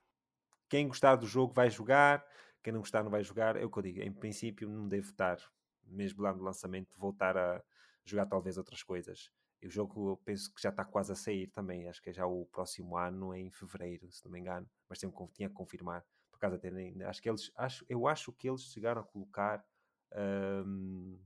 [0.69, 2.25] Quem gostar do jogo vai jogar,
[2.63, 3.55] quem não gostar não vai jogar.
[3.55, 4.01] É o que eu digo.
[4.01, 5.37] Em princípio, não devo estar,
[5.85, 7.63] mesmo lá no lançamento, voltar a
[8.03, 9.31] jogar talvez outras coisas.
[9.61, 11.87] E o jogo eu penso que já está quase a sair também.
[11.87, 14.69] Acho que é já o próximo ano, em fevereiro, se não me engano.
[14.89, 16.03] Mas tenho, tinha que confirmar.
[16.31, 19.65] Por causa de, acho que eles, acho, eu acho que eles chegaram a colocar.
[20.65, 21.17] Um,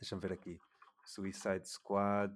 [0.00, 0.60] Deixa-me ver aqui.
[1.12, 2.34] Suicide Squad,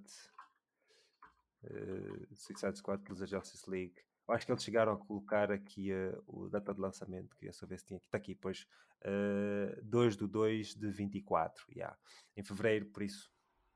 [1.64, 3.94] uh, Suicide Squad plus a Justice League.
[4.28, 7.66] Eu acho que eles chegaram a colocar aqui uh, o data de lançamento, queria só
[7.66, 8.66] ver se tinha aqui, está aqui, pois,
[9.02, 11.96] uh, 2 do 2 de 24, yeah.
[12.36, 13.32] em fevereiro, por isso,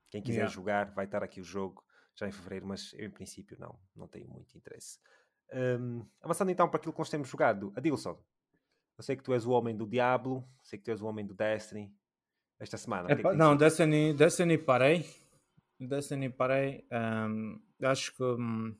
[0.09, 0.53] quem quiser yeah.
[0.53, 1.83] jogar vai estar aqui o jogo
[2.15, 4.99] já em fevereiro, mas eu em princípio não, não tenho muito interesse.
[5.53, 8.21] Um, avançando então para aquilo que nós temos jogado, Adilson,
[8.97, 11.25] eu sei que tu és o homem do Diablo, sei que tu és o homem
[11.25, 11.91] do Destiny,
[12.61, 13.11] esta semana?
[13.11, 15.05] Epa, que é que não, Destiny, Destiny parei.
[15.79, 16.85] Destiny parei.
[16.91, 18.75] Um, acho que um,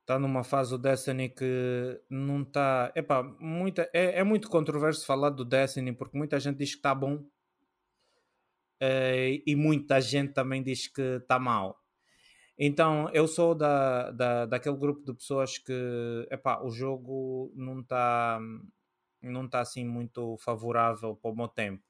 [0.00, 2.92] está numa fase do Destiny que não está.
[2.96, 6.94] Epá, muita, é, é muito controverso falar do Destiny porque muita gente diz que está
[6.94, 7.24] bom
[8.80, 11.80] é, e muita gente também diz que está mal.
[12.58, 18.40] Então eu sou da, da, daquele grupo de pessoas que epá, o jogo não está
[19.30, 21.82] não está assim muito favorável para o meu tempo.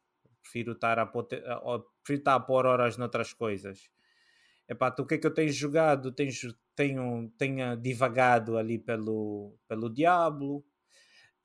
[0.42, 3.88] Prefiro estar a, pôr, prefiro estar a pôr horas noutras coisas.
[4.68, 6.12] Epá, tu o que é que eu tenho jogado?
[6.12, 6.32] Tenho,
[6.74, 10.64] tenho, tenho divagado ali pelo, pelo Diablo.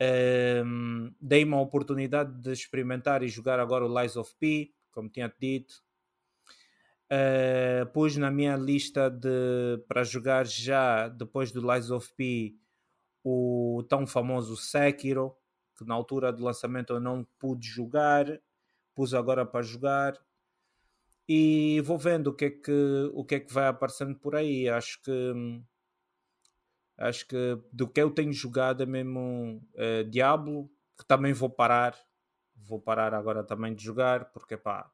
[0.01, 5.33] Um, Dei-me a oportunidade de experimentar e jogar agora o Lies of P, como tinha
[5.39, 5.83] dito.
[7.11, 12.55] Uh, pus na minha lista de para jogar já depois do Lies of P
[13.23, 15.35] o tão famoso Sekiro,
[15.79, 18.25] que na altura do lançamento eu não pude jogar,
[18.93, 20.19] pus agora para jogar
[21.31, 24.67] e vou vendo o que é que, o que, é que vai aparecendo por aí.
[24.67, 25.33] Acho que
[26.97, 27.37] acho que
[27.71, 30.67] do que eu tenho jogado é mesmo uh, Diablo,
[30.97, 31.95] que também vou parar.
[32.55, 34.91] Vou parar agora também de jogar, porque pá,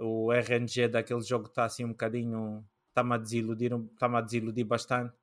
[0.00, 2.66] o RNG daquele jogo está assim um bocadinho.
[2.88, 5.14] Está-me a desiludir, está-me a desiludir bastante.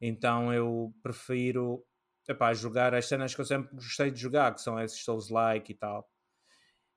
[0.00, 1.86] Então eu prefiro
[2.28, 5.74] epá, jogar as cenas que eu sempre gostei de jogar, que são esses Souls-like e
[5.74, 6.08] tal.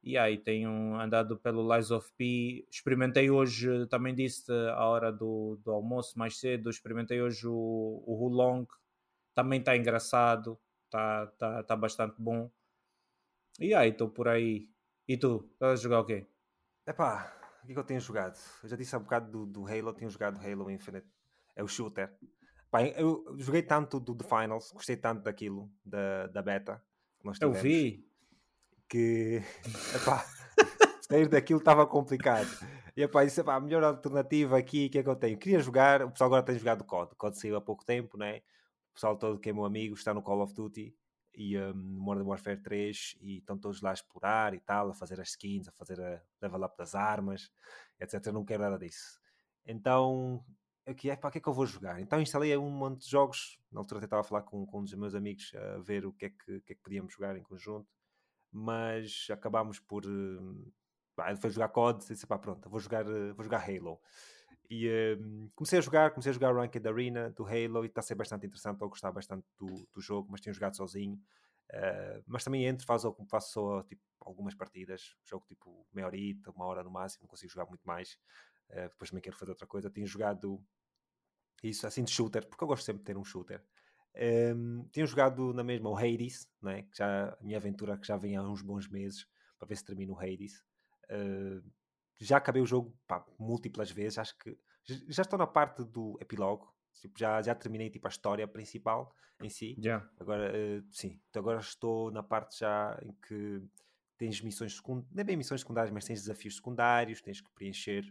[0.03, 2.65] E aí tenho andado pelo Lies of P.
[2.71, 8.25] Experimentei hoje, também disse à hora do, do almoço mais cedo, experimentei hoje o, o
[8.25, 8.65] Hulong.
[9.35, 12.49] Também está engraçado, está tá, tá bastante bom.
[13.59, 14.69] E aí estou por aí.
[15.07, 16.25] E tu, estás a jogar o quê?
[16.85, 18.37] Epá, o que é eu tenho jogado?
[18.63, 21.07] Eu já disse há um bocado do, do Halo, tenho jogado Halo Infinite.
[21.55, 22.13] É o shooter.
[22.69, 26.83] Pá, eu joguei tanto do, do Finals, gostei tanto daquilo, da, da beta.
[27.41, 28.05] eu vi
[28.89, 29.41] que
[29.95, 30.25] epá,
[31.01, 32.47] sair daquilo estava complicado.
[32.95, 35.37] E epá, disse, epá, a melhor alternativa aqui, o que é que eu tenho?
[35.37, 38.41] Queria jogar, o pessoal agora tem jogado COD, o COD saiu há pouco tempo, né?
[38.91, 40.95] O pessoal todo que é meu amigo está no Call of Duty
[41.35, 45.21] e um, Modern Warfare 3 e estão todos lá a explorar e tal, a fazer
[45.21, 47.51] as skins, a fazer a level up das armas,
[47.99, 48.25] etc.
[48.25, 49.19] Eu não quero nada disso.
[49.63, 50.43] Então,
[50.87, 51.99] aqui é para que é que eu vou jogar?
[51.99, 53.59] Então instalei um monte de jogos.
[53.71, 56.13] Na altura até estava a falar com, com um dos meus amigos a ver o
[56.13, 57.87] que é que, que, é que podíamos jogar em conjunto
[58.51, 60.05] mas acabámos por.
[60.05, 60.71] Uh,
[61.39, 63.99] foi jogar COD e disse: pá, pronto, vou jogar, vou jogar Halo.
[64.69, 68.03] E uh, comecei a jogar, comecei a jogar Ranked Arena do Halo e está a
[68.03, 68.73] ser bastante interessante.
[68.73, 71.15] Estou a gostar bastante do, do jogo, mas tenho jogado sozinho.
[71.71, 76.65] Uh, mas também entro, faço, faço só tipo, algumas partidas, jogo tipo meia horita, uma
[76.65, 78.17] hora no máximo, não consigo jogar muito mais.
[78.69, 79.89] Uh, depois também quero fazer outra coisa.
[79.89, 80.63] Tenho jogado
[81.63, 83.63] isso assim de shooter, porque eu gosto sempre de ter um shooter.
[84.55, 86.83] Um, tenho jogado na mesma o Hades, né?
[86.83, 89.27] que já, a minha aventura que já vem há uns bons meses
[89.59, 90.63] para ver se termino o Hades.
[91.09, 91.63] Uh,
[92.19, 94.57] já acabei o jogo pá, múltiplas vezes, acho que
[95.07, 99.49] já estou na parte do epílogo, tipo, já, já terminei tipo, a história principal em
[99.49, 99.75] si.
[99.77, 100.09] Yeah.
[100.19, 103.61] Agora, uh, sim, então agora estou na parte já em que
[104.17, 108.03] tens missões secundárias, não é bem missões secundárias, mas tens desafios secundários, tens que preencher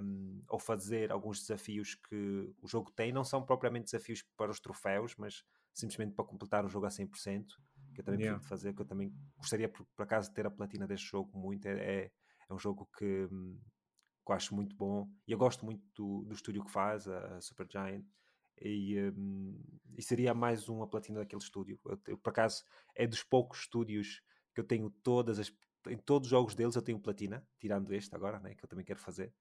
[0.00, 3.12] um, ou fazer alguns desafios que o jogo tem.
[3.12, 7.46] Não são propriamente desafios para os troféus, mas simplesmente para completar o jogo a 100%.
[7.94, 8.38] Que eu também yeah.
[8.38, 11.38] preciso fazer, que eu também gostaria, por, por acaso, de ter a platina deste jogo
[11.38, 11.66] muito.
[11.66, 12.12] É, é,
[12.48, 13.58] é um jogo que, hum,
[14.24, 17.36] que eu acho muito bom e eu gosto muito do, do estúdio que faz, a,
[17.36, 18.04] a Supergiant.
[18.60, 19.60] E, um,
[19.96, 21.78] e seria mais uma platina daquele estúdio.
[21.84, 24.22] Eu, eu, por acaso, é dos poucos estúdios
[24.54, 25.52] que eu tenho todas as.
[25.88, 28.84] Em todos os jogos deles eu tenho platina, tirando este agora, né, que eu também
[28.84, 29.34] quero fazer.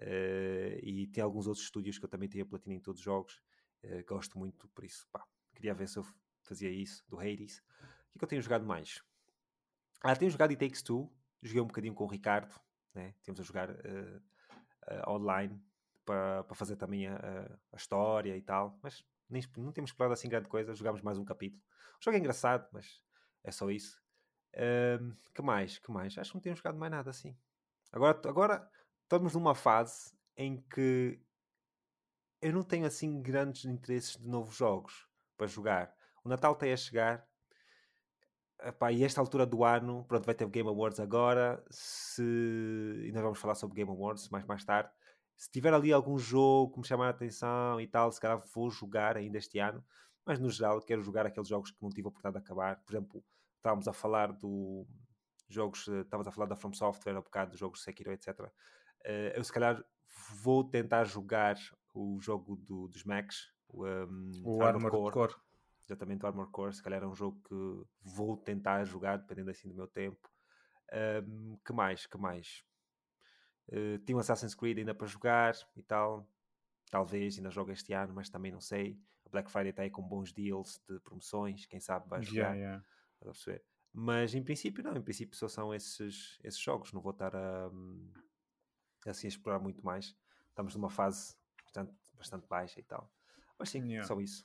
[0.00, 3.04] Uh, e tem alguns outros estúdios que eu também tenho a platina em todos os
[3.04, 3.40] jogos.
[3.82, 5.24] Uh, gosto muito, por isso, pá,
[5.54, 6.06] queria ver se eu
[6.44, 7.58] fazia isso, do Hades.
[7.58, 7.62] O
[8.12, 9.02] que, é que eu tenho jogado mais?
[10.00, 11.12] Ah, tenho jogado It Takes Two.
[11.42, 12.54] Joguei um bocadinho com o Ricardo,
[12.94, 13.14] né?
[13.22, 15.60] Temos a jogar uh, online
[16.04, 20.48] para, fazer também a, a, história e tal, mas nem, não temos explorado assim grande
[20.48, 20.74] coisa.
[20.74, 21.62] Jogámos mais um capítulo.
[22.00, 23.02] O jogo é engraçado, mas
[23.44, 24.00] é só isso.
[24.54, 25.78] Uh, que mais?
[25.78, 26.16] Que mais?
[26.16, 27.36] Acho que não temos jogado mais nada assim.
[27.92, 28.70] Agora, agora
[29.08, 31.18] estamos numa fase em que
[32.42, 35.94] eu não tenho assim grandes interesses de novos jogos para jogar.
[36.22, 37.26] O Natal está a chegar.
[38.60, 41.64] Epá, e esta altura do ano, pronto, vai ter o Game Awards agora.
[41.70, 42.22] Se...
[43.02, 44.90] E nós vamos falar sobre Game Awards mais, mais tarde.
[45.34, 48.70] Se tiver ali algum jogo que me chamar a atenção e tal, se calhar vou
[48.70, 49.82] jogar ainda este ano.
[50.26, 52.76] Mas no geral, quero jogar aqueles jogos que não tive a oportunidade de acabar.
[52.84, 53.24] Por exemplo,
[53.56, 54.86] estávamos a falar do
[55.48, 58.50] jogos, eh, estávamos a falar da From Software, há bocado dos jogos Sekiro, etc.
[59.04, 59.84] Uh, eu se calhar
[60.42, 61.56] vou tentar jogar
[61.94, 65.12] o jogo do, dos Macs, o, um, o Armor Core.
[65.12, 65.34] Core.
[65.84, 66.74] Exatamente, o Armor Core.
[66.74, 70.28] Se calhar é um jogo que vou tentar jogar, dependendo assim do meu tempo.
[70.92, 72.06] Um, que mais?
[72.06, 72.64] Que mais?
[73.68, 76.28] Uh, tinha um Assassin's Creed ainda para jogar e tal.
[76.90, 78.98] Talvez ainda jogue este ano, mas também não sei.
[79.26, 82.54] A Black Friday está aí com bons deals de promoções, quem sabe vai jogar.
[82.54, 82.84] Yeah, yeah.
[83.92, 84.96] Mas em princípio, não.
[84.96, 86.92] Em princípio, só são esses, esses jogos.
[86.92, 87.68] Não vou estar a.
[87.68, 88.10] Um,
[89.10, 90.16] assim a explorar muito mais.
[90.48, 93.10] Estamos numa fase bastante, bastante baixa e tal.
[93.58, 94.06] Mas sim, yeah.
[94.06, 94.44] só isso.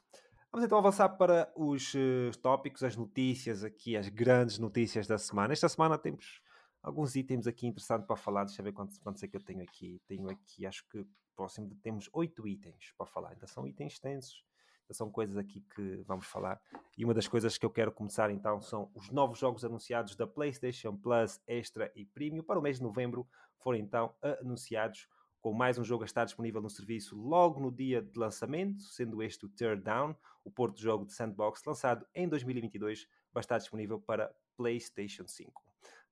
[0.51, 5.51] Vamos então avançar para os uh, tópicos, as notícias aqui, as grandes notícias da semana.
[5.51, 6.41] Esta semana temos
[6.81, 8.43] alguns itens aqui interessantes para falar.
[8.45, 9.99] Deixa eu ver quantos, quantos é que eu tenho aqui.
[10.07, 13.33] Tenho aqui, acho que próximo de, temos oito itens para falar.
[13.33, 14.43] Então são itens extensos.
[14.91, 16.61] São coisas aqui que vamos falar.
[16.97, 20.27] E uma das coisas que eu quero começar então são os novos jogos anunciados da
[20.27, 23.27] PlayStation Plus Extra e Premium para o mês de novembro.
[23.57, 25.07] Foram então anunciados
[25.43, 29.21] com mais um jogo a estar disponível no serviço logo no dia de lançamento, sendo
[29.21, 33.99] este o Teardown, o porto de jogo de sandbox lançado em 2022, vai estar disponível
[33.99, 35.61] para PlayStation 5.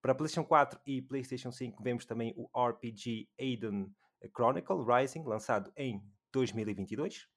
[0.02, 3.96] Para PlayStation 4 e PlayStation 5 vemos também o RPG Aiden
[4.36, 6.04] Chronicle Rising, lançado em
[6.34, 7.31] 2022.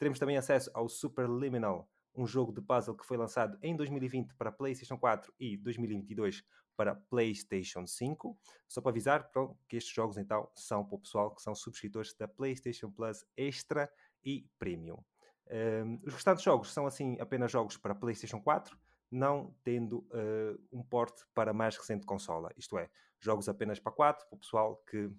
[0.00, 4.50] Teremos também acesso ao Superliminal, um jogo de puzzle que foi lançado em 2020 para
[4.50, 6.42] PlayStation 4 e 2022
[6.74, 8.34] para PlayStation 5.
[8.66, 12.14] Só para avisar pronto, que estes jogos então são para o pessoal que são subscritores
[12.14, 13.92] da PlayStation Plus Extra
[14.24, 15.04] e Premium.
[15.50, 18.78] Um, os restantes jogos são assim apenas jogos para PlayStation 4,
[19.10, 22.50] não tendo uh, um porte para mais recente consola.
[22.56, 22.88] Isto é,
[23.18, 25.10] jogos apenas para 4, para o pessoal que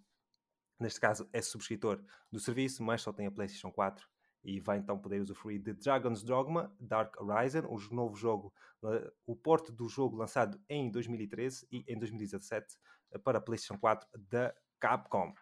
[0.79, 4.09] neste caso é subscritor do serviço, mas só tem a PlayStation 4
[4.43, 8.53] e vai então poder usufruir de Dragon's Dogma Dark Horizon, o novo jogo,
[9.25, 12.75] o porte do jogo lançado em 2013 e em 2017
[13.11, 15.33] uh, para PlayStation 4 da Capcom.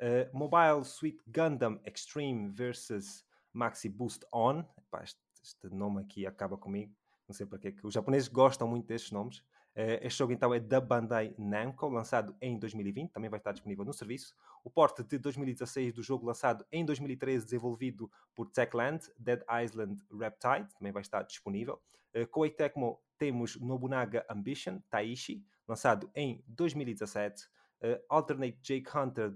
[0.00, 4.64] Uh, Mobile Suit Gundam Extreme vs Maxi Boost On.
[4.78, 6.94] Epá, este, este, nome aqui acaba comigo.
[7.28, 9.42] Não sei porque que os japoneses gostam muito destes nomes.
[9.76, 13.84] Uh, este jogo então é da Bandai Namco, lançado em 2020, também vai estar disponível
[13.84, 14.32] no serviço.
[14.62, 20.72] O porte de 2016 do jogo lançado em 2013, desenvolvido por Techland, Dead Island Reptide,
[20.78, 21.80] também vai estar disponível.
[22.14, 27.42] Uh, Koei Tecmo temos Nobunaga Ambition, Taishi, lançado em 2017.
[27.42, 27.46] Uh,
[27.86, 29.34] eh, Alternate Jake Hunter,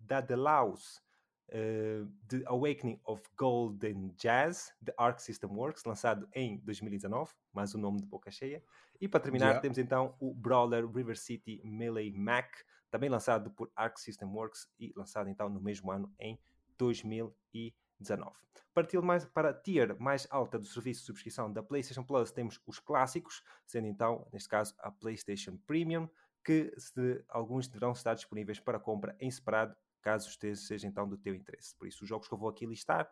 [0.00, 1.00] Dadelaus,
[1.48, 7.78] Uh, The Awakening of Golden Jazz, The Arc System Works, lançado em 2019, mais um
[7.78, 8.62] nome de boca cheia.
[9.00, 9.60] E para terminar, yeah.
[9.60, 12.52] temos então o Brawler River City Melee Mac,
[12.90, 16.38] também lançado por Arc System Works e lançado então no mesmo ano, em
[16.76, 18.36] 2019.
[18.74, 22.60] Partindo mais para a tier mais alta do serviço de subscrição da PlayStation Plus, temos
[22.66, 26.08] os clássicos, sendo então, neste caso, a PlayStation Premium,
[26.44, 31.16] que se, alguns deverão estar disponíveis para compra em separado caso esteja, seja então do
[31.16, 31.74] teu interesse.
[31.76, 33.10] Por isso, os jogos que eu vou aqui listar,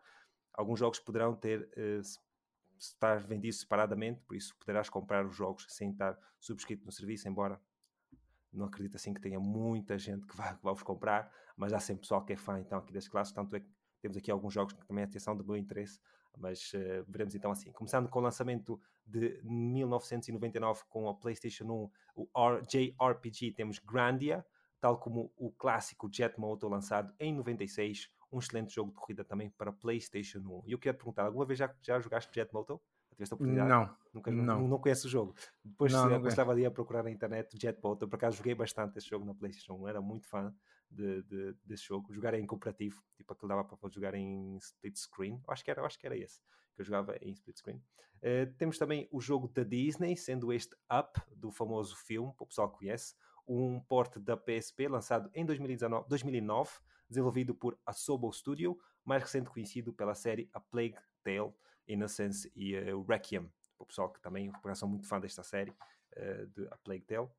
[0.53, 2.01] alguns jogos poderão ter uh,
[2.77, 7.59] estar vendidos separadamente, por isso poderás comprar os jogos sem estar subscrito no serviço, embora
[8.51, 11.79] não acredito assim que tenha muita gente que vai, que vai vos comprar, mas há
[11.79, 13.69] sempre pessoal que é fã então aqui das classes, tanto é que
[14.01, 15.99] temos aqui alguns jogos que também atenção do meu interesse,
[16.37, 17.71] mas uh, veremos então assim.
[17.71, 24.45] Começando com o lançamento de 1999 com a PlayStation 1, o JRPG, temos Grandia,
[24.79, 29.49] tal como o clássico Jet Moto lançado em 96, um excelente jogo de corrida também
[29.49, 30.63] para PlayStation 1.
[30.65, 32.81] E eu quero perguntar, alguma vez já, já jogaste Jet Moto?
[33.11, 33.69] Tiveste a oportunidade?
[33.69, 33.97] Não.
[34.13, 34.67] Nunca, não.
[34.67, 35.35] Não, conheço o jogo.
[35.63, 38.07] Depois não, não estava ali a procurar na internet Jet Moto.
[38.07, 40.53] Por acaso joguei bastante esse jogo na PlayStation 1, era muito fã
[40.89, 42.13] de, de, desse jogo.
[42.13, 45.41] Jogar em cooperativo, tipo aquilo dava para jogar em split screen.
[45.47, 46.39] Acho que era, acho que era esse
[46.75, 47.81] que eu jogava em split screen.
[48.17, 52.47] Uh, temos também o jogo da Disney, sendo este Up, do famoso filme, para o
[52.47, 53.15] pessoal conhece
[53.47, 56.71] um porte da PSP lançado em 2019, 2009,
[57.09, 61.53] desenvolvido por Asobo Studio, mais recente conhecido pela série A Plague Tale,
[61.87, 63.51] Innocence e uh, Requiem.
[63.79, 67.29] O pessoal que também são muito fã desta série, uh, de A Plague Tale.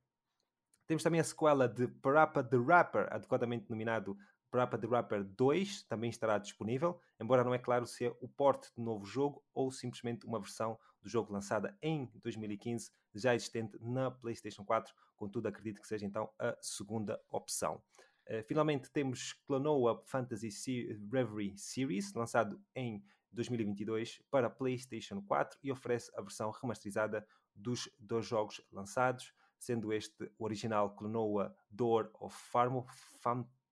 [0.87, 4.17] Temos também a sequela de Parappa the Rapper, adequadamente nominado
[4.51, 8.73] Parappa the Rapper 2, também estará disponível, embora não é claro se é o porte
[8.75, 14.11] do novo jogo ou simplesmente uma versão do jogo lançada em 2015, já existente na
[14.11, 17.82] PlayStation 4, contudo acredito que seja então a segunda opção.
[18.26, 26.11] Uh, finalmente temos Klonoa Fantasy Reverie Series, lançado em 2022 para PlayStation 4 e oferece
[26.16, 32.86] a versão remasterizada dos dois jogos lançados, sendo este o original Klonoa Door of Farmo,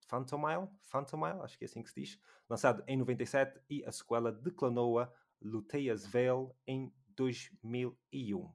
[0.09, 4.33] Phantomile, Phantomile, acho que é assim que se diz, lançado em 97 e a sequela
[4.33, 8.53] de Klonoa Lutea's Veil em 2001.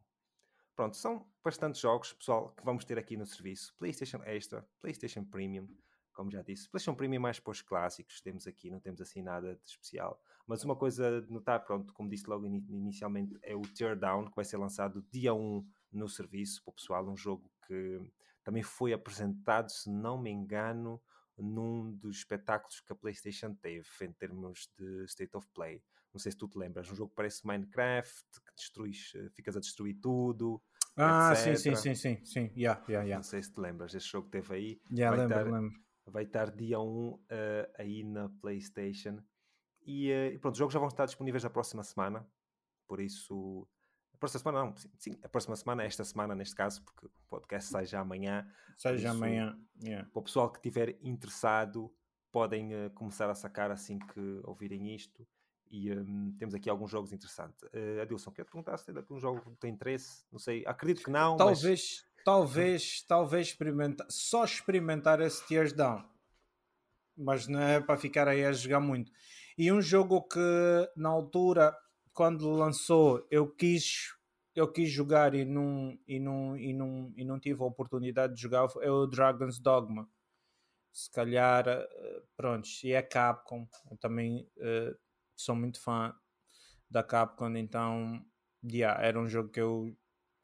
[0.75, 3.75] Pronto, são bastantes jogos, pessoal, que vamos ter aqui no serviço.
[3.77, 5.67] PlayStation Extra, PlayStation Premium,
[6.13, 6.69] como já disse.
[6.69, 10.21] PlayStation Premium é mais para os clássicos, temos aqui, não temos assim nada de especial.
[10.47, 14.45] Mas uma coisa de notar, pronto, como disse logo inicialmente, é o Teardown, que vai
[14.45, 17.07] ser lançado dia 1 no serviço para o pessoal.
[17.07, 18.01] Um jogo que
[18.43, 21.01] também foi apresentado, se não me engano,
[21.37, 25.83] num dos espetáculos que a PlayStation teve em termos de State of Play.
[26.13, 29.55] Não sei se tu te lembras, um jogo que parece Minecraft, que destruis, eh, ficas
[29.55, 30.61] a destruir tudo.
[30.97, 31.55] Ah, etc.
[31.55, 32.51] sim, sim, sim, sim, sim.
[32.55, 33.15] Yeah, yeah, yeah.
[33.15, 34.81] Não sei se te lembras, esse jogo que teve aí.
[34.91, 35.79] Yeah, vai, lembro, estar, lembro.
[36.07, 37.21] vai estar dia 1 uh,
[37.77, 39.19] aí na PlayStation.
[39.85, 42.27] E, uh, pronto, os jogos já vão estar disponíveis na próxima semana.
[42.87, 43.65] Por isso,
[44.13, 47.11] a próxima semana não, sim, sim, a próxima semana, esta semana neste caso, porque o
[47.29, 48.45] podcast sai já amanhã.
[48.77, 50.09] Sai já amanhã, yeah.
[50.09, 51.89] Para o pessoal que estiver interessado,
[52.33, 55.25] podem uh, começar a sacar assim que ouvirem isto
[55.71, 57.63] E um, temos aqui alguns jogos interessantes.
[57.63, 60.25] Uh, Adilson, quer perguntar se tem algum jogo que tem interesse?
[60.29, 61.37] Não sei, acredito que não.
[61.37, 62.23] Talvez, mas...
[62.25, 66.03] talvez, talvez experimentar, só experimentar esse Tears Down.
[67.17, 69.11] Mas não é para ficar aí a jogar muito.
[69.57, 70.39] E um jogo que
[70.97, 71.73] na altura,
[72.13, 74.13] quando lançou, eu quis
[74.53, 78.41] eu quis jogar e não, e, não, e, não, e não tive a oportunidade de
[78.41, 80.09] jogar é o Dragon's Dogma.
[80.91, 83.65] Se calhar, eh, pronto, e é Capcom.
[83.89, 84.93] Eu também uh,
[85.41, 86.13] sou muito fã
[86.89, 88.23] da Capcom, então
[88.63, 89.95] yeah, era um jogo que eu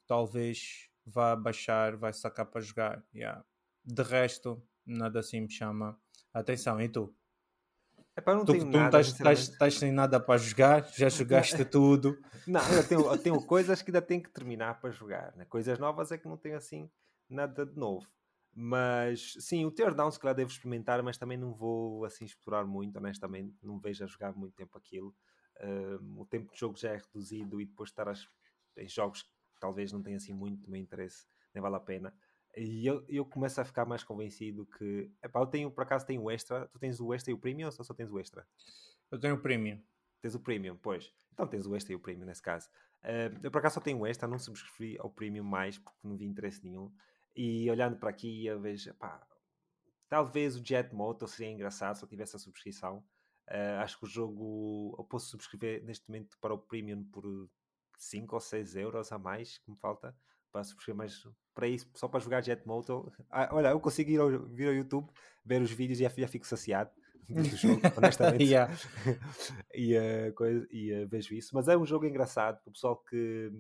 [0.08, 3.04] talvez vá baixar, vai sacar para jogar.
[3.14, 3.44] Yeah.
[3.84, 6.00] De resto, nada assim me chama
[6.34, 6.82] atenção.
[6.82, 7.16] E tu?
[8.16, 12.20] Epá, não tu, tenho tu nada, estás, sem nada para jogar, já jogaste tudo.
[12.48, 15.36] Não, eu tenho, eu tenho coisas que ainda tenho que terminar para jogar.
[15.36, 15.46] Né?
[15.46, 16.90] Coisas novas é que não tenho assim
[17.30, 18.08] nada de novo.
[18.60, 22.98] Mas sim, o Teardown se calhar devo experimentar, mas também não vou assim explorar muito,
[22.98, 23.56] honestamente.
[23.62, 25.16] Não vejo a jogar muito tempo aquilo.
[25.60, 28.28] Uh, o tempo de jogo já é reduzido e depois estar as,
[28.76, 32.12] em jogos que talvez não tenha assim muito meu interesse, nem vale a pena.
[32.56, 35.12] E eu, eu começo a ficar mais convencido que.
[35.24, 36.68] Epá, eu tenho, por acaso, tenho o extra.
[36.70, 38.44] Tu tens o extra e o premium ou só tens o extra?
[39.12, 39.80] Eu tenho o premium.
[40.20, 41.14] Tens o premium, pois.
[41.32, 42.68] Então tens o extra e o premium nesse caso.
[43.04, 46.18] Uh, eu por acaso só tenho o extra, não subscrevi ao premium mais porque não
[46.18, 46.92] vi interesse nenhum.
[47.38, 49.22] E olhando para aqui, eu vejo, pá,
[50.10, 53.04] talvez o Jet Moto seria engraçado se eu tivesse a subscrição.
[53.48, 57.24] Uh, acho que o jogo eu posso subscrever neste momento para o premium por
[58.00, 60.14] 5 ou 6 euros a mais que me falta
[60.52, 63.12] para subscrever mais para isso, só para jogar Jet Moto.
[63.30, 65.10] Ah, olha, eu consigo ir ao, vir ao YouTube,
[65.46, 66.90] ver os vídeos e já, já fico saciado
[67.30, 68.44] do jogo, honestamente.
[68.44, 68.74] yeah.
[69.76, 71.52] e uh, coisa, e uh, vejo isso.
[71.54, 73.52] Mas é um jogo engraçado para o pessoal que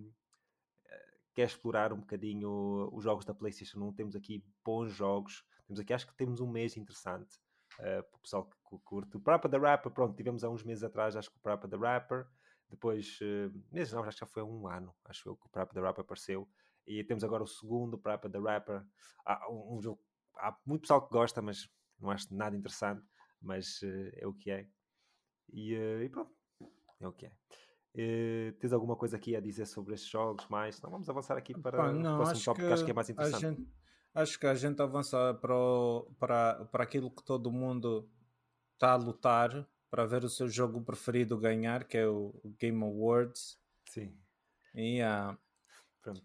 [1.37, 3.93] uh, quer explorar um bocadinho os jogos da PlayStation 1.
[3.93, 5.45] Temos aqui bons jogos.
[5.67, 7.37] Temos aqui, acho que temos um mês interessante
[7.77, 9.17] para o pessoal que curte.
[9.17, 11.77] O Parappa the Rapper, pronto, tivemos há uns meses atrás, acho que o Parappa the
[11.77, 12.25] Rapper.
[12.69, 15.73] Depois, uh, meses não, acho que já foi um ano, acho eu, que o Parappa
[15.73, 16.49] the Rapper apareceu.
[16.85, 18.83] E temos agora o segundo, Parappa the Rapper.
[19.25, 20.01] Há um, jogo,
[20.37, 21.69] há muito pessoal que gosta, mas
[21.99, 23.05] não acho nada interessante.
[23.39, 24.67] Mas uh, é o que é.
[25.49, 26.35] E, uh, e, pronto,
[26.99, 27.31] é o que é.
[27.95, 30.79] Uh, tens alguma coisa aqui a dizer sobre estes jogos mais?
[30.81, 33.09] Não, vamos avançar aqui para Pá, não, o próximo tópico que acho que é mais
[33.09, 33.41] interessante.
[33.41, 33.67] Gente,
[34.13, 38.07] acho que a gente avança para, o, para, para aquilo que todo mundo
[38.73, 43.57] está a lutar para ver o seu jogo preferido ganhar, que é o Game Awards.
[43.89, 44.13] Sim.
[44.75, 45.35] E, uh,
[46.01, 46.21] Pronto.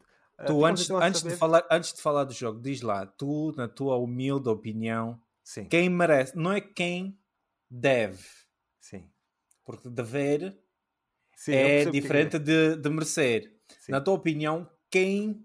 [0.46, 3.96] Tu, antes, antes, de falar, antes de falar do jogo, diz lá, tu, na tua
[3.96, 5.66] humilde opinião, Sim.
[5.66, 7.18] quem merece, não é quem
[7.70, 8.24] deve.
[8.80, 9.08] Sim.
[9.64, 10.58] Porque dever
[11.42, 13.52] Sim, é diferente de, de merecer.
[13.80, 13.90] Sim.
[13.90, 15.44] Na tua opinião, quem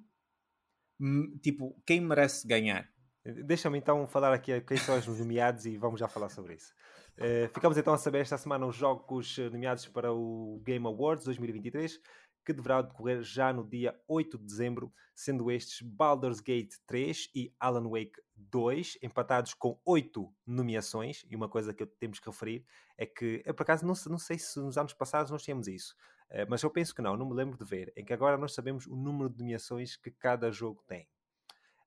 [1.42, 2.88] tipo, quem merece ganhar?
[3.26, 6.72] Deixa-me então falar aqui quem são os nomeados e vamos já falar sobre isso.
[7.18, 12.00] Uh, ficamos então a saber esta semana os jogos nomeados para o Game Awards 2023
[12.48, 17.54] que deverá decorrer já no dia 8 de dezembro, sendo estes Baldur's Gate 3 e
[17.60, 21.26] Alan Wake 2, empatados com 8 nomeações.
[21.30, 22.66] E uma coisa que temos que referir
[22.98, 25.94] é que, eu por acaso não, não sei se nos anos passados nós tínhamos isso,
[26.30, 28.54] eh, mas eu penso que não, não me lembro de ver, em que agora nós
[28.54, 31.06] sabemos o número de nomeações que cada jogo tem.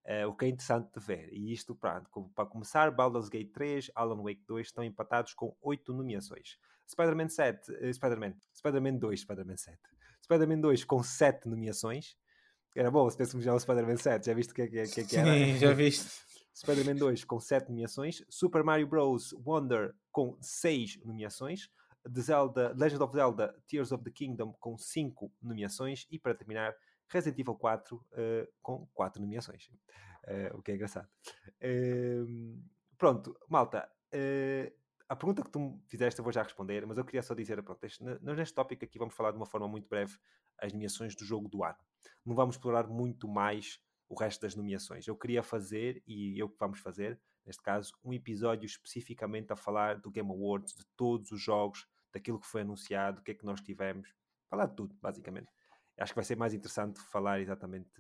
[0.05, 1.33] Uh, o que é interessante de ver.
[1.33, 5.93] E isto, pronto, para começar, Baldur's Gate 3, Alan Wake 2 estão empatados com 8
[5.95, 6.59] nomeações.
[6.87, 9.79] Spider-Man 7, uh, Spider-Man, Spider-Man 2, Spider-Man 7.
[10.25, 12.17] Spider-Man 2 com 7 nomeações.
[12.75, 15.05] Era bom se pudéssemos já o Spider-Man 7, já viste o que, é que, que,
[15.05, 15.33] que era?
[15.33, 16.09] Sim, já viste.
[16.55, 18.23] Spider-Man 2 com 7 nomeações.
[18.29, 19.33] Super Mario Bros.
[19.45, 21.69] Wonder com 6 nomeações.
[22.03, 26.07] The Zelda, Legend of Zelda Tears of the Kingdom com 5 nomeações.
[26.11, 26.75] E para terminar,
[27.09, 29.69] Resident Evil 4 uh, eh, com 4 nomeações.
[30.27, 31.09] Uh, o que é engraçado.
[31.63, 32.63] Uh,
[32.97, 33.89] pronto, malta.
[35.11, 37.61] A pergunta que tu me fizeste eu vou já responder, mas eu queria só dizer,
[37.65, 40.17] pronto, este, nós neste tópico aqui vamos falar de uma forma muito breve
[40.57, 41.79] as nomeações do jogo do ano.
[42.25, 45.09] Não vamos explorar muito mais o resto das nomeações.
[45.09, 49.99] Eu queria fazer, e eu que vamos fazer, neste caso, um episódio especificamente a falar
[49.99, 53.45] do Game Awards, de todos os jogos, daquilo que foi anunciado, o que é que
[53.45, 54.15] nós tivemos,
[54.49, 55.49] falar de tudo, basicamente.
[55.99, 57.91] Acho que vai ser mais interessante falar exatamente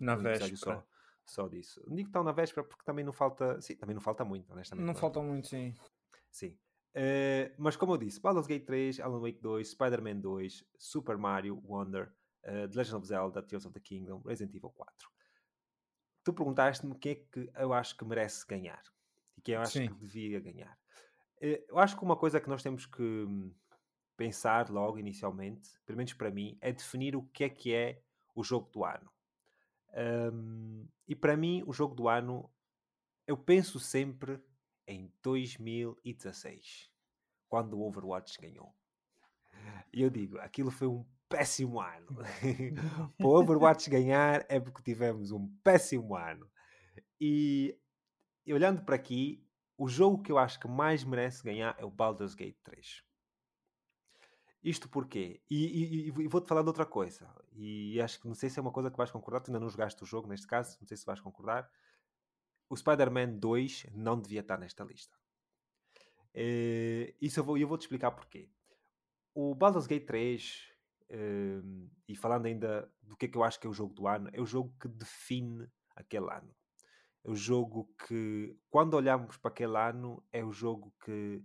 [0.00, 0.56] na véspera.
[0.56, 0.84] Só,
[1.24, 1.80] só disso.
[1.86, 4.84] Não digo estão na véspera porque também não falta, sim, também não falta muito, honestamente.
[4.84, 5.00] Não, não é?
[5.00, 5.72] falta muito, sim.
[6.30, 6.56] Sim.
[6.94, 11.62] Uh, mas como eu disse, Baldur's Gate 3, Alan Wake 2, Spider-Man 2, Super Mario
[11.64, 12.12] Wonder,
[12.44, 15.08] uh, The Legend of Zelda, Tears of the Kingdom, Resident Evil 4.
[16.24, 18.82] Tu perguntaste-me quem é que eu acho que merece ganhar
[19.36, 19.88] e quem eu acho Sim.
[19.88, 20.76] que devia ganhar.
[21.36, 23.54] Uh, eu acho que uma coisa que nós temos que hum,
[24.16, 28.02] pensar logo inicialmente, pelo menos para mim, é definir o que é que é
[28.34, 29.10] o jogo do ano.
[30.32, 32.50] Um, e para mim, o jogo do ano,
[33.26, 34.40] eu penso sempre
[34.90, 36.90] em 2016,
[37.48, 38.74] quando o Overwatch ganhou.
[39.92, 42.06] E eu digo, aquilo foi um péssimo ano.
[43.16, 46.50] Para o Overwatch ganhar é porque tivemos um péssimo ano.
[47.20, 47.78] E,
[48.44, 49.46] e olhando para aqui,
[49.78, 53.04] o jogo que eu acho que mais merece ganhar é o Baldur's Gate 3.
[54.62, 55.40] Isto porquê?
[55.48, 57.32] E, e, e vou-te falar de outra coisa.
[57.52, 59.40] E acho que não sei se é uma coisa que vais concordar.
[59.40, 61.70] Tu ainda não jogaste o jogo neste caso, não sei se vais concordar.
[62.70, 65.18] O Spider-Man 2 não devia estar nesta lista.
[66.32, 68.48] Uh, isso eu vou, eu vou te explicar porquê.
[69.34, 70.68] O Baldur's Gate 3,
[71.10, 73.92] uh, ehm, e falando ainda do que é que eu acho que é o jogo
[73.92, 76.54] do ano, é o jogo que define aquele ano.
[77.24, 81.42] É o jogo que, quando olhamos para aquele ano, é o jogo que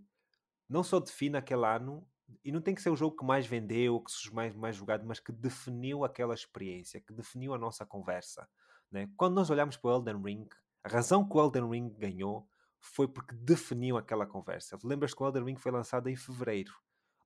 [0.70, 2.08] não só define aquele ano,
[2.44, 5.04] e não tem que ser o jogo que mais vendeu, que seja mais, mais jogado,
[5.06, 8.48] mas que definiu aquela experiência, que definiu a nossa conversa.
[8.92, 9.10] Né?
[9.18, 10.48] Quando nós olhamos para o Elden Ring,
[10.86, 12.48] a razão que o Elden Ring ganhou
[12.80, 14.78] foi porque definiu aquela conversa.
[14.84, 16.74] Lembras que o Elden Ring foi lançado em fevereiro.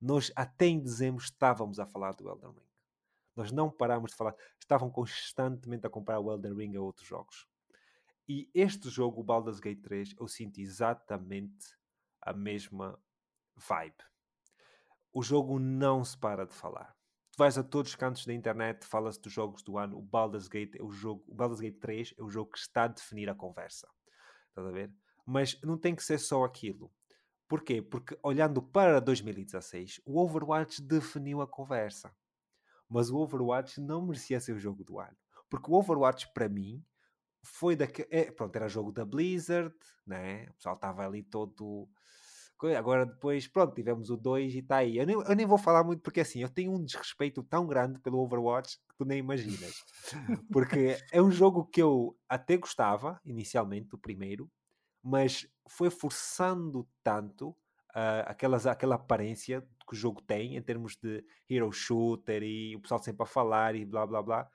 [0.01, 2.70] Nós até em dezembro estávamos a falar do Elden Ring.
[3.36, 4.36] Nós não parámos de falar.
[4.57, 7.47] Estavam constantemente a comparar o Elden Ring a outros jogos.
[8.28, 11.76] E este jogo, o Baldur's Gate 3, eu sinto exatamente
[12.22, 12.97] a mesma
[13.55, 14.10] vibe
[15.12, 16.95] o jogo não se para de falar.
[17.40, 20.76] Vais a todos os cantos da internet, fala-se dos jogos do ano, o Baldur's Gate
[20.76, 23.34] é o jogo, o Baldur's Gate 3 é o jogo que está a definir a
[23.34, 23.88] conversa.
[24.50, 24.92] Estás a ver?
[25.26, 26.92] Mas não tem que ser só aquilo.
[27.48, 27.82] Porquê?
[27.82, 32.14] Porque olhando para 2016, o Overwatch definiu a conversa.
[32.90, 35.16] Mas o Overwatch não merecia ser o jogo do ano.
[35.50, 36.84] Porque o Overwatch, para mim,
[37.42, 38.10] foi daquele.
[38.12, 39.74] É, pronto, era jogo da Blizzard,
[40.06, 40.44] né?
[40.50, 41.88] O pessoal estava ali todo
[42.68, 44.97] Agora depois, pronto, tivemos o 2 e está aí.
[44.97, 47.99] Eu nem, eu nem vou falar muito porque assim, eu tenho um desrespeito tão grande
[47.99, 49.84] pelo Overwatch que tu nem imaginas.
[50.51, 54.49] Porque é um jogo que eu até gostava, inicialmente, o primeiro,
[55.01, 61.24] mas foi forçando tanto uh, aquelas, aquela aparência que o jogo tem em termos de
[61.49, 64.49] hero shooter e o pessoal sempre a falar e blá blá blá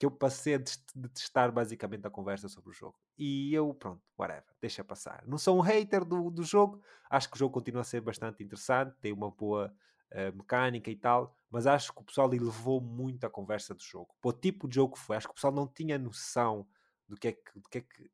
[0.00, 0.58] que eu passei a
[0.94, 2.98] detestar basicamente a conversa sobre o jogo.
[3.18, 5.22] E eu, pronto, whatever, deixa passar.
[5.26, 6.80] Não sou um hater do, do jogo,
[7.10, 9.70] acho que o jogo continua a ser bastante interessante, tem uma boa
[10.10, 14.16] uh, mecânica e tal, mas acho que o pessoal elevou muito a conversa do jogo.
[14.22, 16.66] Para o tipo de jogo que foi, acho que o pessoal não tinha noção
[17.06, 18.04] do que é que, do que, é que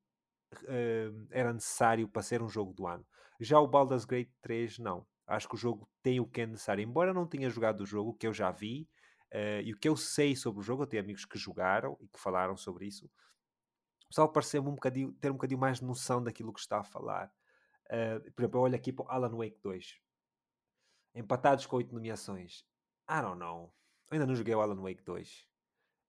[0.64, 3.07] uh, era necessário para ser um jogo do ano.
[3.39, 5.07] Já o Baldur's Gate 3, não.
[5.24, 6.82] Acho que o jogo tem o que é necessário.
[6.82, 8.89] Embora não tenha jogado o jogo, que eu já vi,
[9.33, 12.09] Uh, e o que eu sei sobre o jogo, eu tenho amigos que jogaram e
[12.09, 13.07] que falaram sobre isso.
[14.05, 17.33] O pessoal pareceu-me um ter um bocadinho mais noção daquilo que está a falar.
[17.87, 20.01] Uh, por exemplo, eu olho aqui para o Alan Wake 2.
[21.14, 22.64] Empatados com 8 nomeações.
[23.11, 23.74] I don't know.
[24.11, 25.29] Eu ainda não joguei o Alan Wake 2.
[25.39, 25.47] Uh,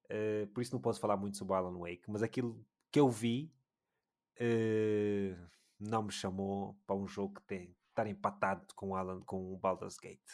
[0.09, 2.03] eh, por isso não posso falar muito sobre o Alan Wake.
[2.07, 3.53] Mas aquilo que eu vi
[5.80, 9.57] não me chamou para um jogo que tem estar empatado com o Alan, com o
[9.57, 10.30] Baldur's Gate.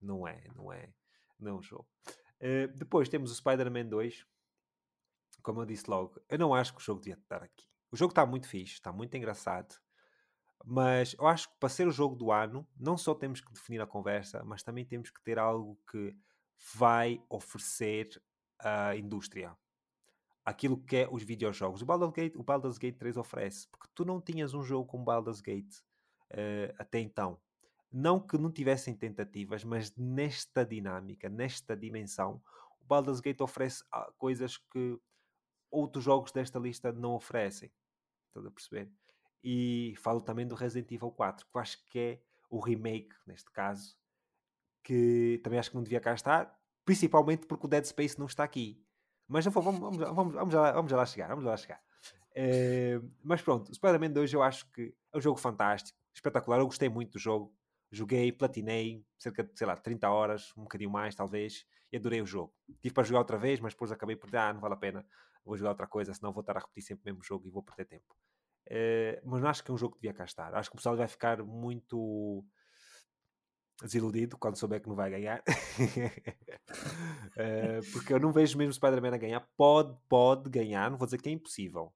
[0.00, 0.92] Não é, não é
[1.44, 1.86] não é um jogo.
[2.40, 4.26] Uh, depois temos o Spider-Man 2.
[5.42, 7.68] Como eu disse logo, eu não acho que o jogo devia estar aqui.
[7.90, 9.76] O jogo está muito fixe, está muito engraçado.
[10.64, 13.80] Mas eu acho que para ser o jogo do ano, não só temos que definir
[13.80, 16.16] a conversa, mas também temos que ter algo que
[16.74, 18.08] vai oferecer
[18.58, 19.54] à indústria.
[20.44, 21.82] Aquilo que é os videojogos.
[21.82, 23.68] O Baldur's Gate, o Baldur's Gate 3 oferece.
[23.68, 25.76] Porque tu não tinhas um jogo como Baldur's Gate
[26.32, 27.38] uh, até então.
[27.96, 32.42] Não que não tivessem tentativas, mas nesta dinâmica, nesta dimensão,
[32.80, 34.98] o Baldur's Gate oferece ah, coisas que
[35.70, 37.72] outros jogos desta lista não oferecem.
[38.26, 38.90] Estás a perceber?
[39.44, 42.20] E falo também do Resident Evil 4, que eu acho que é
[42.50, 43.96] o remake, neste caso,
[44.82, 46.52] que também acho que não devia cá estar,
[46.84, 48.84] principalmente porque o Dead Space não está aqui.
[49.28, 51.80] Mas vamos, vamos, vamos, vamos, lá, vamos lá chegar, vamos lá chegar.
[52.34, 56.58] É, mas pronto, o Spider-Man 2 eu acho que é um jogo fantástico, espetacular.
[56.58, 57.54] Eu gostei muito do jogo
[57.94, 62.26] joguei, platinei cerca de, sei lá, 30 horas, um bocadinho mais talvez, e adorei o
[62.26, 62.52] jogo.
[62.82, 65.06] Tive para jogar outra vez, mas depois acabei por dizer, ah, não vale a pena,
[65.44, 67.62] vou jogar outra coisa, senão vou estar a repetir sempre o mesmo jogo e vou
[67.62, 68.14] perder tempo.
[68.66, 70.54] Uh, mas não acho que é um jogo que devia cá estar.
[70.54, 72.44] Acho que o pessoal vai ficar muito
[73.82, 75.40] desiludido quando souber que não vai ganhar.
[75.40, 75.42] uh,
[77.92, 79.46] porque eu não vejo mesmo Spider-Man a ganhar.
[79.56, 81.92] Pode, pode ganhar, não vou dizer que é impossível.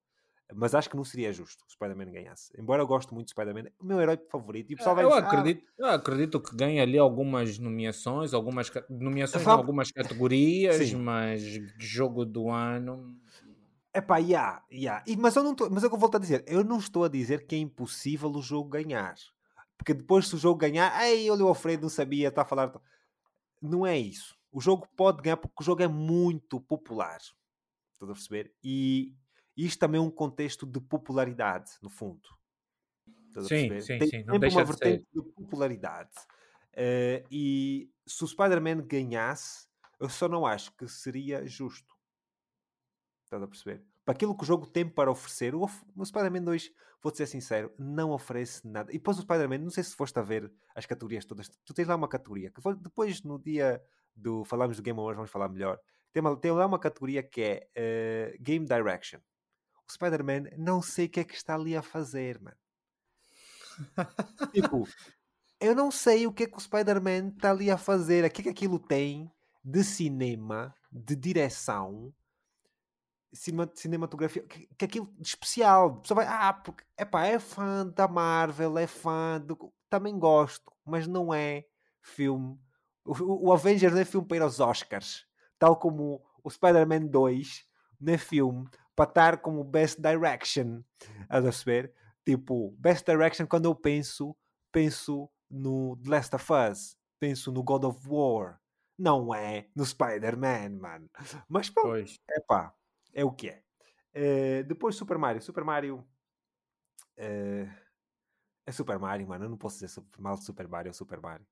[0.55, 2.53] Mas acho que não seria justo o Spider-Man ganhasse.
[2.59, 4.71] Embora eu goste muito do Spider-Man, o meu herói favorito.
[4.71, 8.33] E o pessoal vai eu, dizer, acredito, ah, eu acredito que ganha ali algumas nomeações,
[8.33, 11.43] algumas nomeações em algumas categorias, mas
[11.79, 13.15] jogo do ano.
[13.93, 15.05] É pá, yeah, yeah.
[15.07, 16.45] E, mas eu não tô, mas é que eu volto a dizer.
[16.47, 19.17] Eu não estou a dizer que é impossível o jogo ganhar.
[19.77, 22.73] Porque depois, se o jogo ganhar, ei, olha o Alfredo, não sabia, está a falar.
[23.61, 24.37] Não é isso.
[24.51, 27.19] O jogo pode ganhar porque o jogo é muito popular.
[27.19, 28.53] Estás a perceber?
[28.63, 29.15] E
[29.67, 32.29] isto também é um contexto de popularidade, no fundo.
[33.47, 34.25] Sim, sim, Tem sim.
[34.25, 35.21] Não deixa uma de vertente ser.
[35.21, 36.11] de popularidade.
[36.73, 39.67] Uh, e se o Spider-Man ganhasse,
[40.01, 41.95] eu só não acho que seria justo.
[43.25, 43.85] Estás a perceber?
[44.05, 45.65] Para aquilo que o jogo tem para oferecer, o,
[45.97, 46.71] o Spider-Man 2,
[47.03, 48.91] vou-te ser sincero, não oferece nada.
[48.91, 51.49] E depois o Spider-Man, não sei se foste a ver as categorias todas.
[51.49, 53.83] Tu tens lá uma categoria que foi, depois no dia
[54.15, 55.79] do falamos do Game Awards, vamos falar melhor.
[56.13, 59.21] Tem, uma, tem lá uma categoria que é uh, Game Direction.
[59.89, 62.57] O Spider-Man não sei o que é que está ali a fazer, mano.
[64.53, 64.87] tipo,
[65.61, 68.25] eu não sei o que é que o Spider-Man está ali a fazer.
[68.25, 69.31] O que é que aquilo tem
[69.65, 72.13] de cinema, de direção,
[73.33, 75.89] cinema, cinematografia, que, que aquilo de especial.
[75.89, 79.73] A pessoa vai, ah, porque epá, é fã da Marvel, é fã do.
[79.89, 81.65] Também gosto, mas não é
[82.03, 82.59] filme
[83.09, 85.27] o, o Avengers não é filme para ir aos Oscars,
[85.59, 87.65] tal como o Spider-Man 2
[88.01, 88.69] não é filme
[88.99, 90.83] para estar como Best Direction.
[91.29, 91.95] A perceber?
[92.27, 94.37] Tipo, Best Direction, quando eu penso,
[94.73, 98.61] penso no The Last of Us, penso no God of War.
[98.99, 101.09] Não é no Spider-Man, mano.
[101.49, 102.75] Mas pronto, é pá,
[103.15, 103.63] é o que é.
[104.17, 105.41] Uh, depois Super Mario.
[105.41, 106.05] Super Mario.
[107.17, 107.71] Uh,
[108.67, 109.45] é Super Mario, mano.
[109.45, 111.47] Eu não posso dizer mal de Super Mario, é Super Mario.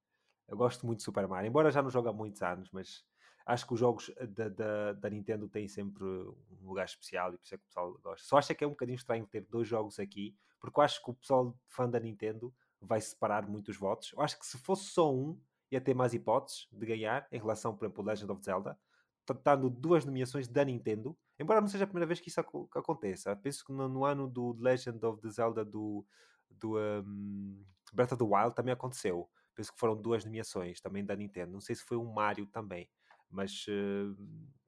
[0.48, 3.04] Eu gosto muito de Super Mario, embora já não jogue há muitos anos, mas
[3.46, 7.44] acho que os jogos da, da, da, Nintendo têm sempre um lugar especial e por
[7.44, 8.26] isso é que o pessoal gosta.
[8.26, 11.10] Só acho que é um bocadinho estranho ter dois jogos aqui, porque eu acho que
[11.10, 14.12] o pessoal fã da Nintendo vai separar muitos votos.
[14.12, 15.40] Eu acho que se fosse só um,
[15.70, 18.78] ia ter mais hipóteses de ganhar em relação, por exemplo, ao Legend of Zelda,
[19.24, 23.34] tratando duas nomeações da Nintendo, embora não seja a primeira vez que isso ac aconteça.
[23.36, 26.04] Penso que no, no, ano do Legend of the Zelda do,
[26.50, 31.16] do um, Breath of the Wild também aconteceu penso que foram duas nomeações também da
[31.16, 31.50] Nintendo.
[31.50, 32.88] Não sei se foi um Mario também,
[33.30, 34.16] mas uh,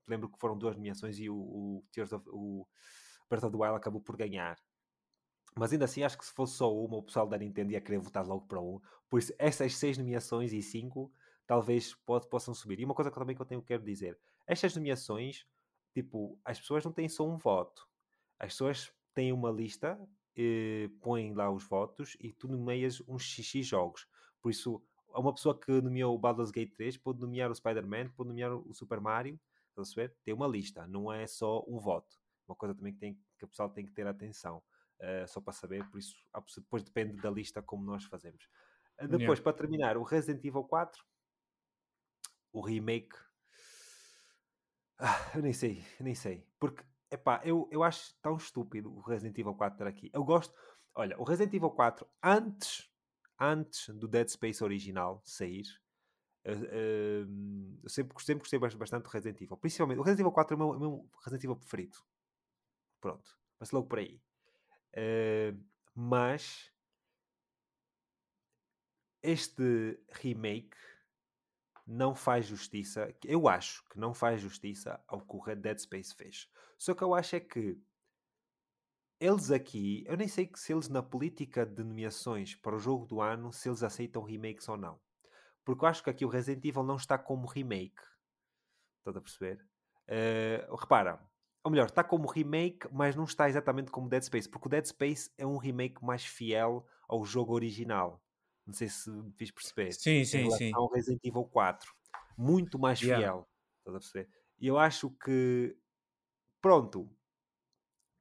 [0.06, 2.66] lembro que foram duas nomeações e o, o Tears of o
[3.28, 4.58] Breath of the Wild acabou por ganhar.
[5.56, 7.98] Mas ainda assim, acho que se fosse só uma, o pessoal da Nintendo ia querer
[7.98, 8.80] votar logo para um.
[9.08, 11.12] Por isso, essas seis nomeações e cinco
[11.46, 12.78] talvez pode, possam subir.
[12.78, 15.46] E uma coisa que também que eu tenho quero dizer: estas nomeações,
[15.92, 17.88] tipo, as pessoas não têm só um voto.
[18.38, 19.98] As pessoas têm uma lista,
[20.36, 24.06] eh, põem lá os votos e tu nomeias uns XX jogos.
[24.40, 24.80] Por isso,
[25.14, 28.74] uma pessoa que nomeou o Baldur's Gate 3 pode nomear o Spider-Man, pode nomear o
[28.74, 29.40] Super Mario,
[29.70, 30.16] estás a ver?
[30.24, 32.16] Tem uma lista, não é só um voto.
[32.46, 34.62] Uma coisa também que, tem, que o pessoal tem que ter atenção,
[35.00, 36.14] uh, só para saber, por isso,
[36.56, 38.48] depois depende da lista como nós fazemos.
[39.00, 39.42] Uh, depois, yeah.
[39.42, 41.04] para terminar, o Resident Evil 4,
[42.52, 43.16] o remake.
[44.98, 46.46] Ah, eu nem sei, eu nem sei.
[46.58, 50.10] Porque, epá, eu, eu acho tão estúpido o Resident Evil 4 estar aqui.
[50.12, 50.54] Eu gosto.
[50.94, 52.90] Olha, o Resident Evil 4, antes
[53.38, 55.66] antes do Dead Space original sair,
[56.46, 59.56] uh, eu sempre, sempre gostei bastante do Resident Evil.
[59.56, 61.98] Principalmente, o Resident Evil 4 é o meu, é meu Resident Evil preferido.
[63.00, 64.20] Pronto, mas logo por aí.
[64.94, 65.58] Uh,
[65.94, 66.72] mas
[69.22, 70.76] este remake
[71.86, 76.50] não faz justiça, eu acho que não faz justiça ao que o Dead Space fez.
[76.76, 77.80] Só que eu acho é que
[79.20, 83.20] eles aqui, eu nem sei se eles na política de nomeações para o jogo do
[83.20, 85.00] ano, se eles aceitam remakes ou não.
[85.64, 88.00] Porque eu acho que aqui o Resident Evil não está como remake.
[88.98, 89.66] Estás a perceber?
[90.08, 91.20] Uh, repara,
[91.64, 94.86] ou melhor, está como remake, mas não está exatamente como Dead Space, porque o Dead
[94.86, 98.22] Space é um remake mais fiel ao jogo original.
[98.66, 99.92] Não sei se me fiz perceber.
[99.92, 100.70] Sim, sim, sim.
[100.74, 101.92] Ao Resident Evil 4.
[102.36, 103.18] Muito mais fiel.
[103.18, 103.44] Yeah.
[103.78, 104.30] Estás a perceber?
[104.60, 105.76] E eu acho que,
[106.60, 107.10] pronto,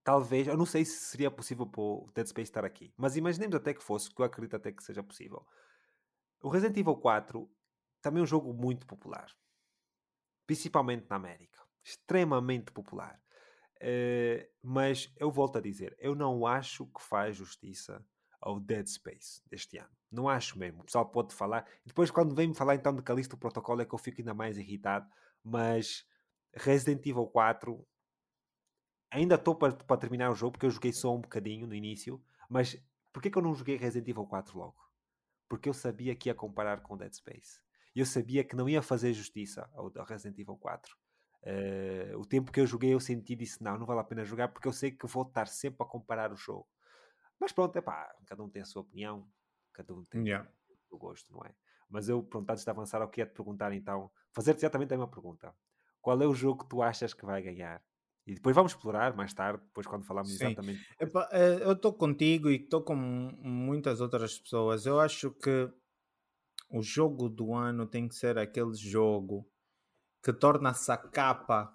[0.08, 3.54] talvez, eu não sei se seria possível para o Dead Space estar aqui, mas imaginemos
[3.54, 5.46] até que fosse, que eu acredito até que seja possível.
[6.42, 7.46] O Resident Evil 4
[8.02, 9.30] também é um jogo muito popular,
[10.46, 13.22] principalmente na América, extremamente popular.
[13.82, 18.02] Uh, mas eu volto a dizer, eu não acho que faz justiça
[18.40, 19.92] ao Dead Space deste ano.
[20.10, 20.84] Não acho mesmo.
[20.84, 21.68] O pessoal pode falar.
[21.86, 25.06] Depois, quando vem-me falar então de Calixto Protocolo, é que eu fico ainda mais irritado.
[25.44, 26.08] Mas
[26.54, 27.86] Resident Evil 4
[29.18, 32.22] ainda estou para, para terminar o jogo porque eu joguei só um bocadinho no início,
[32.50, 34.78] mas porquê que eu não joguei Resident Evil 4 logo?
[35.50, 37.60] Porque eu sabia que ia comparar com Dead Space.
[37.96, 40.94] Eu sabia que não ia fazer justiça ao, Resident Evil 4.
[40.94, 40.98] Uh,
[41.44, 44.26] eh, o tempo que eu joguei eu senti e disse não, não vale a pena
[44.26, 46.68] jogar porque eu sei que vou estar sempre a comparar o jogo.
[47.40, 49.28] Mas pronto, é pá, cada um tem a sua opinião,
[49.72, 50.50] cada um tem yeah.
[50.90, 51.56] o gosto, não é?
[51.90, 55.10] Mas eu, pronto, antes de avançar, eu queria te perguntar então, fazer-te exatamente a mesma
[55.10, 55.56] pergunta.
[56.02, 57.82] Qual é o jogo que tu achas que vai ganhar?
[58.28, 60.48] E depois vamos explorar mais tarde, depois quando falarmos Sim.
[60.48, 60.86] exatamente.
[61.00, 64.86] Epa, eh, eu estou contigo e estou com muitas outras pessoas.
[64.86, 65.72] Eu acho que
[66.70, 69.50] o jogo do ano tem que ser aquele jogo
[70.22, 71.74] que torna-se a capa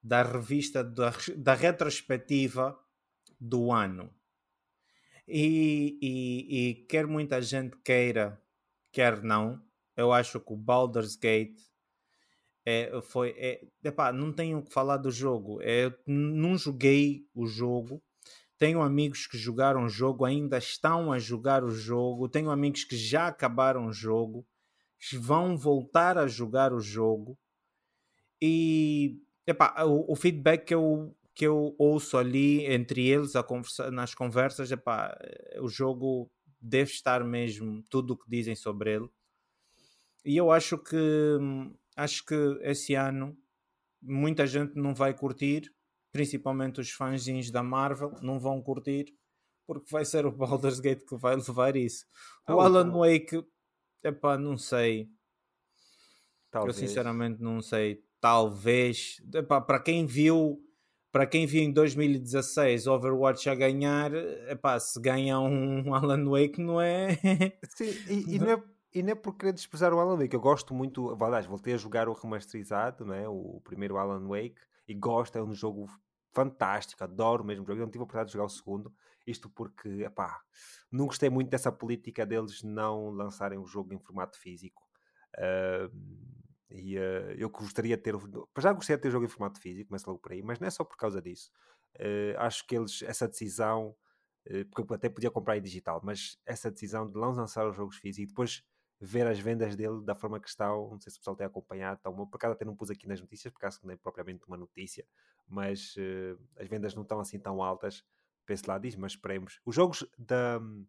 [0.00, 2.78] da revista da, da retrospectiva
[3.40, 4.14] do ano.
[5.26, 8.40] E, e, e quer muita gente queira,
[8.92, 9.60] quer não,
[9.96, 11.60] eu acho que o Baldur's Gate
[12.64, 13.34] é, foi.
[13.36, 15.60] É, epá, não tenho o que falar do jogo.
[15.62, 18.02] É, não joguei o jogo.
[18.56, 22.28] Tenho amigos que jogaram o jogo, ainda estão a jogar o jogo.
[22.28, 24.46] Tenho amigos que já acabaram o jogo,
[25.18, 27.38] vão voltar a jogar o jogo.
[28.40, 34.14] E epá, o, o feedback que eu, que eu ouço ali entre eles conversa, nas
[34.14, 35.16] conversas, epá,
[35.60, 39.08] o jogo deve estar mesmo tudo o que dizem sobre ele.
[40.24, 40.96] E eu acho que
[41.96, 43.36] acho que esse ano
[44.02, 45.72] muita gente não vai curtir,
[46.12, 49.06] principalmente os fãs da Marvel não vão curtir,
[49.66, 52.06] porque vai ser o Baldur's Gate que vai levar isso.
[52.48, 53.44] O Alan Wake,
[54.02, 55.08] epá, não sei.
[56.50, 56.76] Talvez.
[56.76, 58.04] Eu sinceramente não sei.
[58.20, 59.20] Talvez.
[59.34, 60.60] Epá, para quem viu
[61.10, 64.12] para quem viu em 2016 Overwatch a ganhar,
[64.48, 67.16] epá, se ganha um Alan Wake não é.
[67.68, 68.62] Sim, e, e não é
[68.94, 71.76] e não é por querer desprezar o Alan Wake, eu gosto muito, aliás, voltei a
[71.76, 73.28] jogar o remasterizado, não é?
[73.28, 75.88] o primeiro Alan Wake, e gosto, é um jogo
[76.32, 78.94] fantástico, adoro mesmo o jogo, eu não tive a oportunidade de jogar o segundo,
[79.26, 80.40] isto porque, epá,
[80.92, 84.82] não gostei muito dessa política deles não lançarem o jogo em formato físico.
[85.36, 85.90] Uh,
[86.70, 88.14] e uh, eu gostaria de ter,
[88.58, 90.68] já gostaria de ter o jogo em formato físico, começa logo por aí, mas não
[90.68, 91.50] é só por causa disso.
[91.96, 93.96] Uh, acho que eles, essa decisão,
[94.70, 97.96] porque eu até podia comprar em digital, mas essa decisão de não lançar os jogos
[97.96, 98.62] físicos e depois
[99.04, 100.90] ver as vendas dele da forma que estão.
[100.90, 101.98] Não sei se o pessoal tem acompanhado.
[102.00, 104.44] Então, por acaso até não pus aqui nas notícias, porque acho que nem é propriamente
[104.46, 105.06] uma notícia,
[105.46, 108.04] mas uh, as vendas não estão assim tão altas
[108.52, 109.60] esse lado diz, mas esperemos.
[109.64, 110.86] Os jogos da um,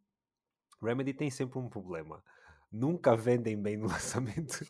[0.81, 2.23] Remedy têm sempre um problema.
[2.71, 4.65] Nunca vendem bem no lançamento.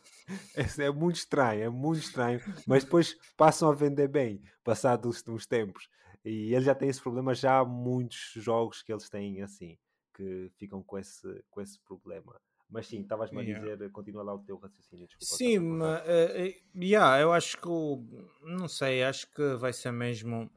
[0.54, 2.40] é, é, muito estranho, é muito estranho.
[2.66, 5.88] Mas depois passam a vender bem, passados uns tempos.
[6.24, 9.78] E eles já têm esse problema, já há muitos jogos que eles têm assim,
[10.14, 12.40] que ficam com esse, com esse problema.
[12.68, 15.06] Mas sim, estavas-me a dizer, continua lá o teu raciocínio.
[15.06, 18.04] Desculpa, sim, mas, uh, uh, yeah, eu acho que o,
[18.42, 20.50] não sei, acho que vai ser mesmo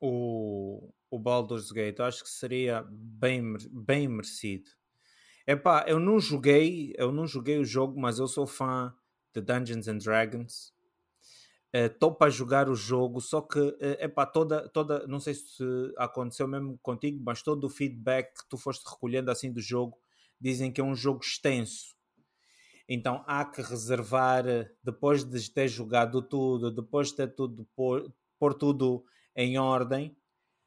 [0.00, 1.98] o, o Baldur's Gate.
[1.98, 4.70] Eu acho que seria bem, bem merecido.
[5.46, 8.94] Epá, eu não joguei, eu não joguei o jogo, mas eu sou fã
[9.34, 10.72] de Dungeons and Dragons.
[11.72, 15.64] Estou uh, para jogar o jogo, só que uh, epá, toda, toda, não sei se
[15.96, 20.01] aconteceu mesmo contigo, mas todo o feedback que tu foste recolhendo assim do jogo
[20.42, 21.94] dizem que é um jogo extenso.
[22.88, 24.44] Então há que reservar,
[24.82, 29.04] depois de ter jogado tudo, depois de ter tudo, pôr, pôr tudo
[29.36, 30.16] em ordem,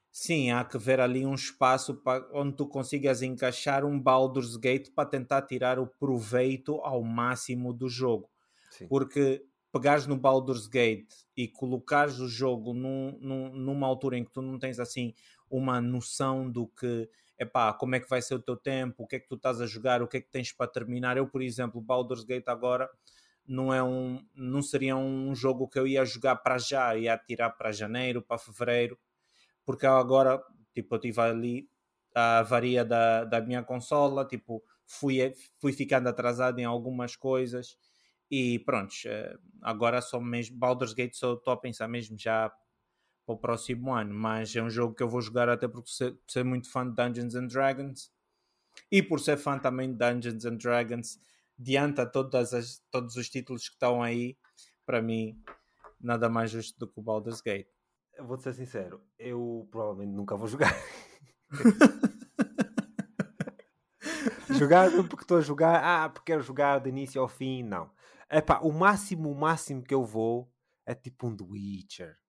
[0.10, 4.92] sim, há que ver ali um espaço para, onde tu consigas encaixar um Baldur's Gate
[4.96, 8.30] para tentar tirar o proveito ao máximo do jogo.
[8.72, 8.88] Sim.
[8.88, 14.32] Porque pegares no Baldur's Gate e colocares o jogo num, num, numa altura em que
[14.32, 15.14] tu não tens assim
[15.50, 17.10] uma noção do que
[17.40, 19.62] epá, como é que vai ser o teu tempo, o que é que tu estás
[19.62, 21.18] a jogar, o que é que tens para terminar.
[21.18, 22.90] Eu, por exemplo, Baldur's Gate agora
[23.48, 27.52] não é um não seria um jogo que eu ia jogar para já, ia tirar
[27.52, 28.98] para janeiro, para fevereiro,
[29.66, 30.42] porque agora,
[30.74, 31.70] tipo, eu tive ali
[32.16, 37.78] a varia da, da minha consola, tipo, fui, fui ficando atrasado em algumas coisas
[38.32, 42.52] e pronto, eh, agora só mesmo Baldur's Gate só estou a pensar mesmo já
[43.26, 46.16] para o próximo ano, mas é um jogo que eu vou jogar até porque ser,
[46.28, 48.12] ser muito fã de Dungeons and Dragons
[48.92, 51.20] e por ser fã também de Dungeons and Dragons,
[51.58, 54.38] diante a todas as, todos os títulos que estão aí,
[54.86, 55.42] para mim,
[56.00, 57.68] nada mais justo do que o Baldur's Gate.
[58.14, 60.76] Eu vou ser sincero, eu provavelmente nunca vou jogar.
[64.52, 67.90] jogar porque estou a jogar, ah, porque quero jogar de início ao fim, não.
[68.30, 70.52] Epá, o máximo, o máximo que eu vou
[70.86, 72.25] é tipo um The Witcher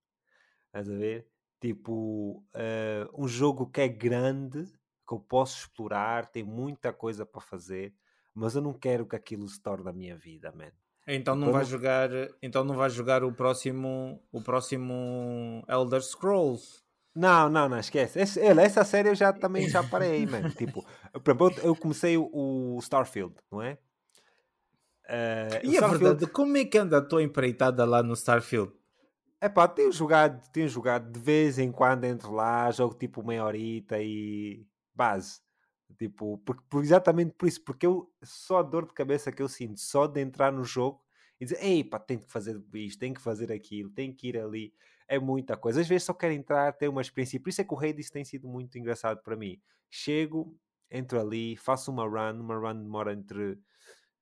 [0.77, 1.27] Estás a ver?
[1.59, 4.62] Tipo, uh, um jogo que é grande,
[5.09, 7.94] que eu posso explorar, tem muita coisa para fazer,
[8.35, 10.70] mas eu não quero que aquilo se torne a minha vida, man.
[11.09, 12.11] Então não vai jogar,
[12.43, 16.82] então não vai jogar o próximo, o próximo Elder Scrolls.
[17.15, 18.20] Não, não, não, esquece.
[18.20, 20.51] Esse, essa série eu já também já parei, mano.
[20.53, 23.78] Tipo, por exemplo, eu comecei o, o Starfield, não é?
[25.09, 26.05] Uh, e a Starfield...
[26.05, 28.74] verdade, como é que anda a tua empreitada lá no Starfield?
[29.40, 33.44] É pá, tenho jogado, tenho jogado de vez em quando entro lá, jogo tipo meia
[33.44, 35.40] horita e base.
[35.98, 39.48] Tipo, por, por, exatamente por isso, porque eu só a dor de cabeça que eu
[39.48, 41.02] sinto só de entrar no jogo
[41.40, 44.38] e dizer, ei pá, tenho que fazer isto, tenho que fazer aquilo, tenho que ir
[44.38, 44.74] ali,
[45.06, 45.80] é muita coisa.
[45.80, 48.24] Às vezes só quero entrar, ter uma experiência, por isso é que o Hades tem
[48.24, 49.60] sido muito engraçado para mim.
[49.90, 50.58] Chego,
[50.90, 53.58] entro ali, faço uma run, uma run demora entre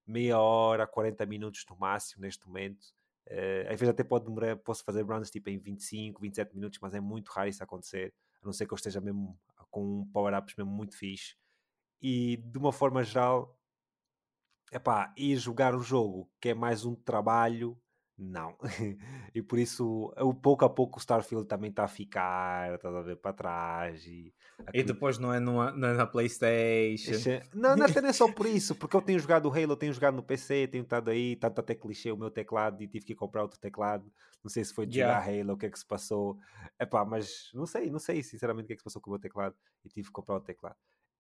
[0.07, 2.95] meia hora, 40 minutos no máximo neste momento
[3.27, 6.95] Uh, às vezes até pode demorar, posso fazer runs tipo em 25, 27 minutos, mas
[6.95, 9.39] é muito raro isso acontecer, a não ser que eu esteja mesmo
[9.71, 11.35] com power-ups mesmo muito fixe.
[12.03, 13.59] E de uma forma geral,
[14.71, 17.81] epá, ir jogar o jogo, que é mais um trabalho,
[18.17, 18.57] não.
[19.35, 23.03] e por isso, o pouco a pouco o Starfield também está a ficar, está a
[23.03, 24.07] ver para trás.
[24.07, 24.33] E,
[24.73, 27.13] e depois não é, numa, não é na Playstation.
[27.53, 30.23] Não, não é só por isso, porque eu tenho jogado o Halo, tenho jogado no
[30.23, 33.59] PC, tenho estado aí, tanto até clichê o meu teclado e tive que comprar outro
[33.59, 34.11] teclado.
[34.43, 35.21] Não sei se foi de yeah.
[35.21, 36.39] jogar Halo, o que é que se passou.
[36.79, 39.13] Epá, mas não sei, não sei sinceramente o que é que se passou com o
[39.15, 40.77] meu teclado e tive que comprar outro teclado.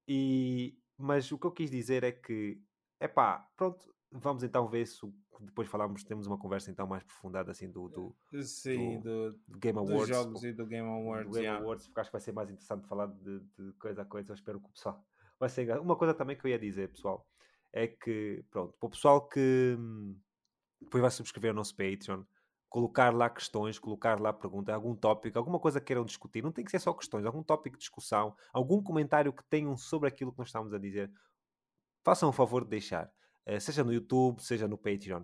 [0.06, 2.60] E, mas o que eu quis dizer é que,
[3.00, 5.00] epá, pronto, vamos então ver se
[5.40, 9.78] depois falamos, temos uma conversa então mais aprofundada assim do, do, Sim, do, do Game
[9.78, 9.98] Awards.
[9.98, 11.26] Dos jogos e do Game Awards.
[11.26, 11.62] Do Game yeah.
[11.62, 14.30] Awards, porque acho que vai ser mais interessante falar de, de, coisa a coisa.
[14.30, 15.04] Eu espero que o pessoal
[15.38, 15.78] vai ser.
[15.80, 17.26] Uma coisa também que eu ia dizer, pessoal,
[17.72, 20.16] é que, pronto, para o pessoal que hum,
[20.80, 22.22] depois vai subscrever o nosso Patreon,
[22.68, 26.64] colocar lá questões, colocar lá perguntas, algum tópico, alguma coisa que queiram discutir, não tem
[26.64, 30.38] que ser só questões, algum tópico de discussão, algum comentário que tenham sobre aquilo que
[30.38, 31.10] nós estamos a dizer,
[32.04, 33.10] façam o favor de deixar.
[33.46, 35.22] Eh, seja no YouTube, seja no Patreon.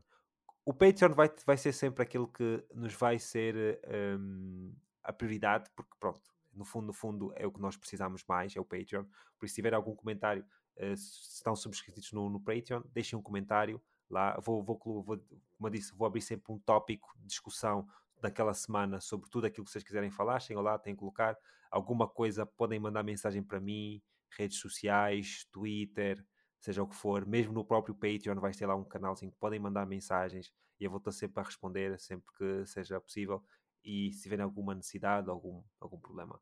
[0.64, 3.80] O Patreon vai, vai ser sempre aquilo que nos vai ser
[4.18, 6.22] um, a prioridade, porque pronto,
[6.52, 9.05] no fundo, no fundo é o que nós precisamos mais, é o Patreon.
[9.38, 10.44] Por isso, se tiver algum comentário,
[10.76, 14.38] uh, se estão subscritos no, no Patreon, deixem um comentário lá.
[14.40, 17.88] Vou, vou, vou, como eu disse, vou abrir sempre um tópico de discussão
[18.20, 20.40] daquela semana sobre tudo aquilo que vocês quiserem falar.
[20.40, 21.38] Chegam lá, têm que colocar
[21.70, 26.22] alguma coisa, podem mandar mensagem para mim, redes sociais, Twitter,
[26.61, 29.59] seja o que for, mesmo no próprio Patreon vai ter lá um canalzinho que podem
[29.59, 33.43] mandar mensagens e eu vou estar sempre a responder, sempre que seja possível
[33.82, 36.41] e se tiverem alguma necessidade, algum, algum problema.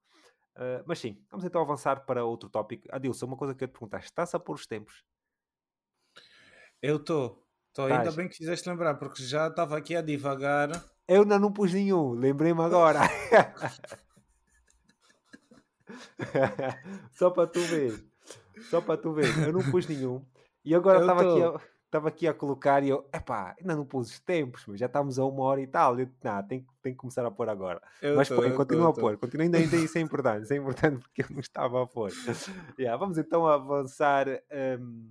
[0.57, 2.89] Uh, mas sim, vamos então avançar para outro tópico.
[2.90, 5.05] Adilson, uma coisa que eu te perguntar, estás a pôr os tempos?
[6.82, 7.47] Eu estou.
[7.78, 10.70] Ainda bem que fizeste lembrar, porque já estava aqui a divagar.
[11.07, 13.01] Eu ainda não pus nenhum, lembrei-me agora.
[17.12, 18.07] Só para tu ver.
[18.62, 20.24] Só para tu ver, eu não pus nenhum.
[20.64, 21.30] E agora estava tô...
[21.30, 24.78] aqui, a, estava aqui a colocar e eu, epá, ainda não pus os tempos, mas
[24.78, 25.98] já estamos a uma hora e tal.
[25.98, 27.82] Eu, não, tem, tem que começar a pôr agora.
[28.02, 31.01] Eu mas põe, continua a pôr, continua ainda, ainda isso é importante, isso é importante
[31.01, 32.10] porque eu não estava a pôr.
[32.78, 34.26] yeah, vamos então avançar
[34.80, 35.10] um,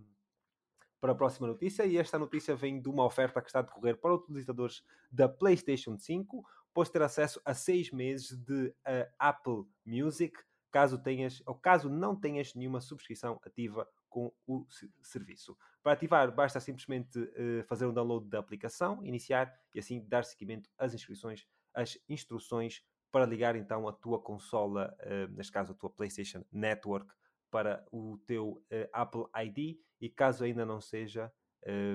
[1.02, 3.98] para a próxima notícia e esta notícia vem de uma oferta que está a decorrer
[3.98, 6.44] para utilizadores da PlayStation 5,
[6.74, 10.38] pois ter acesso a seis meses de uh, Apple Music
[10.78, 14.64] caso tenhas ou caso não tenhas nenhuma subscrição ativa com o
[15.02, 15.58] serviço.
[15.82, 20.70] Para ativar, basta simplesmente uh, fazer um download da aplicação, iniciar e assim dar seguimento
[20.78, 25.90] às inscrições, às instruções para ligar então a tua consola, uh, neste caso a tua
[25.90, 27.12] PlayStation Network,
[27.50, 31.34] para o teu uh, Apple ID e caso ainda não seja,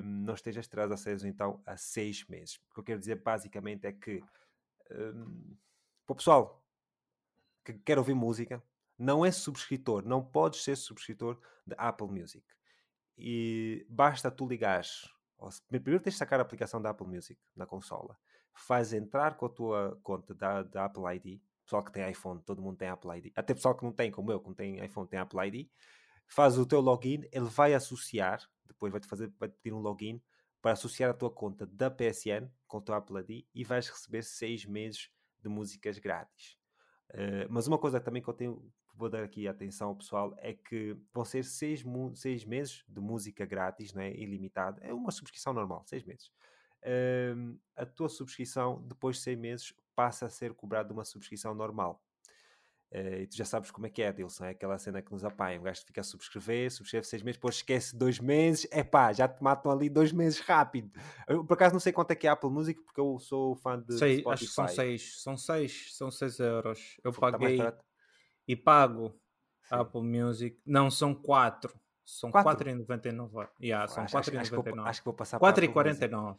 [0.03, 2.57] não estejas, terás acesso então a seis meses.
[2.69, 4.21] O que eu quero dizer basicamente é que
[4.91, 5.57] um,
[6.05, 6.67] para o pessoal
[7.65, 8.63] que quer ouvir música,
[9.03, 12.47] não é subscritor, não podes ser subscritor de Apple Music.
[13.19, 15.11] E basta tu ligares.
[15.69, 18.17] Primeiro tens de sacar a aplicação da Apple Music na consola.
[18.55, 21.41] Faz entrar com a tua conta da, da Apple ID.
[21.65, 23.33] Pessoal que tem iPhone, todo mundo tem Apple ID.
[23.35, 25.69] Até pessoal que não tem, como eu, que não tem iPhone, tem Apple ID.
[26.29, 30.23] Faz o teu login, ele vai associar, depois vai-te fazer, vai-te pedir um login
[30.61, 34.23] para associar a tua conta da PSN com o teu Apple ID e vais receber
[34.23, 35.11] seis meses
[35.41, 36.57] de músicas grátis.
[37.11, 40.53] Uh, mas uma coisa também que eu tenho, vou dar aqui atenção ao pessoal é
[40.53, 44.81] que vão ser seis, seis meses de música grátis, né, ilimitada.
[44.83, 46.31] É uma subscrição normal, seis meses.
[46.83, 52.03] Uh, a tua subscrição, depois de seis meses, passa a ser cobrada uma subscrição normal.
[52.91, 55.25] Uh, e tu já sabes como é que é, Dilson, é aquela cena que nos
[55.25, 55.59] apanha.
[55.59, 59.27] O gajo fica a subscrever, subscreve seis meses, depois esquece dois meses, é pá, já
[59.27, 60.91] te matam ali dois meses rápido.
[61.27, 63.57] Eu, por acaso não sei quanto é que é a Apple Music, porque eu sou
[63.57, 64.33] fã de sei, Spotify.
[64.35, 67.01] Acho que são seis, são seis, são seis euros.
[67.03, 67.73] Eu Foi, tá paguei tá
[68.53, 69.19] e pago
[69.71, 70.61] a Apple Music.
[70.65, 71.75] Não, são quatro.
[72.05, 73.49] São 4,99.
[73.61, 74.87] Yeah, são 4,99.
[74.87, 76.37] Acho que vou passar 4,49.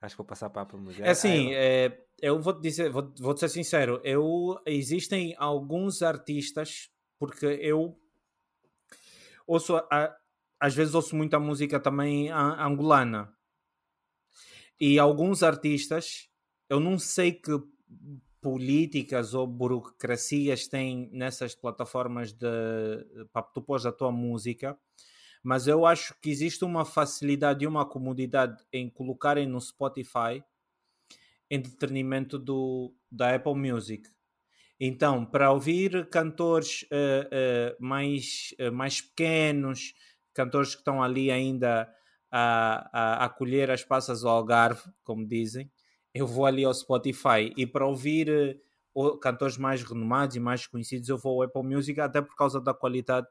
[0.00, 1.02] Acho que vou passar para a Apple Music.
[1.02, 6.02] É assim, é, eu vou te dizer, vou, vou te ser sincero, eu existem alguns
[6.02, 6.90] artistas,
[7.20, 7.96] porque eu
[9.46, 10.12] ouço, a,
[10.58, 13.32] às vezes ouço muita música também angolana.
[14.80, 16.28] E alguns artistas,
[16.68, 17.52] eu não sei que
[18.42, 22.46] políticas ou burocracias têm nessas plataformas de
[23.32, 24.78] para tu pôs a tua música
[25.42, 30.42] mas eu acho que existe uma facilidade e uma comodidade em colocarem no Spotify
[31.50, 34.08] em detrimento do, da Apple Music.
[34.78, 39.94] Então, para ouvir cantores uh, uh, mais, uh, mais pequenos,
[40.32, 41.92] cantores que estão ali ainda
[42.30, 45.70] a, a, a colher as passas ao Algarve, como dizem,
[46.14, 47.52] eu vou ali ao Spotify.
[47.56, 48.60] E para ouvir
[49.20, 52.74] cantores mais renomados e mais conhecidos, eu vou ao Apple Music, até por causa da
[52.74, 53.26] qualidade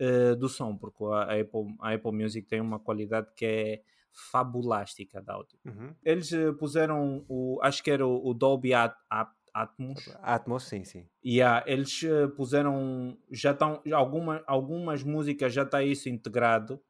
[0.00, 5.22] uh, do som, porque a Apple, a Apple Music tem uma qualidade que é fabulástica
[5.22, 5.58] de áudio.
[5.64, 5.94] Uhum.
[6.04, 10.08] Eles uh, puseram o, acho que era o, o Dolby At, At, Atmos.
[10.22, 11.06] Atmos, sim, sim.
[11.22, 16.82] E yeah, eles uh, puseram, já estão, alguma, algumas músicas já está isso integrado.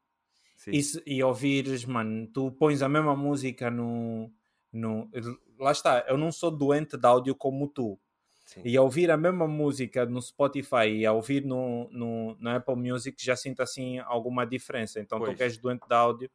[0.65, 4.31] E, e ouvires, mano, tu pões a mesma música no,
[4.73, 5.09] no.
[5.57, 7.99] Lá está, eu não sou doente de áudio como tu.
[8.45, 8.61] Sim.
[8.65, 12.75] E a ouvir a mesma música no Spotify e a ouvir no, no, no Apple
[12.75, 14.99] Music já sinto assim alguma diferença.
[14.99, 15.31] Então pois.
[15.31, 16.31] tu que és doente de áudio,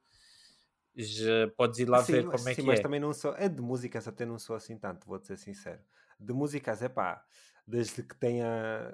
[0.97, 2.83] já podes ir lá sim, ver como é sim, que mas é.
[2.83, 3.35] também não sou.
[3.37, 5.81] É de músicas até não sou assim tanto, vou ser sincero
[6.19, 7.25] de músicas, é pá,
[7.67, 8.93] desde que tenha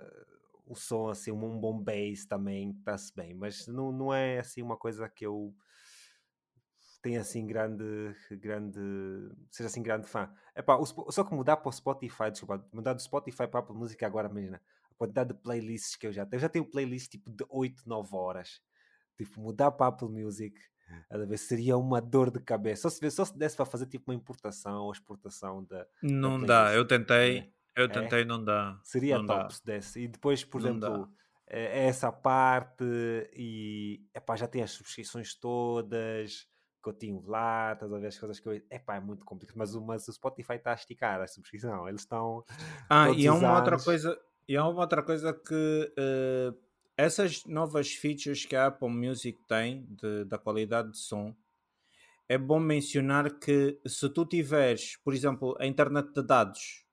[0.66, 4.76] o som assim, um bom bass também está-se bem, mas não, não é assim uma
[4.76, 5.54] coisa que eu
[7.04, 7.84] tenha assim grande,
[8.30, 8.80] grande,
[9.50, 10.32] seja assim grande fã.
[10.54, 13.62] É pá, o, só que mudar para o Spotify, desculpa, mudar do Spotify para a
[13.62, 14.58] Apple Música agora, imagina,
[14.90, 17.86] a quantidade de playlists que eu já tenho, eu já tenho playlist tipo de 8,
[17.86, 18.62] 9 horas,
[19.18, 20.58] tipo, mudar para a Apple Music
[21.10, 22.88] a ver, seria uma dor de cabeça.
[22.88, 25.86] Só se, só se desse para fazer tipo uma importação ou exportação da.
[26.02, 27.48] Não da dá, eu tentei, é.
[27.76, 28.24] eu tentei, é?
[28.24, 28.80] não dá.
[28.82, 29.50] Seria não top dá.
[29.50, 30.00] se desse.
[30.00, 31.12] E depois, por não exemplo,
[31.46, 32.84] é, é essa parte
[33.34, 36.46] e epá, já tem as subscrições todas
[36.84, 38.54] que eu tinha lá, estás a ver as coisas que eu.
[38.70, 39.56] Epá, é muito complicado.
[39.56, 41.88] Mas, mas o Spotify está a esticar a subscrição.
[41.88, 42.44] Eles estão.
[42.88, 43.58] Ah, e há uma anos...
[43.60, 44.20] outra coisa.
[44.46, 46.56] E há uma outra coisa que uh,
[46.96, 51.34] essas novas features que a Apple Music tem de, da qualidade de som,
[52.28, 56.84] é bom mencionar que se tu tiveres, por exemplo, a internet de dados,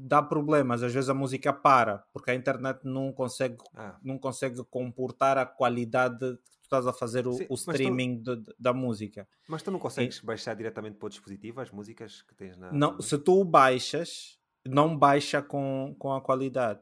[0.00, 3.98] dá problemas, às vezes a música para, porque a internet não consegue, ah.
[4.02, 6.38] não consegue comportar a qualidade
[6.70, 9.28] estás a fazer o, Sim, o streaming tu, de, da música.
[9.48, 12.72] Mas tu não consegues e, baixar diretamente para o dispositivo as músicas que tens na.
[12.72, 16.80] Não, se tu baixas, não baixa com, com a qualidade.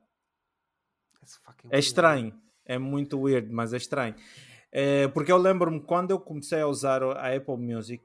[1.71, 4.15] É estranho, é muito weird, mas é estranho.
[4.71, 8.03] É, porque eu lembro-me quando eu comecei a usar a Apple Music,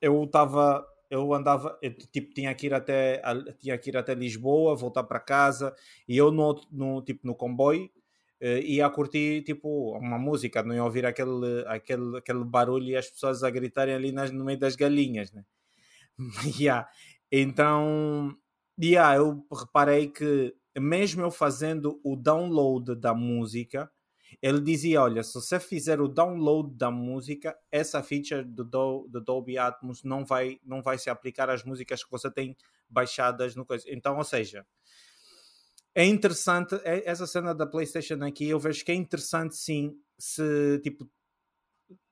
[0.00, 3.20] eu estava, eu andava, eu, tipo, tinha que ir até,
[3.58, 5.74] tinha que ir até Lisboa, voltar para casa,
[6.08, 7.90] e eu no, no tipo no comboio
[8.42, 13.08] uh, ia curtir tipo uma música, não ia ouvir aquele, aquele, aquele barulho e as
[13.08, 15.44] pessoas a gritarem ali nas, no meio das galinhas, né?
[16.58, 16.88] yeah.
[17.30, 18.36] Então,
[18.80, 23.90] yeah, eu reparei que mesmo eu fazendo o download da música,
[24.42, 29.20] ele dizia: Olha, se você fizer o download da música, essa feature do, do, do
[29.20, 32.56] Dolby Atmos não vai, não vai se aplicar às músicas que você tem
[32.88, 33.84] baixadas no coisa.
[33.88, 34.66] Então, ou seja,
[35.96, 38.48] é interessante é, essa cena da PlayStation aqui.
[38.48, 41.10] Eu vejo que é interessante, sim, se tipo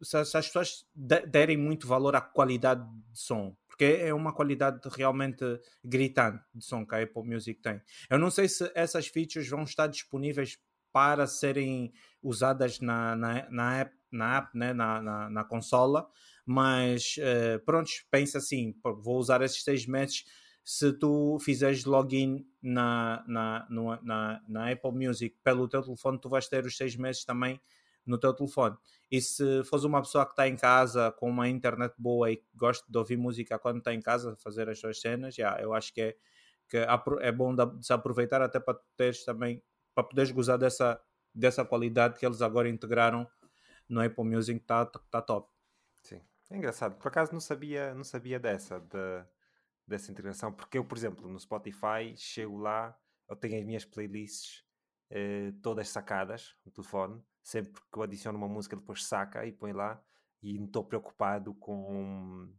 [0.02, 2.82] se, as pessoas derem muito valor à qualidade
[3.12, 5.44] de som porque é uma qualidade realmente
[5.84, 7.82] gritante de som que a Apple Music tem.
[8.08, 10.60] Eu não sei se essas features vão estar disponíveis
[10.92, 11.92] para serem
[12.22, 14.72] usadas na, na, na app, na, app né?
[14.72, 16.08] na, na, na consola,
[16.46, 20.24] mas uh, pronto, pensa assim, vou usar esses seis meses
[20.64, 26.28] se tu fizeres login na, na, no, na, na Apple Music pelo teu telefone, tu
[26.30, 27.60] vais ter os seis meses também
[28.06, 28.76] no teu telefone.
[29.10, 32.84] E se fores uma pessoa que está em casa com uma internet boa e gosta
[32.90, 36.00] de ouvir música quando está em casa, fazer as suas cenas, já, eu acho que
[36.00, 36.16] é,
[36.68, 36.78] que
[37.20, 39.62] é bom de se aproveitar até para teres também,
[39.94, 40.98] para poderes gozar dessa,
[41.34, 43.28] dessa qualidade que eles agora integraram
[43.86, 45.48] no Apple Music, está tá top.
[46.02, 46.96] Sim, é engraçado.
[46.96, 49.24] Por acaso não sabia, não sabia dessa, de,
[49.86, 52.96] dessa integração, porque eu, por exemplo, no Spotify, chego lá,
[53.28, 54.64] eu tenho as minhas playlists
[55.10, 59.72] eh, todas sacadas no telefone, sempre que eu adiciono uma música, depois saca e põe
[59.72, 60.02] lá.
[60.42, 62.52] E não estou preocupado com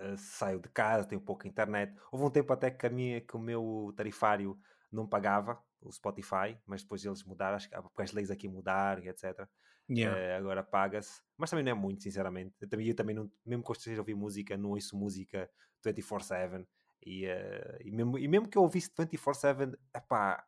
[0.00, 1.94] uh, saio de casa, tenho pouca internet.
[2.10, 4.58] Houve um tempo até que, a minha, que o meu tarifário
[4.90, 9.02] não pagava o Spotify, mas depois eles mudaram, acho que porque as leis aqui mudaram
[9.04, 9.46] etc.
[9.88, 10.16] Yeah.
[10.16, 12.54] Uh, agora paga-se, mas também não é muito, sinceramente.
[12.60, 15.48] Eu também, eu também não, mesmo que eu esteja a ouvir música, não ouço música
[15.84, 16.66] 24-7.
[17.04, 19.78] E, uh, e, mesmo, e mesmo que eu ouvisse 24-7,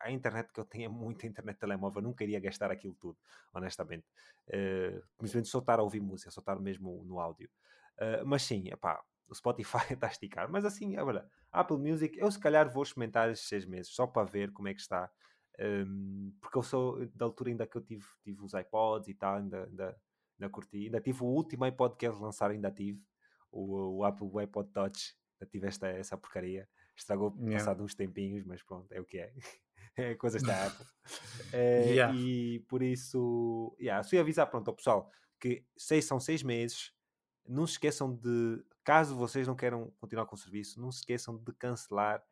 [0.00, 3.16] a internet que eu tenho é muita internet telemóvel, não queria gastar aquilo tudo,
[3.54, 4.06] honestamente.
[4.48, 7.48] Uh, principalmente só estar a ouvir música, só estar mesmo no áudio.
[8.00, 10.50] Uh, mas sim, epá, o Spotify está a esticar.
[10.50, 14.28] Mas assim, olha, Apple Music, eu se calhar vou experimentar estes seis meses, só para
[14.28, 15.10] ver como é que está.
[15.60, 19.36] Um, porque eu sou da altura ainda que eu tive, tive os iPods e tal,
[19.36, 20.00] ainda, ainda,
[20.38, 20.84] ainda curti.
[20.84, 23.02] Ainda tive o último iPod que eles lançaram, ainda tive.
[23.50, 25.16] O, o Apple iPod Touch
[25.50, 26.68] tive esta, essa porcaria.
[26.96, 27.58] Estragou yeah.
[27.58, 29.32] passado uns tempinhos, mas pronto, é o que é.
[29.96, 30.86] é coisas da Apple.
[31.52, 32.14] é, yeah.
[32.14, 35.10] E por isso, yeah, só ia avisar, pronto, ao pessoal,
[35.40, 36.92] que seis, são seis meses.
[37.46, 41.36] Não se esqueçam de, caso vocês não queiram continuar com o serviço, não se esqueçam
[41.36, 42.22] de cancelar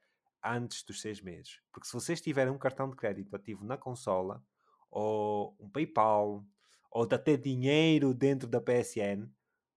[0.47, 1.61] antes dos seis meses.
[1.73, 4.43] Porque se vocês tiverem um cartão de crédito ativo na consola,
[4.91, 6.45] ou um PayPal,
[6.91, 9.29] ou até dinheiro dentro da PSN,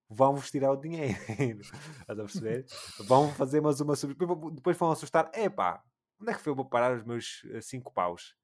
[0.10, 1.18] vão-vos tirar o dinheiro.
[2.02, 2.66] Estás a perceber?
[3.00, 4.52] vão fazer mais uma subscrição.
[4.52, 5.84] Depois vão assustar: epá,
[6.20, 8.36] onde é que foi vou parar os meus 5 paus?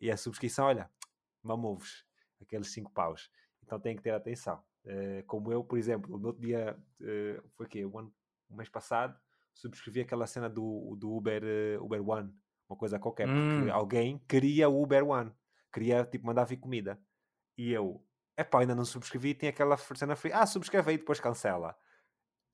[0.00, 0.90] E a subscrição, olha,
[1.42, 2.04] mamou-vos
[2.40, 3.30] aqueles 5 paus.
[3.62, 4.62] Então têm que ter atenção.
[4.84, 8.14] Uh, como eu, por exemplo, no outro dia, uh, foi que um, ano,
[8.50, 9.16] um mês passado,
[9.54, 12.32] subscrevi aquela cena do, do Uber, uh, Uber One,
[12.68, 13.58] uma coisa qualquer, hum.
[13.58, 15.32] porque alguém queria o Uber One,
[15.72, 16.98] queria tipo mandar vir comida.
[17.56, 18.04] E eu,
[18.36, 21.76] é pá, ainda não subscrevi, tem aquela cena free, ah, subscreve aí depois cancela.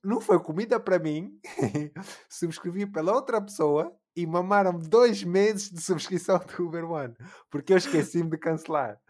[0.02, 1.40] Não foi comida para mim,
[2.28, 7.14] subscrevi pela outra pessoa e mamaram dois meses de subscrição do Uber One,
[7.50, 9.00] porque eu esqueci-me de cancelar.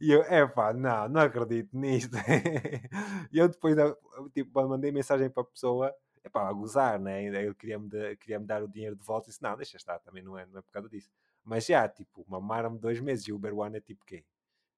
[0.00, 2.14] E eu, é pá, não, não acredito nisto.
[3.32, 3.74] e eu depois,
[4.34, 5.94] tipo, mandei mensagem para a pessoa
[6.28, 7.24] é pá, a gozar, né?
[7.24, 10.22] Ele queria-me queria -me dar o dinheiro de volta e disse: Não, deixa estar, também
[10.22, 11.10] não é, não é por causa disso.
[11.44, 14.22] Mas já, tipo, mamaram-me dois meses e o Uber One é tipo quê?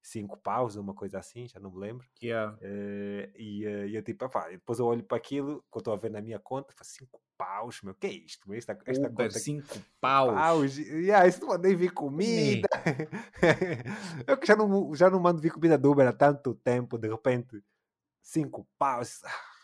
[0.01, 2.07] Cinco paus, uma coisa assim, já não me lembro.
[2.23, 2.55] Yeah.
[2.55, 6.09] Uh, e, uh, eu tipo, depois eu olho para aquilo, que eu estou a ver
[6.09, 8.51] na minha conta, faz cinco paus, meu, que é isto?
[8.53, 10.33] Esta, esta Uber, conta cinco paus.
[10.33, 10.77] paus.
[10.77, 12.67] Yeah, isso não mandei vir comida.
[14.25, 17.09] eu que já não, já não mando vir comida do Uber há tanto tempo, de
[17.09, 17.61] repente,
[18.21, 19.21] cinco paus.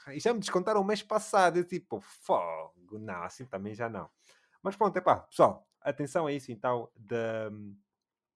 [0.16, 1.58] E já me descontaram o mês passado.
[1.58, 4.10] Eu tipo, fogo, não, assim também já não.
[4.62, 7.76] Mas pronto, é pá, pessoal, atenção a isso então da um,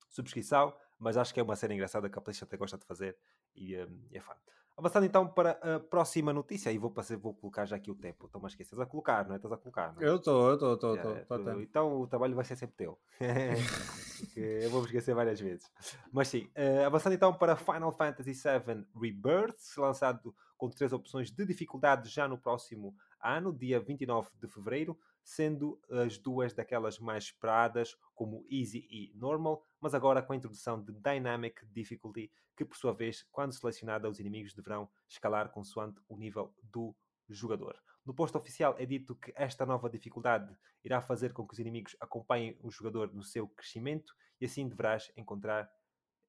[0.10, 0.76] subscrição.
[1.00, 3.18] Mas acho que é uma cena engraçada que a PlayStation até gosta de fazer
[3.56, 4.36] e um, é fã.
[4.78, 8.26] Avançando então para a próxima notícia, e vou, passar, vou colocar já aqui o tempo.
[8.26, 8.74] Estou-me a esquecer.
[8.74, 9.36] Estás a colocar, não é?
[9.36, 10.08] Estás a colocar, não é?
[10.08, 11.62] Eu estou, eu estou, estou, estou.
[11.62, 12.98] Então o trabalho vai ser sempre teu.
[14.36, 15.70] eu vou me esquecer várias vezes.
[16.12, 21.44] Mas sim, uh, avançando então para Final Fantasy VII Rebirth, lançado com três opções de
[21.44, 27.98] dificuldade já no próximo ano, dia 29 de fevereiro, sendo as duas daquelas mais esperadas,
[28.14, 32.94] como Easy e Normal, mas agora com a introdução de Dynamic Difficulty, que por sua
[32.94, 36.96] vez, quando selecionada, os inimigos deverão escalar consoante o nível do
[37.28, 37.76] jogador.
[38.06, 41.96] No posto oficial é dito que esta nova dificuldade irá fazer com que os inimigos
[42.00, 45.68] acompanhem o jogador no seu crescimento e assim deverás encontrar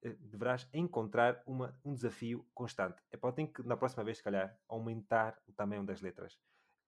[0.09, 3.01] deverás encontrar uma, um desafio constante.
[3.11, 6.37] É para tem que, na próxima vez, se calhar, aumentar o tamanho das letras.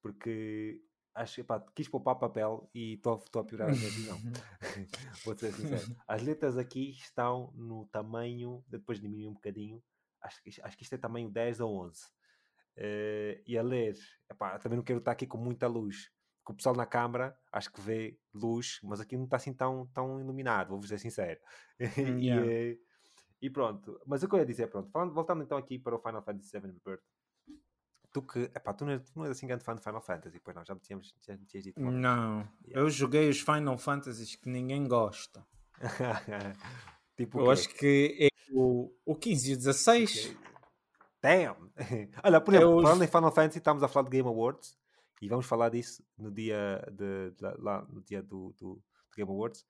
[0.02, 0.82] Porque
[1.14, 4.18] acho, epá, quis poupar papel e estou a piorar a minha visão.
[5.24, 5.96] Vou ser sincero.
[6.08, 9.82] As letras aqui estão no tamanho, depois diminuir um bocadinho,
[10.22, 12.04] acho, acho que isto é tamanho 10 ou 11.
[12.04, 12.10] Uh,
[12.78, 13.96] eh, e a ler,
[14.30, 16.12] epá, também não quero estar aqui com muita luz.
[16.44, 19.88] Porque o pessoal na câmara acho que vê luz, mas aqui não está assim tão,
[19.88, 21.40] tão iluminado, vou-vos ser sincero.
[21.98, 22.46] Hum, yeah.
[22.46, 22.80] e,
[23.46, 26.00] e pronto, mas o que eu ia dizer, pronto, falando, voltando então aqui para o
[26.00, 27.04] Final Fantasy VII Rebirth,
[28.12, 30.40] tu que, epá, tu não, és, tu não és assim grande fã de Final Fantasy,
[30.40, 31.80] pois não, já me tínhamos, já me tinhas dito.
[31.80, 32.50] Não, yeah.
[32.74, 35.46] eu joguei os Final Fantasies que ninguém gosta.
[37.16, 40.26] tipo eu acho que é o, o 15 e o 16.
[40.26, 40.38] Okay.
[41.22, 41.72] Damn!
[42.24, 44.76] Olha, por exemplo, falando em Final Fantasy, estamos a falar de Game Awards
[45.22, 49.30] e vamos falar disso no dia, de, de lá, no dia do, do, do Game
[49.30, 49.64] Awards.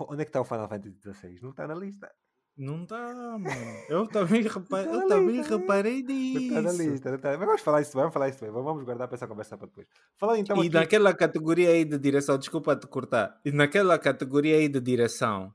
[0.00, 1.42] Onde é que está o Final Fantasy 16?
[1.42, 2.08] Não está na lista.
[2.58, 3.84] Não está, mano.
[3.88, 4.82] Eu também, repa...
[4.82, 6.38] eu também reparei nisso.
[6.48, 7.38] Está na lista, não tá.
[7.38, 9.86] Mas vamos falar isso, vamos falar isso Vamos guardar para essa conversa para depois.
[10.16, 10.70] Falar então e aqui...
[10.70, 13.40] naquela categoria aí de direção, desculpa te cortar.
[13.44, 15.54] E naquela categoria aí de direção,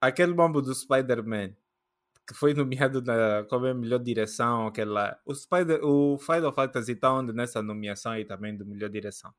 [0.00, 1.50] aquele bombo do Spider-Man
[2.26, 5.18] que foi nomeado na, como a melhor direção, aquela.
[5.24, 9.32] O, Spider, o Final Fantasy está onde nessa nomeação aí também de melhor direção.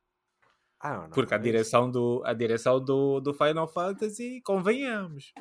[0.79, 5.33] Ah, Porque a direção, do, a direção do, do Final Fantasy, convenhamos.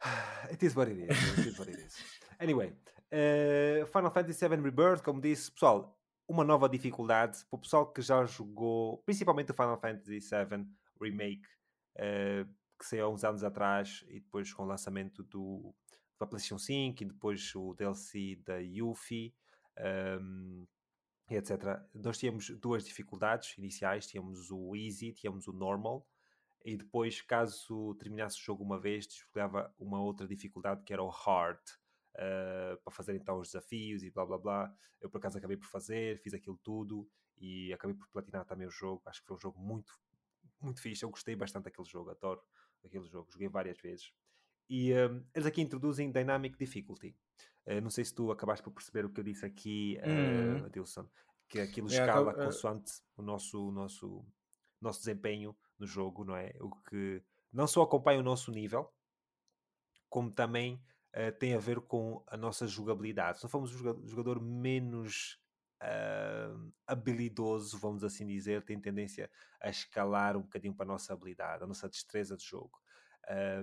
[0.50, 1.38] It is what it is.
[1.38, 1.96] It is what it is.
[2.38, 2.72] Anyway,
[3.12, 5.98] uh, Final Fantasy VII Rebirth, como disse, pessoal,
[6.28, 10.66] uma nova dificuldade para o pessoal que já jogou, principalmente o Final Fantasy VII
[11.00, 11.46] Remake,
[11.98, 12.46] uh,
[12.78, 15.74] que saiu há uns anos atrás, e depois com o lançamento do,
[16.18, 19.34] da PlayStation 5 e depois o DLC da Yuffie,
[20.20, 20.66] um,
[21.30, 21.80] etc.
[21.94, 26.06] Nós tínhamos duas dificuldades iniciais: tínhamos o Easy, tínhamos o Normal
[26.66, 31.08] e depois, caso terminasse o jogo uma vez, desbloqueava uma outra dificuldade que era o
[31.08, 31.60] Hard.
[32.16, 34.74] Uh, para fazer então os desafios e blá blá blá.
[35.00, 38.70] Eu por acaso acabei por fazer, fiz aquilo tudo e acabei por platinar também o
[38.70, 39.00] jogo.
[39.04, 39.92] Acho que foi um jogo muito,
[40.60, 41.04] muito fixe.
[41.04, 42.42] Eu gostei bastante daquele jogo, adoro
[42.84, 44.12] aquele jogo, joguei várias vezes.
[44.68, 47.14] E um, eles aqui introduzem Dynamic Difficulty.
[47.64, 51.08] Uh, não sei se tu acabaste por perceber o que eu disse aqui, uh, Adilson,
[51.48, 54.26] que aquilo escala yeah, consoante o nosso, nosso,
[54.80, 56.52] nosso desempenho no jogo, não é?
[56.60, 57.22] O que
[57.52, 58.92] não só acompanha o nosso nível,
[60.08, 60.82] como também
[61.14, 63.38] uh, tem a ver com a nossa jogabilidade.
[63.38, 65.40] Se não formos o jogador menos
[65.82, 69.30] uh, habilidoso, vamos assim dizer, tem tendência
[69.60, 72.80] a escalar um bocadinho para a nossa habilidade, a nossa destreza de jogo.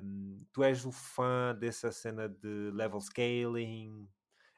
[0.04, 4.10] Um, tu és o fã dessa cena de level scaling,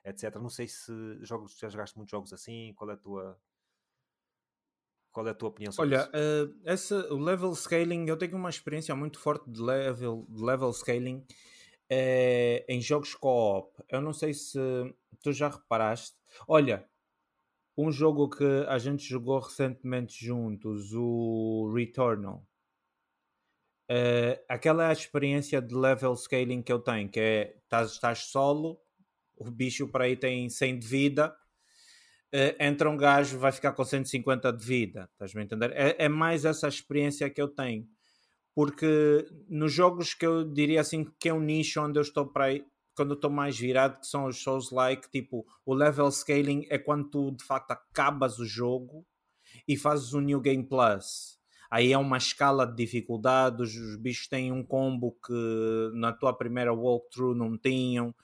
[0.03, 0.35] etc.
[0.35, 0.91] Não sei se
[1.21, 3.39] jogos, já jogaste muitos jogos assim, qual é a tua
[5.15, 6.45] qual é a tua opinião sobre Olha, isso?
[6.45, 10.73] Uh, essa, o level scaling, eu tenho uma experiência muito forte de level, de level
[10.73, 11.25] scaling
[11.89, 13.81] é, em jogos co-op.
[13.87, 14.59] Eu não sei se
[15.23, 16.17] tu já reparaste.
[16.45, 16.85] Olha,
[17.77, 22.45] um jogo que a gente jogou recentemente juntos, o Returnal.
[23.89, 28.19] Uh, aquela é a experiência de level scaling que eu tenho, que é estás, estás
[28.25, 28.81] solo,
[29.37, 31.37] o bicho para aí tem 100 de vida,
[32.59, 35.09] entra um gajo, vai ficar com 150 de vida.
[35.13, 35.71] Estás a entender?
[35.73, 37.87] É, é, mais essa experiência que eu tenho.
[38.53, 42.45] Porque nos jogos que eu diria assim que é um nicho onde eu estou para
[42.45, 46.65] aí, quando eu estou mais virado, que são os shows like, tipo, o level scaling
[46.69, 49.05] é quando tu de facto acabas o jogo
[49.67, 51.35] e fazes um New Game Plus.
[51.69, 56.73] Aí é uma escala de dificuldade, os bichos têm um combo que na tua primeira
[56.73, 58.15] walkthrough não tinham.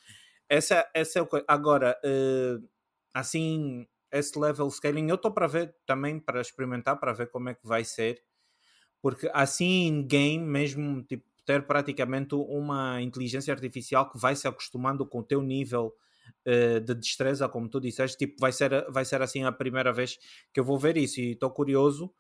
[0.48, 1.28] Essa, essa é o.
[1.48, 2.66] Agora, uh,
[3.14, 7.54] assim, esse level scaling, eu estou para ver também, para experimentar, para ver como é
[7.54, 8.22] que vai ser,
[9.02, 15.06] porque assim em game, mesmo tipo, ter praticamente uma inteligência artificial que vai se acostumando
[15.06, 15.94] com o teu nível
[16.46, 20.18] uh, de destreza, como tu disseste, tipo, vai ser, vai ser assim a primeira vez
[20.54, 22.14] que eu vou ver isso e estou curioso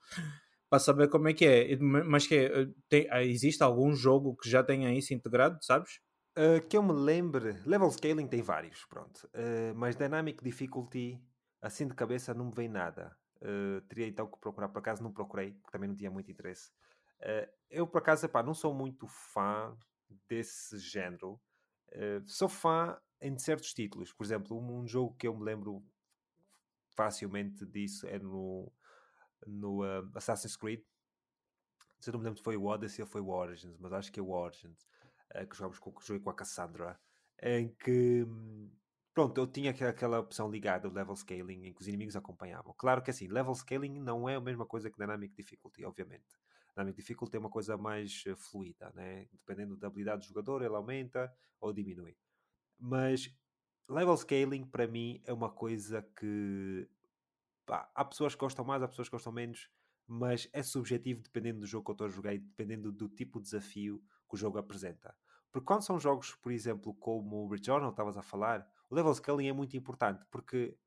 [0.70, 1.78] para saber como é que é.
[1.78, 6.00] Mas que é, tem, ah, existe algum jogo que já tenha isso integrado, sabes?
[6.38, 9.30] Uh, que eu me lembre, level scaling tem vários, pronto.
[9.36, 11.20] Uh, mas dynamic difficulty
[11.62, 13.16] assim de cabeça não me vem nada.
[13.42, 16.72] Uh, teria então que procurar, por acaso não procurei, porque também não tinha muito interesse.
[17.20, 19.76] Uh, eu, por acaso, epá, não sou muito fã
[20.28, 21.40] desse género.
[21.90, 24.12] Uh, sou fã em certos títulos.
[24.12, 25.84] Por exemplo, um, um, jogo que eu me lembro
[26.96, 28.72] facilmente disso é no,
[29.46, 29.82] no
[30.16, 30.82] Assassin's Creed.
[32.06, 34.20] Eu não me lembro se foi o Odyssey ou foi o Origins, mas acho que
[34.20, 34.88] é o Origins,
[35.48, 37.00] que jogamos com, que joguei com a Cassandra,
[37.40, 38.72] em que hum,
[39.14, 42.74] pronto, eu tinha aquela opção ligada, o level scaling, em que os inimigos acompanhavam.
[42.78, 46.40] Claro que assim, level scaling não é a mesma coisa que Dynamic Difficulty, obviamente.
[46.76, 49.28] Dynamic Difficulty é uma coisa mais uh, fluida, né?
[49.32, 52.16] dependendo da habilidade do jogador, ele aumenta ou diminui.
[52.80, 53.34] Mas
[53.90, 56.88] level scaling, para mim, é uma coisa que
[57.66, 59.70] pá, há pessoas que gostam mais, há pessoas que gostam menos,
[60.08, 63.40] mas é subjetivo dependendo do jogo que eu estou a jogar e dependendo do tipo
[63.40, 65.16] de desafio que o jogo apresenta.
[65.52, 69.48] Porque quando são jogos, por exemplo, como o Returnal, estavas a falar, o level scaling
[69.48, 70.78] é muito importante porque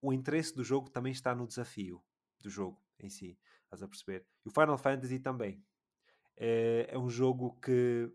[0.00, 2.00] o interesse do jogo também está no desafio
[2.40, 4.24] do jogo em si, estás a perceber?
[4.44, 5.64] E o Final Fantasy também.
[6.36, 8.08] É, é um jogo que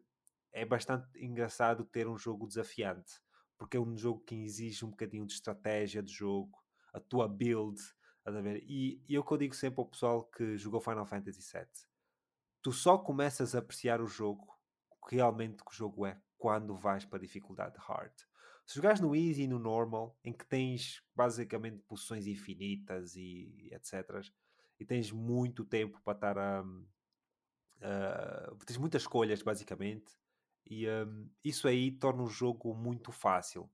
[0.54, 3.22] é bastante engraçado ter um jogo desafiante,
[3.58, 6.58] porque é um jogo que exige um bocadinho de estratégia de jogo,
[6.94, 7.80] a tua build,
[8.26, 8.64] a ver?
[8.64, 11.68] E, e eu que eu digo sempre ao pessoal que jogou Final Fantasy VII,
[12.62, 14.58] tu só começas a apreciar o jogo
[15.10, 18.14] realmente que o jogo é quando vais para a dificuldade hard.
[18.68, 24.22] Se jogares no easy e no normal, em que tens basicamente posições infinitas e etc.,
[24.78, 26.62] e tens muito tempo para estar a.
[26.62, 30.12] Uh, tens muitas escolhas, basicamente,
[30.66, 33.70] e um, isso aí torna o jogo muito fácil.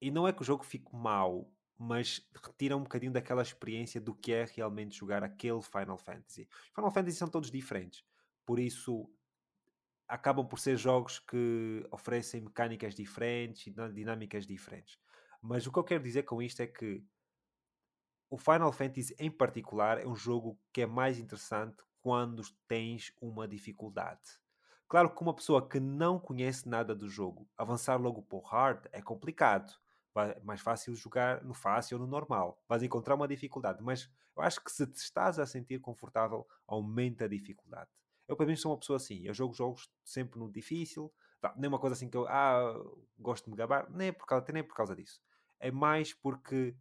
[0.00, 4.14] E não é que o jogo fique mau, mas retira um bocadinho daquela experiência do
[4.14, 6.48] que é realmente jogar aquele Final Fantasy.
[6.72, 8.04] Final Fantasy são todos diferentes,
[8.46, 9.10] por isso
[10.08, 14.98] acabam por ser jogos que oferecem mecânicas diferentes e dinâmicas diferentes.
[15.40, 17.04] Mas o que eu quero dizer com isto é que
[18.30, 23.46] o Final Fantasy em particular é um jogo que é mais interessante quando tens uma
[23.46, 24.20] dificuldade.
[24.88, 28.86] Claro que uma pessoa que não conhece nada do jogo, avançar logo para o hard
[28.92, 29.72] é complicado.
[30.16, 32.62] É mais fácil jogar no fácil ou no normal.
[32.68, 37.24] Vais encontrar uma dificuldade, mas eu acho que se te estás a sentir confortável, aumenta
[37.24, 37.90] a dificuldade.
[38.26, 39.22] Eu, para mim, sou uma pessoa assim.
[39.26, 41.12] Eu jogo jogos sempre no difícil.
[41.40, 42.74] Tá, nem uma coisa assim que eu ah,
[43.18, 43.90] gosto de me gabar.
[43.90, 45.20] Nem é por causa, nem é por causa disso.
[45.60, 46.76] É mais porque,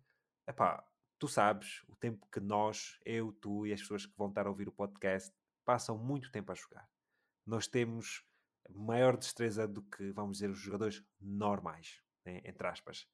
[0.47, 0.83] epá,
[1.19, 4.49] tu sabes o tempo que nós, eu, tu e as pessoas que vão estar a
[4.49, 5.33] ouvir o podcast
[5.65, 6.89] passam muito tempo a jogar.
[7.45, 8.25] Nós temos
[8.69, 12.41] maior destreza do que, vamos dizer, os jogadores normais, né?
[12.45, 13.07] entre aspas.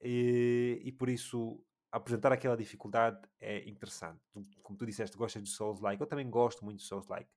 [0.00, 4.20] E, e, por isso apresentar aquela dificuldade é interessante.
[4.62, 6.00] Como tu disseste, gostas de Souls-like.
[6.00, 7.30] Eu também gosto muito de Souls-like.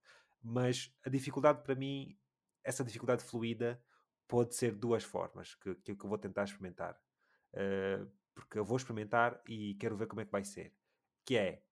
[0.49, 2.17] Mas a dificuldade para mim,
[2.63, 3.83] essa dificuldade fluida,
[4.29, 6.97] pode ser duas formas que, que, eu vou tentar experimentar.
[7.53, 10.73] Uh, porque eu vou experimentar e quero ver como é que vai ser.
[11.25, 11.63] Que é,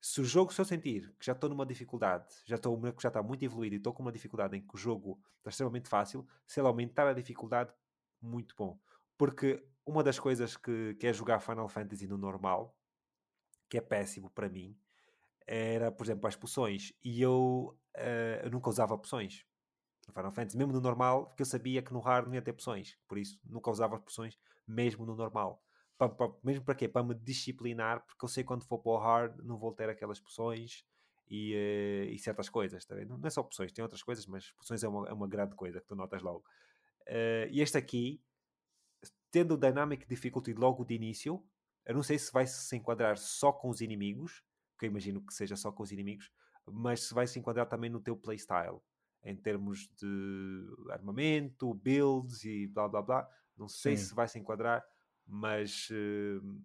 [0.00, 3.08] se o jogo, se eu sentir que já estou numa dificuldade, já estou, o já
[3.08, 6.24] está muito evoluído e estou com uma dificuldade em que o jogo está extremamente fácil,
[6.46, 7.74] se ele aumentar a dificuldade,
[8.22, 8.78] muito bom.
[9.18, 12.78] Porque uma das coisas que, que é jogar Final Fantasy no normal,
[13.68, 14.78] que é péssimo para mim,
[15.50, 16.92] era, por exemplo, as poções.
[17.02, 19.44] E eu, uh, eu nunca usava poções
[20.06, 22.52] no Final Fantasy, mesmo no normal, porque eu sabia que no hard não ia ter
[22.52, 22.96] poções.
[23.08, 25.60] Por isso, nunca usava as poções, mesmo no normal.
[25.98, 26.88] Pa, pa, mesmo para quê?
[26.88, 30.20] Para me disciplinar, porque eu sei quando for para o hard não vou ter aquelas
[30.20, 30.84] poções
[31.28, 32.84] e, uh, e certas coisas.
[32.84, 35.56] Tá não é só poções, tem outras coisas, mas poções é uma, é uma grande
[35.56, 36.44] coisa que tu notas logo.
[37.08, 38.22] Uh, e este aqui,
[39.32, 41.44] tendo o Dynamic Difficulty logo de início,
[41.84, 44.44] eu não sei se vai se enquadrar só com os inimigos,
[44.80, 46.32] que eu imagino que seja só com os inimigos,
[46.66, 48.80] mas se vai se enquadrar também no teu playstyle,
[49.22, 53.30] em termos de armamento, builds e blá blá blá.
[53.56, 54.04] Não sei Sim.
[54.06, 54.82] se vai se enquadrar,
[55.26, 56.64] mas uh,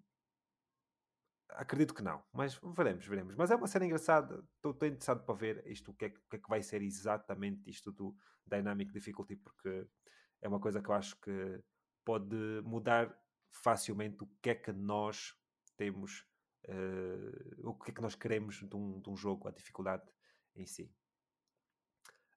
[1.49, 2.23] acredito que não.
[2.31, 3.35] Mas veremos, veremos.
[3.35, 4.41] Mas é uma cena engraçada.
[4.55, 7.91] Estou interessado para ver isto, o que, é, que é que vai ser exatamente isto
[7.91, 8.15] do
[8.47, 9.85] Dynamic Difficulty, porque
[10.41, 11.61] é uma coisa que eu acho que
[12.05, 13.13] pode mudar
[13.49, 15.35] facilmente o que é que nós
[15.75, 16.25] temos
[16.69, 20.03] uh, o que é que nós queremos de um, de um jogo, a dificuldade
[20.55, 20.91] em si.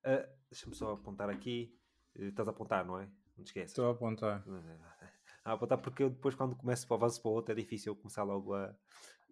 [0.05, 1.75] Uh, Deixa-me só apontar aqui.
[2.17, 3.07] Uh, estás a apontar, não é?
[3.37, 3.71] Não te esqueças.
[3.71, 4.45] Estou a apontar.
[5.45, 7.97] A apontar porque eu depois, quando começo para o avanço para o outro, é difícil
[7.97, 8.75] começar logo a,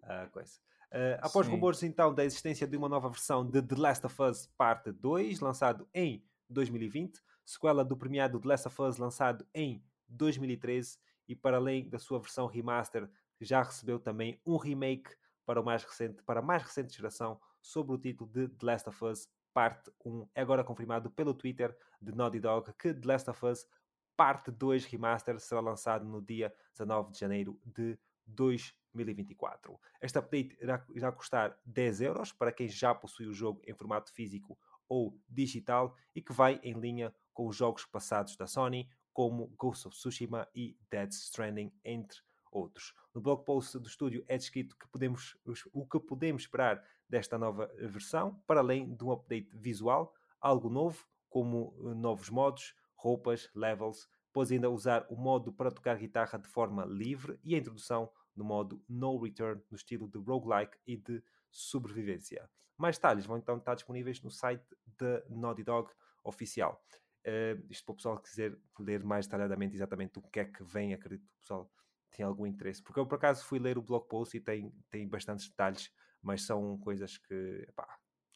[0.01, 0.53] a coisa.
[0.91, 1.51] Uh, após Sim.
[1.51, 5.41] rumores então da existência de uma nova versão de The Last of Us Parte 2,
[5.41, 10.97] lançado em 2020, sequela do premiado The Last of Us lançado em 2013
[11.27, 15.15] e para além da sua versão remaster já recebeu também um remake
[15.45, 18.89] para, o mais recente, para a mais recente geração sobre o título de The Last
[18.89, 20.27] of Us Parte 1.
[20.35, 23.67] É agora confirmado pelo Twitter de Naughty Dog que The Last of Us
[24.15, 29.79] Parte 2 Remaster será lançado no dia 19 de janeiro de 2024.
[30.01, 34.11] Este update irá, irá custar 10 euros para quem já possui o jogo em formato
[34.11, 34.57] físico
[34.89, 39.87] ou digital e que vai em linha com os jogos passados da Sony, como Ghost
[39.87, 42.19] of Tsushima e Dead Stranding, entre
[42.51, 42.93] outros.
[43.13, 45.37] No blog post do estúdio é descrito que podemos,
[45.73, 51.05] o que podemos esperar desta nova versão, para além de um update visual, algo novo,
[51.29, 56.47] como eh, novos modos, roupas, levels, pode ainda usar o modo para tocar guitarra de
[56.47, 61.23] forma livre e a introdução do modo No Return no estilo de roguelike e de
[61.49, 62.49] sobrevivência.
[62.77, 65.91] Mais detalhes vão então estar disponíveis no site da Naughty Dog
[66.23, 66.83] oficial.
[67.25, 70.93] Uh, isto para o pessoal quiser ler mais detalhadamente exatamente o que é que vem,
[70.93, 71.71] acredito que o pessoal
[72.11, 72.81] tem algum interesse.
[72.81, 76.43] Porque eu, por acaso, fui ler o blog post e tem, tem bastantes detalhes, mas
[76.43, 77.67] são coisas que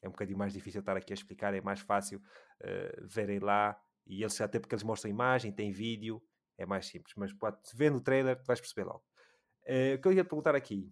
[0.02, 3.80] é um bocadinho mais difícil estar aqui a explicar, é mais fácil uh, verem lá.
[4.06, 6.22] E eles, até porque eles mostram imagem, tem vídeo,
[6.58, 7.14] é mais simples.
[7.16, 9.04] Mas pode, ver no trailer, tu vais perceber logo.
[9.64, 10.92] Uh, o que eu ia te perguntar aqui: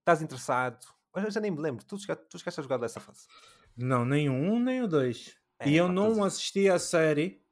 [0.00, 0.86] estás interessado?
[1.14, 3.26] Eu já nem me lembro, tu tu chegaste a jogar dessa fase?
[3.76, 5.38] Não, nem o 1 nem o 2.
[5.58, 7.42] É, e eu não assisti a série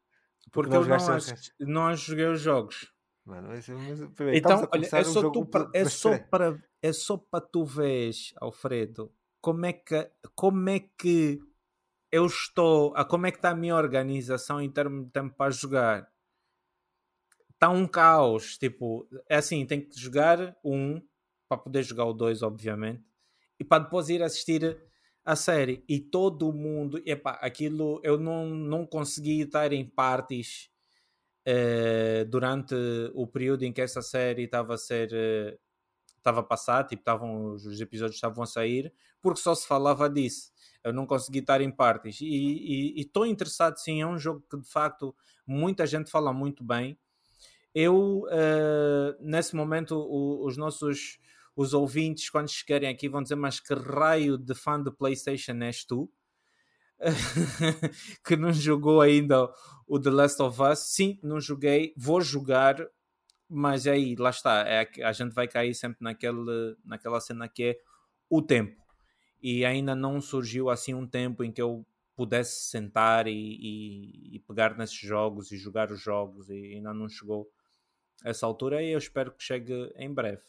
[0.51, 2.93] porque, porque eu não, assisti, não joguei os jogos.
[3.31, 4.01] Mano, esse, mas,
[4.35, 8.35] então, olha, é só, um tu pra, é, só para, é só para tu vês,
[8.41, 11.41] Alfredo, como é que, como é que
[12.11, 15.53] eu estou, a como é que está a minha organização em termos de tempo para
[15.53, 16.11] jogar.
[17.55, 21.01] Está um caos, tipo, é assim, tem que jogar um
[21.49, 23.05] para poder jogar o dois, obviamente,
[23.61, 24.77] e para depois ir assistir
[25.25, 25.85] a série.
[25.89, 30.70] E todo mundo, epá, aquilo eu não, não consegui estar em partes
[31.51, 32.75] uh, durante
[33.15, 35.59] o período em que essa série estava a ser uh,
[36.21, 40.53] estava a passar, tipo, estavam, os episódios estavam a sair, porque só se falava disso.
[40.85, 42.21] Eu não consegui estar em partes.
[42.21, 45.15] E estou interessado, sim, é um jogo que de facto
[45.47, 46.99] muita gente fala muito bem.
[47.75, 51.19] Eu, uh, nesse momento, o, os nossos
[51.57, 55.85] os ouvintes, quando chegarem aqui, vão dizer: Mas que raio de fã de PlayStation és
[55.85, 56.11] tu?
[58.25, 59.49] que não jogou ainda
[59.87, 60.79] o The Last of Us.
[60.81, 62.77] Sim, não joguei, vou jogar,
[63.49, 67.79] mas aí, lá está, é, a gente vai cair sempre naquele, naquela cena que é
[68.29, 68.81] o tempo.
[69.43, 74.39] E ainda não surgiu assim um tempo em que eu pudesse sentar e, e, e
[74.41, 77.51] pegar nesses jogos e jogar os jogos, e ainda não chegou
[78.25, 78.83] essa altura.
[78.83, 80.43] E eu espero que chegue em breve.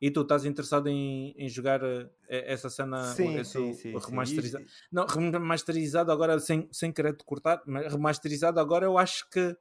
[0.00, 4.64] E tu estás interessado em, em jogar eh, essa cena sim, sim, sim, remasterizado?
[4.64, 4.70] Sim.
[4.92, 9.56] Não, remasterizado agora, sem, sem querer te cortar, mas remasterizado agora eu acho que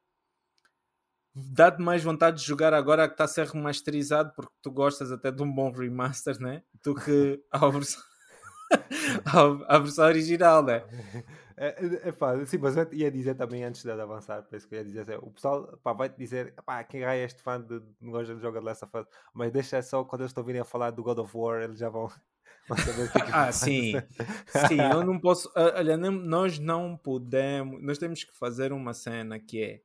[1.33, 5.31] dá-te mais vontade de jogar agora que está a ser remasterizado, porque tu gostas até
[5.31, 6.63] de um bom remaster, né?
[6.83, 8.01] Do que a versão,
[9.67, 10.83] a versão original, né?
[11.57, 14.75] É, é, é, pá, sim, mas eu ia dizer também antes de avançar, isso que
[14.75, 17.61] eu ia dizer assim, o pessoal pá, vai te dizer pá, quem é este fã
[17.61, 20.59] de gosta de jogar de Last of Us, mas deixa só quando eles estão virem
[20.59, 22.11] a falar do God of War, eles já vão,
[22.67, 23.93] vão saber o que é que Ah, sim,
[24.67, 29.63] sim, eu não posso, olha, nós não podemos, nós temos que fazer uma cena que
[29.63, 29.81] é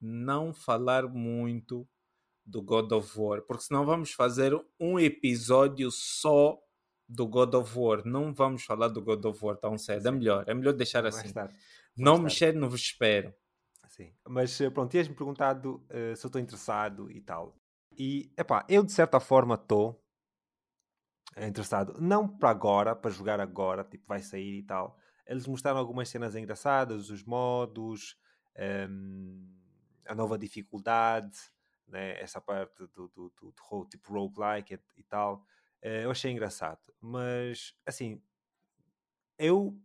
[0.00, 1.88] não falar muito
[2.46, 6.56] do God of War, porque senão vamos fazer um episódio só
[7.08, 8.04] do God of War.
[8.04, 10.08] Não vamos falar do God of War tão cedo.
[10.08, 11.32] É melhor, é melhor deixar assim.
[11.96, 13.32] Não mexer no espero.
[13.88, 17.56] Sim, mas eh, pronto, tinhas-me perguntado uh, se eu estou interessado e tal.
[17.96, 20.04] E, epá, eu de certa forma estou
[21.36, 21.96] interessado.
[22.00, 24.98] Não para agora, para jogar agora, tipo, vai sair e tal.
[25.26, 28.16] Eles mostraram algumas cenas engraçadas, os modos,
[28.58, 29.54] um, ehm,
[30.06, 31.36] a nova dificuldade,
[31.86, 32.20] né?
[32.20, 35.44] essa parte do, do, do, do tipo roguelike e, e tal.
[35.84, 36.80] Uh, eu achei engraçado.
[37.00, 38.20] Mas, assim,
[39.38, 39.78] eu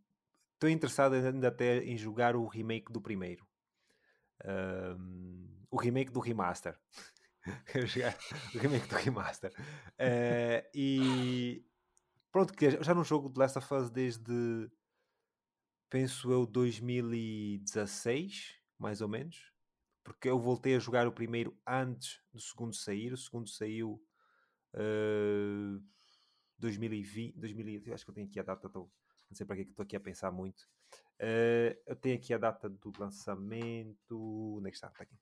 [0.54, 3.48] estou interessado ainda até em jogar o remake do primeiro.
[5.70, 6.76] O remake do remaster.
[8.56, 9.54] o remake do remaster.
[10.00, 11.64] Uh, e
[12.32, 14.70] pronto, que já não jogo de Last of Us desde
[15.90, 19.52] penso eu 2016, mais ou menos.
[20.04, 23.12] Porque eu voltei a jogar o primeiro antes do segundo sair.
[23.14, 24.00] O segundo saiu
[24.74, 25.84] uh,
[26.58, 27.94] 2020, 2020.
[27.94, 28.70] Acho que eu tenho aqui a data.
[28.70, 28.90] Tô,
[29.30, 30.62] não sei para que estou aqui a pensar muito.
[31.20, 34.56] Uh, eu tenho aqui a data do lançamento.
[34.58, 34.88] Onde é que está?
[34.88, 35.16] Está aqui.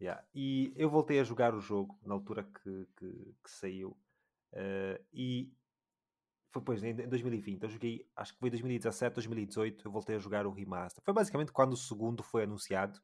[0.00, 0.24] Yeah.
[0.32, 3.96] E eu voltei a jogar o jogo na altura que, que, que saiu.
[4.52, 5.52] Uh, e
[6.50, 7.62] foi depois, em 2020.
[7.62, 9.86] Eu joguei, acho que foi 2017, 2018.
[9.86, 11.02] Eu voltei a jogar o remaster.
[11.04, 13.00] Foi basicamente quando o segundo foi anunciado.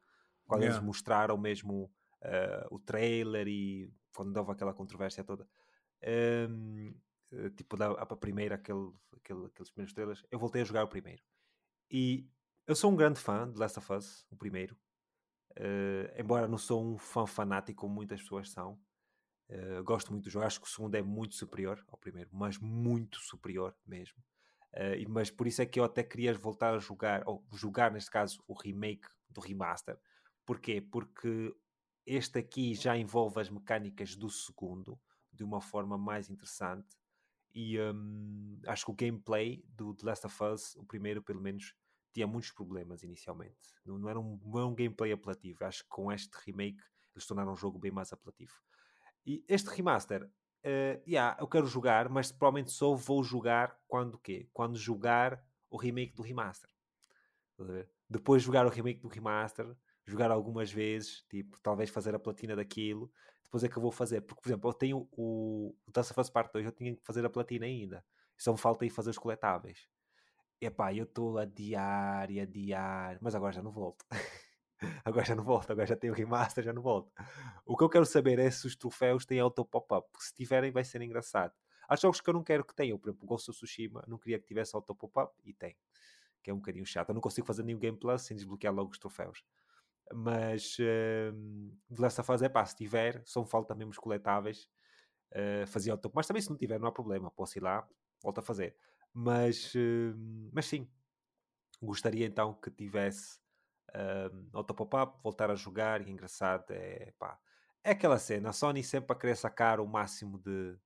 [0.47, 0.77] Quando yeah.
[0.77, 5.47] eles mostraram mesmo uh, o trailer e quando houve aquela controvérsia toda.
[6.49, 6.93] Um,
[7.31, 10.23] eh, tipo da, a primeira, aquele, aquele, aqueles primeiros trailers.
[10.31, 11.21] Eu voltei a jogar o primeiro.
[11.89, 12.29] E
[12.65, 14.75] eu sou um grande fã de Last of Us, o primeiro.
[15.57, 18.79] Uh, embora não sou um fã fanático como muitas pessoas são.
[19.49, 20.45] Uh, gosto muito do jogo.
[20.45, 24.17] Acho que o segundo é muito superior ao primeiro, mas muito superior mesmo.
[24.73, 28.11] Uh, mas por isso é que eu até queria voltar a jogar, ou jogar neste
[28.11, 29.97] caso, o remake do remaster.
[30.45, 30.81] Porquê?
[30.81, 31.55] Porque
[32.05, 34.99] este aqui já envolve as mecânicas do segundo
[35.31, 36.95] de uma forma mais interessante.
[37.53, 41.73] E um, acho que o gameplay do The Last of Us, o primeiro pelo menos,
[42.13, 43.57] tinha muitos problemas inicialmente.
[43.85, 45.63] Não, não, era um, não é um gameplay apelativo.
[45.63, 46.83] Acho que com este remake
[47.13, 48.53] eles tornaram o jogo bem mais apelativo.
[49.25, 54.49] E este remaster, uh, yeah, eu quero jogar, mas provavelmente só vou jogar quando quê?
[54.53, 56.69] Quando jogar o remake do remaster.
[58.09, 59.75] Depois jogar o remake do remaster,
[60.05, 63.11] jogar algumas vezes, tipo, talvez fazer a platina daquilo,
[63.43, 64.21] depois é que eu vou fazer.
[64.21, 67.25] Porque, por exemplo, eu tenho o, o Taça Faz Parte 2, eu tinha que fazer
[67.25, 68.03] a platina ainda.
[68.37, 69.87] Só me falta aí fazer os coletáveis
[70.61, 74.05] epá, eu estou a adiar e adiar, mas agora já não volto.
[75.03, 77.11] agora já não volto, agora já tenho o remaster, já não volto.
[77.65, 80.71] O que eu quero saber é se os troféus têm auto pop-up, porque se tiverem
[80.71, 81.53] vai ser engraçado.
[81.87, 84.39] Há jogos que eu não quero que tenham, por exemplo, Ghost of Tsushima, não queria
[84.39, 85.77] que tivesse auto pop-up e tem,
[86.43, 87.09] que é um bocadinho chato.
[87.09, 89.43] Eu não consigo fazer nenhum Game Plus sem desbloquear logo os troféus.
[90.13, 91.33] Mas uh,
[91.89, 94.69] de Last of Us é pá, se tiver, só falta mesmo os coletáveis,
[95.33, 97.87] uh, fazia auto Mas também se não tiver, não há problema, posso ir lá,
[98.21, 98.75] volto a fazer.
[99.13, 100.15] Mas, uh,
[100.51, 100.87] mas sim,
[101.81, 103.39] gostaria então que tivesse
[103.95, 106.05] uh, auto pop-up, voltar a jogar.
[106.05, 107.39] E engraçado é pá,
[107.83, 108.49] é aquela cena.
[108.49, 110.77] A Sony sempre a querer sacar o máximo de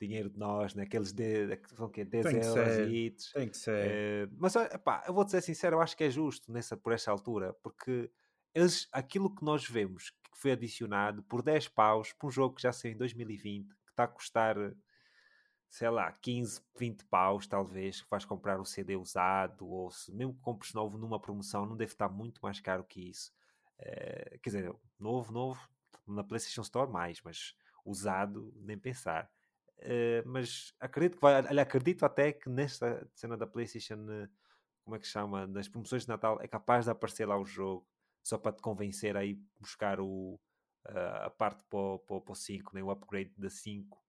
[0.00, 0.82] dinheiro de nós, né?
[0.82, 4.28] aqueles de, são que 10 tem euros e Tem que ser.
[4.28, 7.10] Uh, mas pá, eu vou dizer sincero, eu acho que é justo nessa, por esta
[7.10, 8.10] altura, porque
[8.56, 12.62] eles, aquilo que nós vemos que foi adicionado por 10 paus para um jogo que
[12.62, 14.56] já saiu em 2020, que está a custar
[15.68, 20.34] sei lá, 15, 20 paus, talvez, que vais comprar o CD usado, ou se mesmo
[20.34, 23.30] que compres novo numa promoção, não deve estar muito mais caro que isso.
[23.78, 25.68] Uh, quer dizer, novo, novo,
[26.06, 27.54] na PlayStation Store mais, mas
[27.84, 29.30] usado, nem pensar.
[29.80, 34.28] Uh, mas acredito que vai, acredito até que nesta cena da PlayStation, uh,
[34.82, 37.86] como é que chama, nas promoções de Natal, é capaz de aparecer lá o jogo,
[38.26, 40.40] só para te convencer a ir buscar o,
[40.84, 44.04] a parte para o, para, o 5, né, o upgrade da 5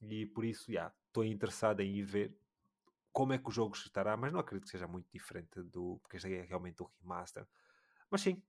[0.00, 2.38] e por isso, já, estou interessado em ir ver
[3.12, 5.98] como é que o jogo estará, mas não acredito que seja muito diferente do.
[6.02, 7.48] porque este é realmente o remaster.
[8.10, 8.42] Mas sim,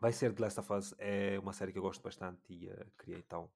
[0.00, 2.92] vai ser The Last of Us, é uma série que eu gosto bastante e uh,
[2.98, 3.52] queria então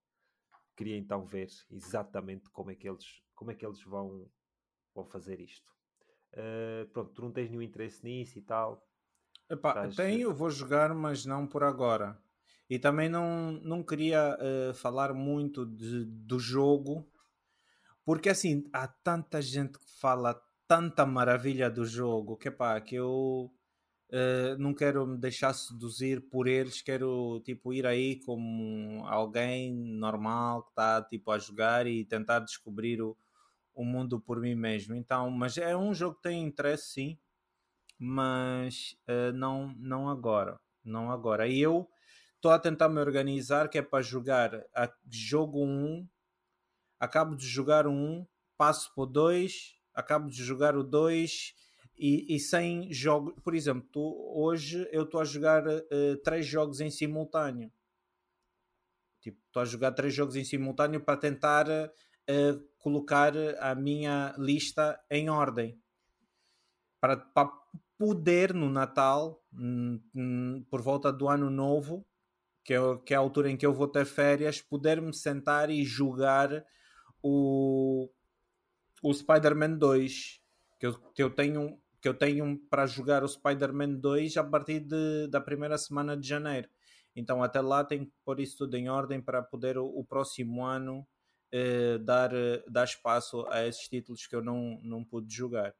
[0.76, 4.30] queria então ver exatamente como é que eles como é que eles vão
[4.94, 5.74] vão fazer isto.
[6.32, 8.85] Uh, pronto, tu não tens nenhum interesse nisso e tal.
[9.48, 12.18] Epá, tenho, vou jogar, mas não por agora.
[12.68, 17.08] E também não, não queria uh, falar muito de, do jogo,
[18.04, 23.52] porque assim, há tanta gente que fala tanta maravilha do jogo que, pá, que eu
[24.10, 30.64] uh, não quero me deixar seduzir por eles, quero tipo ir aí como alguém normal
[30.64, 33.16] que está tipo a jogar e tentar descobrir o,
[33.74, 34.94] o mundo por mim mesmo.
[34.96, 37.18] Então, mas é um jogo que tem interesse sim,
[37.98, 41.48] mas uh, não, não agora, não agora.
[41.48, 41.88] Eu
[42.34, 46.06] estou a tentar me organizar que é para jogar a jogo 1,
[47.00, 51.54] acabo de jogar o 1, passo para o 2, acabo de jogar o 2
[51.98, 53.34] e, e sem jogo.
[53.42, 57.72] Por exemplo, tu, hoje eu estou a jogar uh, três jogos em simultâneo.
[59.20, 65.02] Tipo, estou a jogar três jogos em simultâneo para tentar uh, colocar a minha lista
[65.10, 65.80] em ordem.
[67.00, 67.50] Para, para
[67.98, 69.42] poder no Natal,
[70.70, 72.06] por volta do ano novo,
[72.64, 75.70] que é, que é a altura em que eu vou ter férias, poder me sentar
[75.70, 76.64] e jogar
[77.22, 78.10] o,
[79.02, 80.40] o Spider-Man 2.
[80.78, 84.80] Que eu, que eu tenho que eu tenho para jogar o Spider-Man 2 a partir
[84.80, 86.68] de, da primeira semana de janeiro.
[87.16, 90.64] Então até lá tenho que pôr isso tudo em ordem para poder o, o próximo
[90.64, 91.04] ano
[91.50, 95.74] eh, dar, eh, dar espaço a esses títulos que eu não, não pude jogar.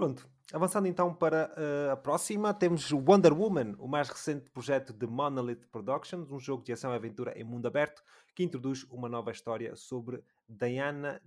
[0.00, 5.06] Pronto, avançando então para uh, a próxima, temos Wonder Woman, o mais recente projeto de
[5.06, 8.02] Monolith Productions, um jogo de ação e aventura em mundo aberto
[8.34, 11.20] que introduz uma nova história sobre Diana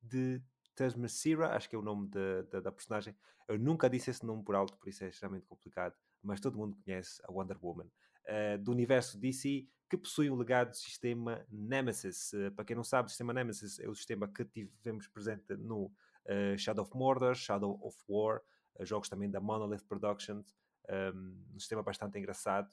[0.00, 0.40] de
[0.76, 3.16] Tasmasira, acho que é o nome de, de, da personagem.
[3.48, 6.78] Eu nunca disse esse nome por alto, por isso é extremamente complicado, mas todo mundo
[6.84, 7.88] conhece a Wonder Woman.
[8.28, 12.32] Uh, do universo DC, que possui um legado de sistema Nemesis.
[12.32, 15.90] Uh, para quem não sabe, o sistema Nemesis é o sistema que tivemos presente no
[16.30, 18.40] uh, Shadow of Mordor, Shadow of War,
[18.80, 20.54] jogos também da Monolith Productions,
[20.88, 22.70] um, um sistema bastante engraçado.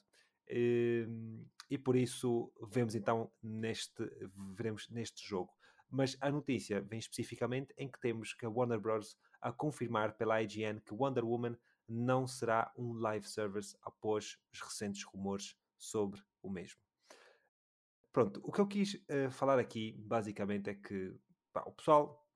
[0.50, 4.02] Ehm, e por isso vemos então neste,
[4.56, 5.52] veremos neste jogo
[5.90, 9.16] mas a notícia vem especificamente em que temos que a Warner Bros.
[9.40, 11.56] a confirmar pela IGN que Wonder Woman
[11.88, 16.80] não será um live service após os recentes rumores sobre o mesmo.
[18.12, 21.14] Pronto, o que eu quis uh, falar aqui basicamente é que
[21.52, 22.27] pá, o pessoal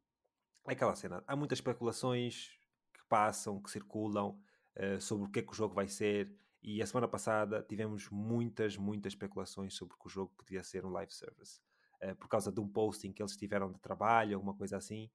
[0.67, 2.51] é aquela cena, há muitas especulações
[2.95, 4.39] que passam, que circulam
[4.77, 6.33] uh, sobre o que é que o jogo vai ser.
[6.63, 10.91] E a semana passada tivemos muitas, muitas especulações sobre que o jogo podia ser um
[10.91, 11.61] live service.
[12.03, 15.09] Eh, por causa de um posting que eles tiveram de trabalho, alguma coisa assim,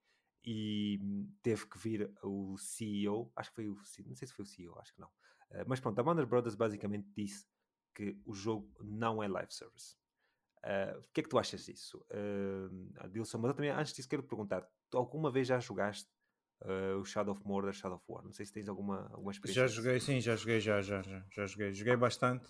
[0.43, 0.97] e
[1.43, 3.75] teve que vir o CEO, acho que foi o
[4.05, 5.09] não sei se foi o CEO, acho que não.
[5.51, 7.45] Uh, mas pronto, a Warner Brothers basicamente disse
[7.93, 9.97] que o jogo não é live service.
[10.63, 13.37] Uh, o que é que tu achas disso, uh?
[13.37, 16.09] Mas eu também, antes disso, quero perguntar: tu alguma vez já jogaste
[16.63, 18.23] uh, o Shadow of Mordor, Shadow of War?
[18.23, 19.67] Não sei se tens alguma, alguma experiência.
[19.67, 21.73] Já joguei, sim, já joguei, já, já, já, já joguei.
[21.73, 22.47] Joguei bastante.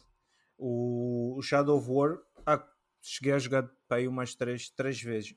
[0.58, 2.68] O, o Shadow of War, ah,
[3.02, 5.36] cheguei a jogar para aí umas três, três vezes.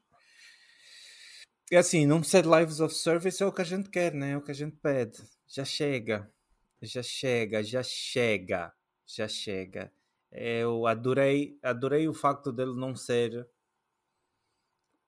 [1.73, 4.33] É assim, não ser lives of service é o que a gente quer, né?
[4.33, 5.19] É o que a gente pede.
[5.47, 6.29] Já chega.
[6.83, 8.73] Já chega, já chega.
[9.07, 9.93] Já chega.
[10.33, 13.49] Eu adorei, adorei o facto dele não ser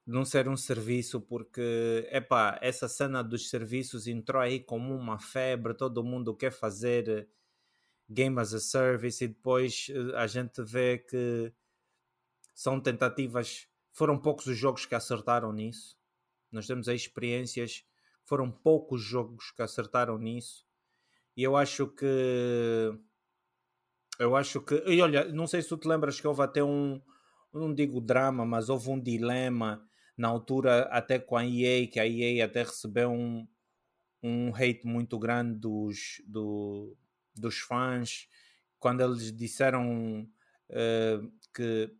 [0.07, 5.75] não ser um serviço porque epá, essa cena dos serviços entrou aí como uma febre,
[5.75, 7.29] todo mundo quer fazer
[8.09, 11.53] game as a service e depois eh, a gente vê que
[12.55, 15.97] são tentativas, foram poucos os jogos que acertaram nisso.
[16.51, 17.85] Nós temos aí experiências,
[18.25, 20.67] foram poucos jogos que acertaram nisso.
[21.37, 22.93] E eu acho que
[24.19, 27.01] eu acho que e olha, não sei se tu te lembras que houve até um
[27.53, 32.07] não digo drama, mas houve um dilema na altura até com a EA, que a
[32.07, 33.47] EA até recebeu um,
[34.23, 36.97] um hate muito grande dos, do,
[37.35, 38.29] dos fãs
[38.79, 40.29] quando eles disseram
[40.71, 41.91] uh, que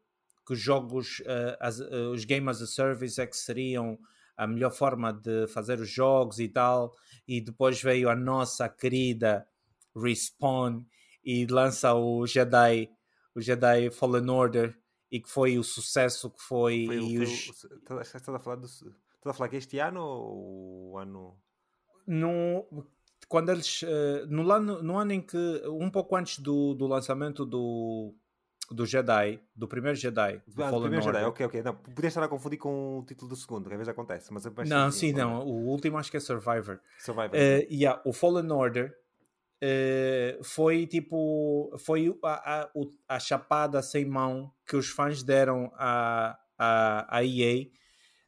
[0.47, 3.99] que os jogos, uh, as, uh, os Game as a Service é que seriam
[4.37, 6.93] a melhor forma de fazer os jogos e tal,
[7.29, 9.47] e depois veio a nossa querida
[9.95, 10.85] Respawn
[11.25, 12.91] e lança o Jedi,
[13.35, 14.77] o Jedi Fallen Order,
[15.13, 16.87] e que foi o sucesso que foi.
[16.87, 17.31] foi, e os...
[18.01, 18.91] Estás a falar do, estás
[19.27, 21.37] a falar que este ano ou o ano?
[22.07, 22.67] No,
[23.29, 27.45] quando eles uh, no, ano, no ano em que um pouco antes do, do lançamento
[27.45, 28.15] do
[28.71, 30.41] do Jedi, do primeiro Jedi.
[30.47, 31.05] Do, ah, do primeiro.
[31.05, 31.63] Jedi, ok, ok.
[31.63, 34.33] Não, podia estar a confundir com o título do segundo, que às vezes acontece.
[34.33, 35.43] Mas não, sim, não.
[35.47, 36.81] O último acho que é Survivor.
[36.99, 37.37] Survivor.
[37.37, 38.97] Uh, yeah, o Fallen Order
[39.63, 41.75] uh, foi tipo.
[41.79, 42.71] Foi a, a,
[43.09, 47.67] a, chapada sem mão que os fãs deram à, à, à EA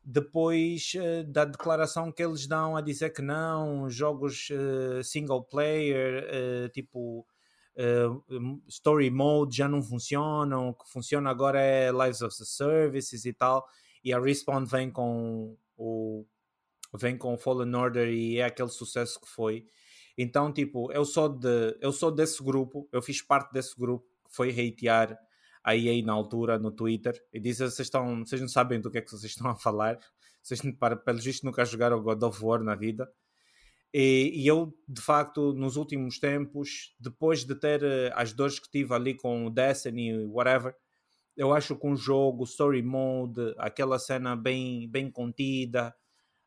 [0.06, 6.70] depois uh, da declaração que eles dão a dizer que não, jogos uh, single player,
[6.72, 7.26] tipo
[8.68, 13.32] story mode já não funcionam, o que funciona agora é Lives of the Services e
[13.32, 13.66] tal,
[14.04, 16.24] e a Respawn vem com o
[16.96, 19.66] vem com Fallen Order e é aquele sucesso que foi.
[20.16, 24.34] Então, tipo, eu sou de eu sou desse grupo, eu fiz parte desse grupo que
[24.34, 25.18] foi hatear
[25.62, 28.98] a EA na altura no Twitter e disse vocês estão, vocês não sabem do que
[28.98, 29.98] é que vocês estão a falar.
[30.42, 33.10] Vocês, para, pelo visto, nunca jogaram God of War na vida.
[33.96, 38.68] E, e, eu, de facto, nos últimos tempos, depois de ter uh, as dores que
[38.68, 40.74] tive ali com o Destiny, whatever,
[41.36, 45.94] eu acho que um jogo, story mode, aquela cena bem, bem contida,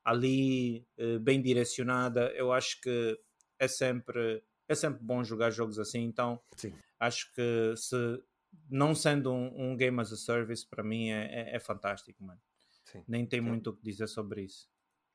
[0.04, 3.18] ali, uh, bem direcionada, eu acho que
[3.60, 6.04] é sempre, é sempre bom jogar jogos assim.
[6.04, 6.74] Então, Sim.
[7.00, 8.24] acho que se
[8.70, 12.40] não sendo um, um game as a service, para mim é, é, é fantástico, mano.
[12.86, 13.04] Sim.
[13.08, 13.48] Nem tem Sim.
[13.48, 14.70] muito o que dizer sobre isso.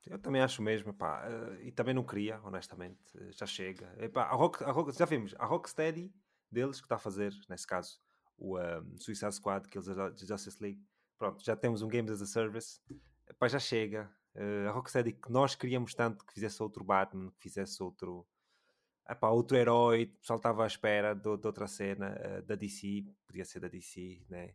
[0.07, 3.95] Eu também acho mesmo, pá, eh, e também não queria, honestamente, eh, já chega.
[3.99, 6.13] Epá, a Rock, a Rock, já vimos, a Rocksteady
[6.51, 8.01] deles que está a fazer, nesse caso,
[8.37, 9.87] o um, Suicide Squad, que eles
[10.17, 10.85] de Justice League,
[11.17, 12.81] pronto, já temos um Games as a Service,
[13.29, 14.11] Epá, já chega.
[14.35, 18.27] Uh, a Rocksteady que nós queríamos tanto que fizesse outro Batman, que fizesse outro,
[19.09, 23.05] epá, outro herói, o pessoal estava à espera de, de outra cena uh, da DC,
[23.27, 24.55] podia ser da DC, né?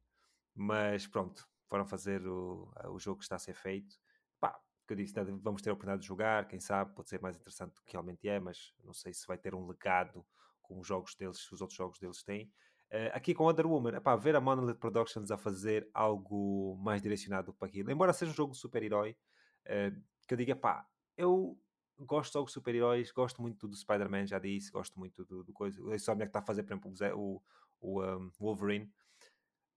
[0.54, 3.96] Mas pronto, foram fazer o, o jogo que está a ser feito.
[4.40, 7.36] Pá, que eu disse, vamos ter a oportunidade de jogar, quem sabe, pode ser mais
[7.36, 10.26] interessante do que realmente é, mas não sei se vai ter um legado
[10.62, 12.52] com os jogos deles, os outros jogos deles têm.
[12.90, 17.54] Uh, aqui com Wonder Woman, epá, ver a Monolith Productions a fazer algo mais direcionado
[17.54, 19.18] para aquilo, embora seja um jogo super-herói,
[19.66, 20.88] uh, que eu diga, pá,
[21.18, 21.60] eu
[22.00, 25.82] gosto de jogos super-heróis, gosto muito do Spider-Man, já disse, gosto muito do, do coisa,
[25.82, 27.42] o Insomniac está a fazer, por exemplo, o,
[27.80, 28.92] o um, Wolverine,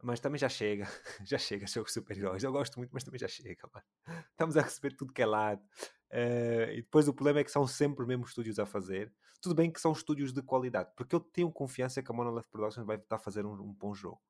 [0.02, 0.86] mas também já chega,
[1.24, 2.42] já chega jogos super-heróis.
[2.42, 4.20] Eu gosto muito, mas também já chega, mano.
[4.30, 5.62] Estamos a receber tudo que é lado.
[6.10, 9.12] Uh, e depois o problema é que são sempre os mesmos estúdios a fazer.
[9.40, 12.86] Tudo bem que são estúdios de qualidade, porque eu tenho confiança que a Monolith Productions
[12.86, 14.20] vai estar a fazer um, um bom jogo.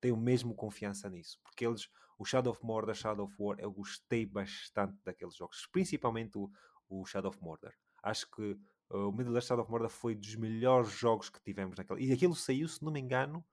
[0.00, 1.88] Tenho mesmo confiança nisso, porque eles,
[2.18, 6.50] o Shadow of Mordor, Shadow of War, eu gostei bastante daqueles jogos, principalmente o,
[6.88, 7.72] o Shadow of Mordor.
[8.02, 8.52] Acho que
[8.90, 12.04] uh, o Middle Earth Shadow of Mordor foi dos melhores jogos que tivemos naquele.
[12.04, 13.44] E aquilo saiu, se não me engano,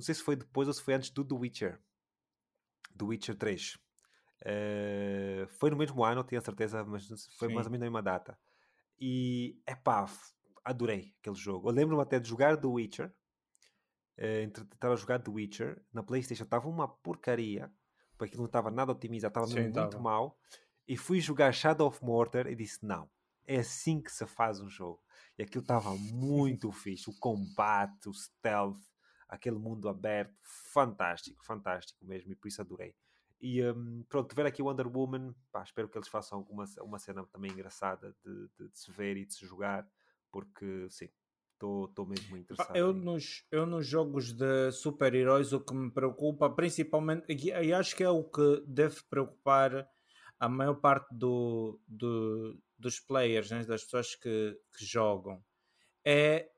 [0.00, 1.80] não sei se foi depois ou se foi antes do The Witcher.
[2.94, 3.74] Do Witcher 3.
[3.74, 3.80] Uh,
[4.42, 7.06] eh, foi no mesmo ano, tenho a certeza, mas
[7.36, 7.54] foi Sim.
[7.54, 8.38] mais ou menos na mesma data.
[8.98, 10.06] E, é pá,
[10.64, 11.68] adorei aquele jogo.
[11.68, 13.14] Eu lembro-me até de jogar The Witcher.
[14.18, 17.70] Uh, entre estar a jogar The Witcher na PlayStation estava uma porcaria,
[18.16, 19.98] porque aquilo não estava nada otimizado, estava muito tava.
[19.98, 20.38] mal.
[20.90, 23.08] E fui jogar Shadow of Mordor e disse: Não,
[23.46, 25.00] é assim que se faz um jogo.
[25.38, 27.08] E aquilo estava muito fixe.
[27.08, 28.82] O combate, o stealth,
[29.28, 32.92] aquele mundo aberto, fantástico, fantástico mesmo, e por isso adorei.
[33.40, 37.24] E um, pronto, ver aqui Wonder Woman, pá, espero que eles façam alguma uma cena
[37.26, 39.88] também engraçada de, de, de se ver e de se jogar,
[40.28, 41.08] porque sim,
[41.54, 42.74] estou mesmo interessado.
[42.74, 48.02] Eu nos, eu nos jogos de super-heróis, o que me preocupa, principalmente, e acho que
[48.02, 49.88] é o que deve preocupar
[50.40, 55.44] a maior parte do, do dos players, né, das pessoas que, que jogam,
[56.04, 56.48] é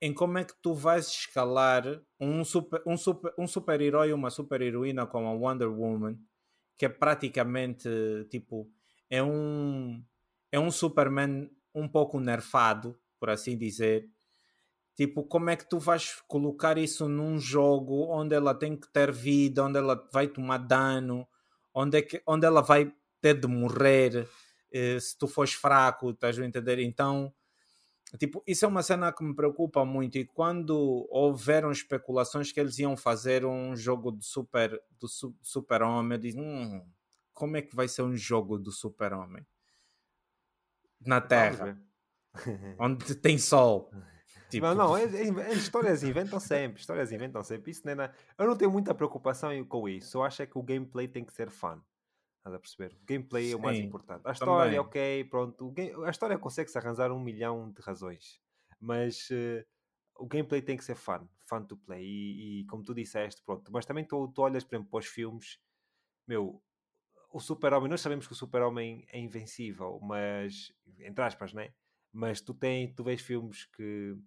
[0.00, 1.84] em como é que tu vais escalar
[2.18, 6.18] um super um super um super herói uma super heroína como a Wonder Woman
[6.76, 7.88] que é praticamente
[8.30, 8.68] tipo
[9.08, 10.04] é um
[10.50, 14.08] é um Superman um pouco nerfado por assim dizer.
[14.96, 19.10] Tipo como é que tu vais colocar isso num jogo onde ela tem que ter
[19.10, 21.26] vida onde ela vai tomar dano
[21.74, 24.28] onde é que onde ela vai ter de morrer
[24.72, 27.34] eh, se tu fores fraco estás a entender então
[28.18, 30.18] Tipo, isso é uma cena que me preocupa muito.
[30.18, 35.82] E quando houveram especulações que eles iam fazer um jogo do Super, do su, super
[35.82, 36.86] Homem, eu disse: hum,
[37.32, 39.44] como é que vai ser um jogo do Super Homem
[41.00, 41.76] na Terra,
[42.78, 43.90] onde tem sol?
[44.50, 44.66] Tipo...
[44.66, 47.70] Não, não, é, é, histórias inventam sempre, histórias inventam sempre.
[47.70, 50.18] Isso não é, eu não tenho muita preocupação com isso.
[50.18, 51.80] Eu acho é que o gameplay tem que ser fun.
[52.44, 52.94] Estás a perceber?
[53.00, 54.20] O gameplay Sim, é o mais importante.
[54.22, 54.78] A história, também.
[54.78, 55.70] ok, pronto.
[55.70, 58.38] Game, a história consegue-se arranjar um milhão de razões.
[58.78, 59.64] Mas uh,
[60.16, 61.26] o gameplay tem que ser fun.
[61.46, 62.04] Fun to play.
[62.04, 63.72] E, e como tu disseste, pronto.
[63.72, 65.58] Mas também tu, tu olhas, por exemplo, para os filmes.
[66.28, 66.62] Meu,
[67.32, 67.88] o super-homem...
[67.88, 69.98] Nós sabemos que o super-homem é invencível.
[70.02, 70.70] Mas...
[70.98, 71.72] Entre aspas, né?
[72.12, 74.18] Mas tu, tem, tu vês filmes que...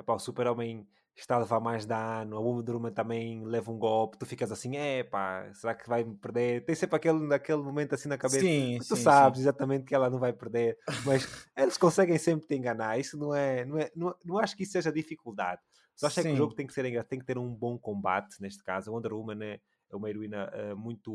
[0.00, 0.86] Epá, o super-homem
[1.20, 4.76] está a levar mais dano, a Wonder Woman também leva um golpe, tu ficas assim,
[4.76, 6.64] é pá, será que vai perder?
[6.64, 9.44] Tem sempre aquele, aquele momento assim na cabeça, sim, tu sim, sabes sim.
[9.44, 13.64] exatamente que ela não vai perder, mas eles conseguem sempre te enganar, isso não é,
[13.64, 15.60] não, é, não, não acho que isso seja dificuldade,
[15.94, 18.40] só acho é que o jogo tem que, ser, tem que ter um bom combate,
[18.40, 19.60] neste caso, a Wonder Woman é,
[19.90, 21.12] é uma heroína uh, muito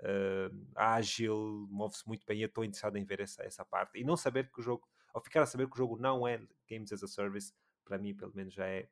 [0.00, 4.16] uh, ágil, move-se muito bem, eu estou interessado em ver essa, essa parte, e não
[4.16, 7.02] saber que o jogo, ao ficar a saber que o jogo não é Games as
[7.02, 7.52] a Service,
[7.88, 8.88] para mim pelo menos já é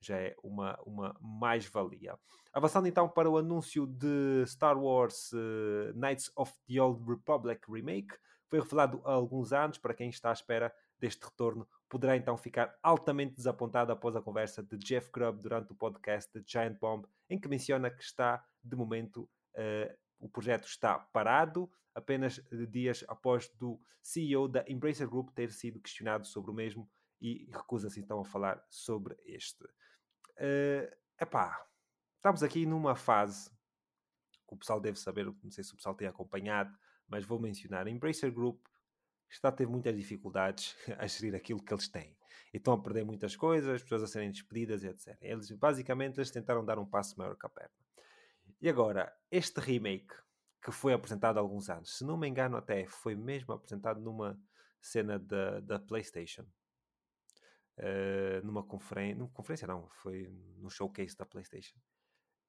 [0.00, 2.18] já é uma, uma mais-valia.
[2.52, 8.14] Avançando então para o anúncio de Star Wars uh, Knights of the Old Republic Remake,
[8.48, 12.78] foi revelado há alguns anos, para quem está à espera deste retorno, poderá então ficar
[12.82, 17.38] altamente desapontado após a conversa de Jeff Grubb durante o podcast de Giant Bomb, em
[17.38, 22.40] que menciona que está, de momento, uh, o projeto está parado apenas
[22.70, 26.88] dias após do CEO da Embracer Group ter sido questionado sobre o mesmo
[27.20, 29.64] e recusa-se então a falar sobre este.
[29.64, 30.90] Uh,
[31.20, 31.66] epá,
[32.16, 33.50] estamos aqui numa fase
[34.46, 36.76] que o pessoal deve saber, não sei se o pessoal tem acompanhado,
[37.08, 37.86] mas vou mencionar.
[37.86, 38.64] A Embracer Group
[39.30, 42.16] está a ter muitas dificuldades a gerir aquilo que eles têm.
[42.52, 45.16] E estão a perder muitas coisas, as pessoas a serem despedidas, etc.
[45.20, 47.74] Eles, basicamente, eles tentaram dar um passo maior que a perna.
[48.60, 50.14] E agora, este remake
[50.62, 54.40] que foi apresentado há alguns anos, se não me engano, até foi mesmo apresentado numa
[54.80, 56.44] cena da, da PlayStation.
[57.78, 61.76] Uh, numa conferência, conferência não, foi no showcase da PlayStation.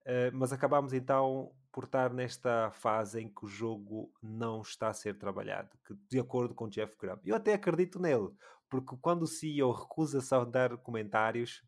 [0.06, 4.94] Uh, mas acabamos então por estar nesta fase em que o jogo não está a
[4.94, 7.22] ser trabalhado, que, de acordo com Jeff Grubb.
[7.26, 8.30] Eu até acredito nele,
[8.70, 11.62] porque quando o CEO recusa-se a dar comentários,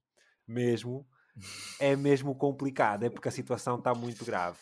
[0.47, 1.05] mesmo,
[1.79, 4.57] é mesmo complicado, é porque a situação está muito grave.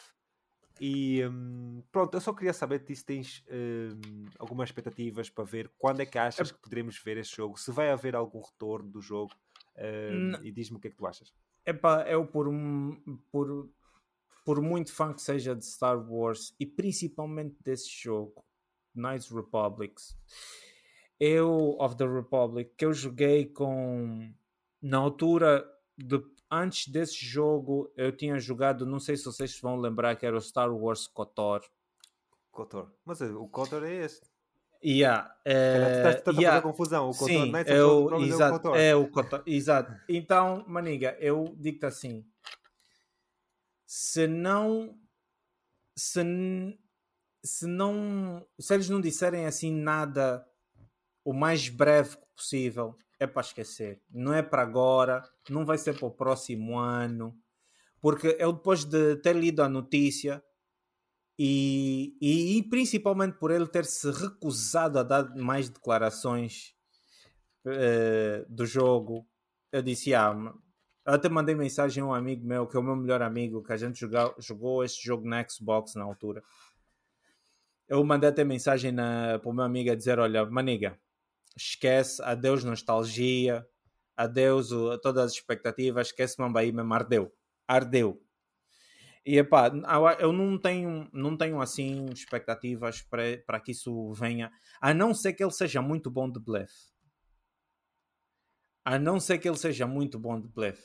[0.79, 6.01] E um, pronto, eu só queria saber se tens um, algumas expectativas para ver quando
[6.01, 9.33] é que achas que poderemos ver este jogo, se vai haver algum retorno do jogo
[9.77, 11.33] um, e diz-me o que é que tu achas.
[11.65, 12.47] Epá, eu por,
[13.31, 13.69] por,
[14.45, 18.43] por muito fã que seja de Star Wars e principalmente desse jogo,
[18.95, 20.17] Knights Republics,
[21.19, 24.31] eu, of the Republic, que eu joguei com
[24.81, 25.65] na altura
[25.97, 30.37] de, antes desse jogo eu tinha jogado, não sei se vocês vão lembrar que era
[30.37, 31.61] o Star Wars KOTOR.
[32.51, 34.27] KOTOR, mas o KOTOR é este.
[34.83, 37.09] Yeah, é, estás, estás yeah, a fazer confusão.
[37.09, 39.43] O Kotor sim, Knights é o, exato, é o Kotor.
[39.45, 39.91] Exato.
[40.07, 42.25] Então, maniga, eu digo-te assim:
[43.85, 44.95] se não.
[45.95, 46.21] Se,
[47.43, 48.45] se não.
[48.59, 50.47] Se eles não disserem assim nada
[51.25, 54.01] o mais breve possível, é para esquecer.
[54.09, 57.37] Não é para agora, não vai ser para o próximo ano.
[57.99, 60.43] Porque eu, depois de ter lido a notícia,
[61.39, 66.75] e, e, e, principalmente por ele ter se recusado a dar mais declarações
[67.65, 69.27] uh, do jogo,
[69.71, 70.33] eu disse: Ah,
[71.05, 73.71] eu até mandei mensagem a um amigo meu, que é o meu melhor amigo, que
[73.71, 76.43] a gente jogou, jogou este jogo na Xbox na altura.
[77.87, 80.99] Eu mandei até mensagem para o meu amigo a dizer: Olha, maniga,
[81.55, 83.65] esquece, adeus nostalgia,
[84.15, 84.69] adeus
[85.01, 87.31] todas as expectativas, esquece Mambaí mesmo, ardeu.
[87.67, 88.27] Ardeu
[89.27, 89.69] e epá,
[90.19, 94.49] eu não tenho, não tenho assim expectativas para, para que isso venha,
[94.79, 96.93] a não ser que ele seja muito bom de blefe.
[98.85, 100.81] A não ser que ele seja muito bom de blefe.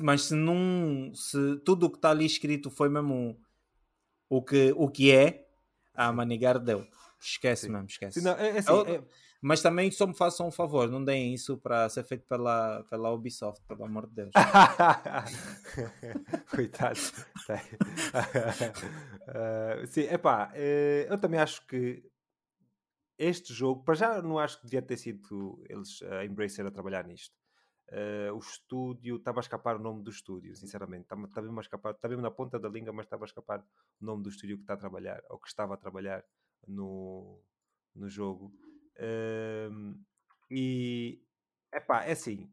[0.00, 1.14] Mas se não.
[1.14, 3.40] Se tudo o que está ali escrito foi mesmo
[4.28, 5.48] o que, o que é,
[5.94, 6.84] a Manigar deu.
[7.20, 7.72] Esquece Sim.
[7.72, 8.18] mesmo, esquece.
[8.18, 9.04] Sim, não, é, é assim, eu, é...
[9.40, 13.12] Mas também só me façam um favor, não deem isso para ser feito pela, pela
[13.12, 14.30] Ubisoft, pelo amor de Deus.
[16.50, 16.98] Coitado.
[19.28, 22.02] uh, sim, epá, uh, eu também acho que
[23.16, 27.04] este jogo, para já não acho que devia ter sido eles a Embracer a trabalhar
[27.04, 27.36] nisto.
[27.90, 31.04] Uh, o estúdio estava a escapar o nome do estúdio, sinceramente.
[31.04, 33.64] Estava, estava, a escapar, estava na ponta da língua, mas estava a escapar
[34.00, 36.24] o nome do estúdio que está a trabalhar, ou que estava a trabalhar
[36.66, 37.40] no,
[37.94, 38.52] no jogo.
[40.50, 41.22] E
[41.72, 42.50] epá, é assim.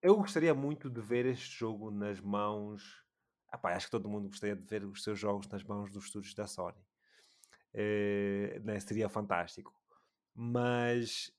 [0.00, 3.04] Eu gostaria muito de ver este jogo nas mãos.
[3.52, 6.34] Epá, acho que todo mundo gostaria de ver os seus jogos nas mãos dos estúdios
[6.34, 6.80] da Sony.
[7.74, 8.78] Uh, né?
[8.80, 9.74] Seria fantástico.
[10.34, 11.32] Mas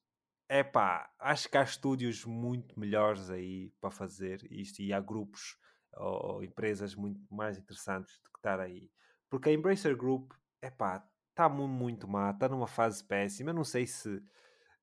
[0.49, 5.57] é pá, acho que há estúdios muito melhores aí para fazer isto e há grupos
[5.93, 8.91] ou, ou empresas muito mais interessantes do que estar aí.
[9.29, 11.07] Porque a Embracer Group, é pá,
[11.39, 13.51] está muito má, está numa fase péssima.
[13.51, 14.21] Eu não sei se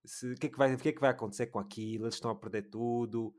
[0.07, 2.15] se, o, que é que vai, o que é que vai acontecer com aquilo, eles
[2.15, 3.35] estão a perder tudo,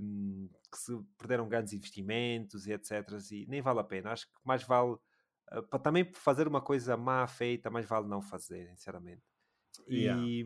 [0.00, 3.08] um, que se perderam grandes investimentos e etc.
[3.32, 4.12] E nem vale a pena.
[4.12, 8.20] Acho que mais vale uh, para também fazer uma coisa má feita, mais vale não
[8.20, 9.22] fazer, sinceramente.
[9.88, 10.22] Yeah.
[10.22, 10.44] E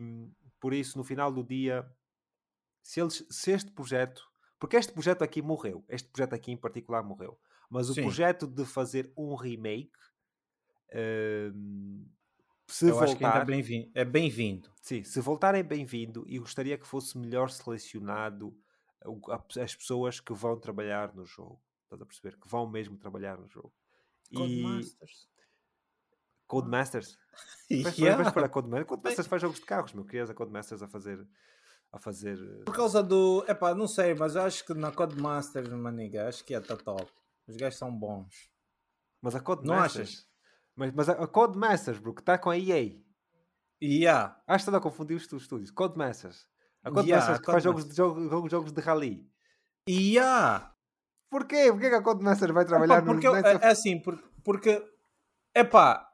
[0.59, 1.85] por isso, no final do dia,
[2.81, 4.23] se, eles, se este projeto,
[4.57, 7.37] porque este projeto aqui morreu, este projeto aqui em particular morreu,
[7.69, 8.03] mas o Sim.
[8.03, 9.91] projeto de fazer um remake
[12.67, 13.91] se Eu voltar, acho que ainda é bem-vindo.
[13.93, 14.69] É bem-vindo.
[14.81, 18.55] Sim, se voltar é bem-vindo e gostaria que fosse melhor selecionado
[19.61, 21.61] as pessoas que vão trabalhar no jogo.
[21.83, 22.37] Estás a perceber?
[22.39, 23.73] Que vão mesmo trabalhar no jogo.
[24.33, 25.29] Codemasters.
[26.47, 27.17] Codemasters?
[27.83, 28.31] Vais, yeah.
[28.31, 28.87] para Codemasters.
[28.87, 30.05] Codemasters faz jogos de carros, meu.
[30.05, 31.27] Querias a Codemasters a fazer
[31.93, 32.37] a fazer.
[32.39, 33.45] Eh, Por causa do.
[33.47, 37.07] Epá, não sei, mas acho que na Codemasters, maniga, acho que é top.
[37.47, 38.49] Os gajos são bons.
[39.21, 39.95] Mas a Codemasters.
[39.95, 40.32] Não achas?
[40.75, 42.95] Mas, mas a, Codemasters, bro, que está com a EA.
[43.81, 44.41] Yeah.
[44.47, 45.71] Acho que está a confundir os estúdios.
[45.71, 46.47] Codemasters.
[46.83, 49.29] A Codemasters yeah, que faz jogos de, jogos, jogos de rally.
[49.89, 50.73] Yeah.
[51.29, 51.71] Porquê?
[51.71, 53.35] Porquê que a Codemasters vai trabalhar Epá, porque no...
[53.35, 54.93] Eu, é, é assim, porque, porque
[55.55, 56.09] Epá,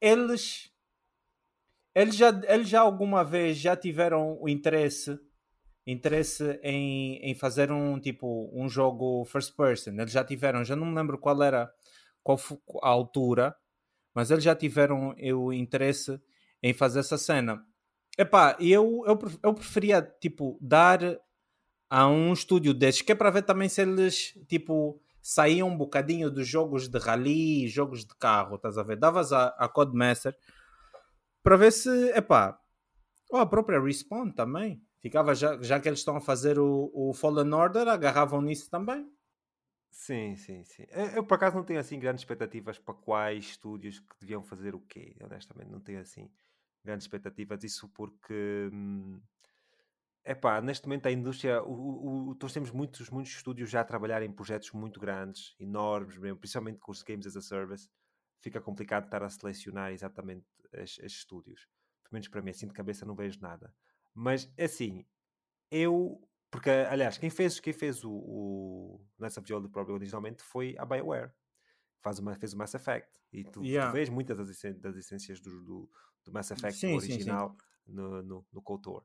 [0.00, 0.70] eles,
[1.94, 5.18] eles, já, eles já alguma vez já tiveram o interesse
[5.86, 9.90] interesse em, em fazer um tipo um jogo first person.
[9.90, 11.70] Eles já tiveram, já não me lembro qual era
[12.22, 12.38] qual
[12.82, 13.54] a altura,
[14.14, 16.20] mas eles já tiveram o interesse
[16.62, 17.64] em fazer essa cena.
[18.16, 21.00] Epá, eu, eu, eu preferia tipo dar
[21.90, 26.30] a um estúdio destes, que é para ver também se eles tipo saíam um bocadinho
[26.30, 28.96] dos jogos de rally, jogos de carro, estás a ver?
[28.96, 30.36] Davas a, a Codemaster
[31.42, 32.58] para ver se, epá,
[33.30, 34.82] ou a própria Respawn também.
[35.00, 39.06] Ficava já, já que eles estão a fazer o, o Fallen Order, agarravam nisso também.
[39.96, 40.84] Sim, sim, sim.
[40.90, 44.74] Eu, eu, por acaso não tenho assim grandes expectativas para quais estúdios que deviam fazer
[44.74, 46.28] o quê, honestamente, não tenho assim
[46.84, 48.68] grandes expectativas, isso porque
[50.24, 53.70] é hum, pá, neste momento a indústria, o, o, o, nós temos muitos, muitos estúdios
[53.70, 57.42] já a trabalhar em projetos muito grandes, enormes, mesmo, principalmente com os Games as a
[57.42, 57.88] Service,
[58.40, 61.66] fica complicado estar a selecionar exatamente estes estúdios.
[62.02, 63.72] Pelo menos para mim, assim de cabeça não vejo nada.
[64.14, 65.04] Mas assim,
[65.70, 66.20] eu
[66.54, 70.76] porque, aliás, quem fez, quem fez o, o Knights of the Old Republic originalmente foi
[70.78, 71.32] a BioWare.
[72.00, 73.10] Faz uma, fez o Mass Effect.
[73.32, 73.90] E tu, yeah.
[73.90, 75.90] tu vês muitas das, das essências do, do,
[76.24, 77.56] do Mass Effect sim, original sim,
[77.86, 77.92] sim.
[77.92, 79.00] no, no, no KOTOR.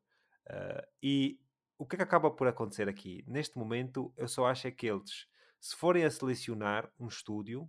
[0.47, 1.41] Uh, e
[1.75, 3.23] o que é que acaba por acontecer aqui?
[3.25, 5.25] Neste momento, eu só acho é que eles,
[5.59, 7.67] se forem a selecionar um estúdio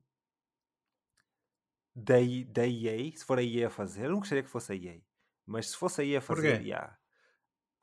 [1.94, 2.16] da,
[2.48, 5.00] da EA, se for a EA a fazer, eu não gostaria que fosse a EA,
[5.46, 6.66] mas se fosse a EA a fazer,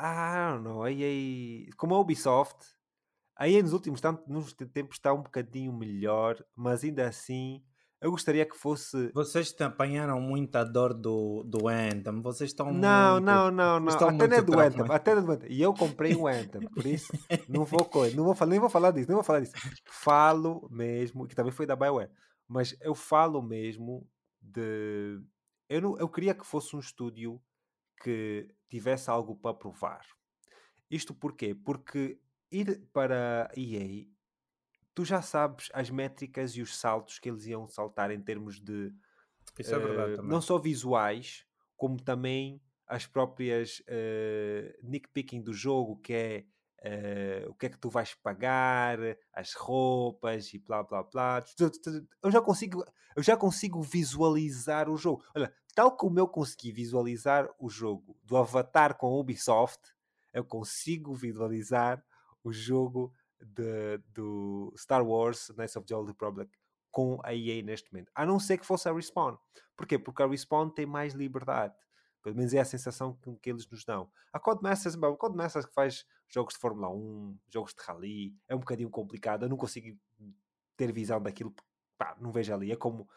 [0.02, 2.66] yeah, ah, não, a EA, como a Ubisoft,
[3.36, 7.64] a EA nos últimos nos tempos está um bocadinho melhor, mas ainda assim
[8.00, 9.12] eu gostaria que fosse.
[9.12, 12.22] Vocês apanharam muita dor do, do Anthem.
[12.22, 12.72] Vocês estão.
[12.72, 13.26] Não, muito...
[13.26, 13.88] não, não, não.
[13.88, 14.86] Estão até não é do Anthem.
[14.90, 15.52] Até do Anthem.
[15.52, 16.62] E eu comprei um Anthem.
[16.70, 17.12] Por isso,
[17.50, 19.08] não vou, não vou falar, nem vou falar disso.
[19.08, 19.54] Nem vou falar disso.
[19.86, 22.12] Falo mesmo, que também foi da Bioware.
[22.48, 24.08] Mas eu falo mesmo
[24.40, 25.20] de.
[25.68, 27.42] Eu, não, eu queria que fosse um estúdio
[28.02, 30.06] que tivesse algo para provar.
[30.90, 31.54] Isto porquê?
[31.54, 32.20] Porque
[32.52, 34.06] ir para a EA,
[34.94, 38.94] tu já sabes as métricas e os saltos que eles iam saltar em termos de
[39.60, 41.46] Isso é verdade, uh, não só visuais,
[41.76, 46.46] como também as próprias uh, nickpicking do jogo, que é
[47.46, 48.98] uh, o que é que tu vais pagar,
[49.34, 51.44] as roupas e blá blá blá.
[52.24, 52.84] Eu já consigo,
[53.16, 55.24] eu já consigo visualizar o jogo.
[55.36, 59.94] Olha, tal como eu consegui visualizar o jogo do Avatar com a Ubisoft,
[60.34, 62.04] eu consigo visualizar
[62.44, 66.52] o jogo de, do Star Wars Knights of the Old Republic
[66.90, 68.12] com a EA neste momento.
[68.16, 69.38] A não ser que fosse a Respawn.
[69.76, 70.00] Porquê?
[70.00, 71.76] Porque a Respawn tem mais liberdade.
[72.24, 74.10] Pelo menos é a sensação que, que eles nos dão.
[74.34, 78.56] A Codemasters, bom, a Codemasters que faz jogos de Fórmula 1, jogos de Rally, é
[78.56, 79.44] um bocadinho complicado.
[79.44, 79.96] Eu não consigo
[80.76, 81.54] ter visão daquilo.
[82.00, 82.72] Pá, não vejo ali.
[82.72, 83.08] É como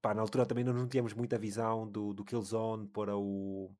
[0.00, 3.74] pá, na altura também não tínhamos muita visão do, do Killzone para o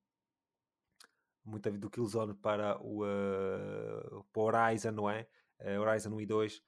[1.45, 5.27] muita do Killzone para o, uh, para o Horizon, não é?
[5.61, 6.62] Uh, Horizon 1 e 2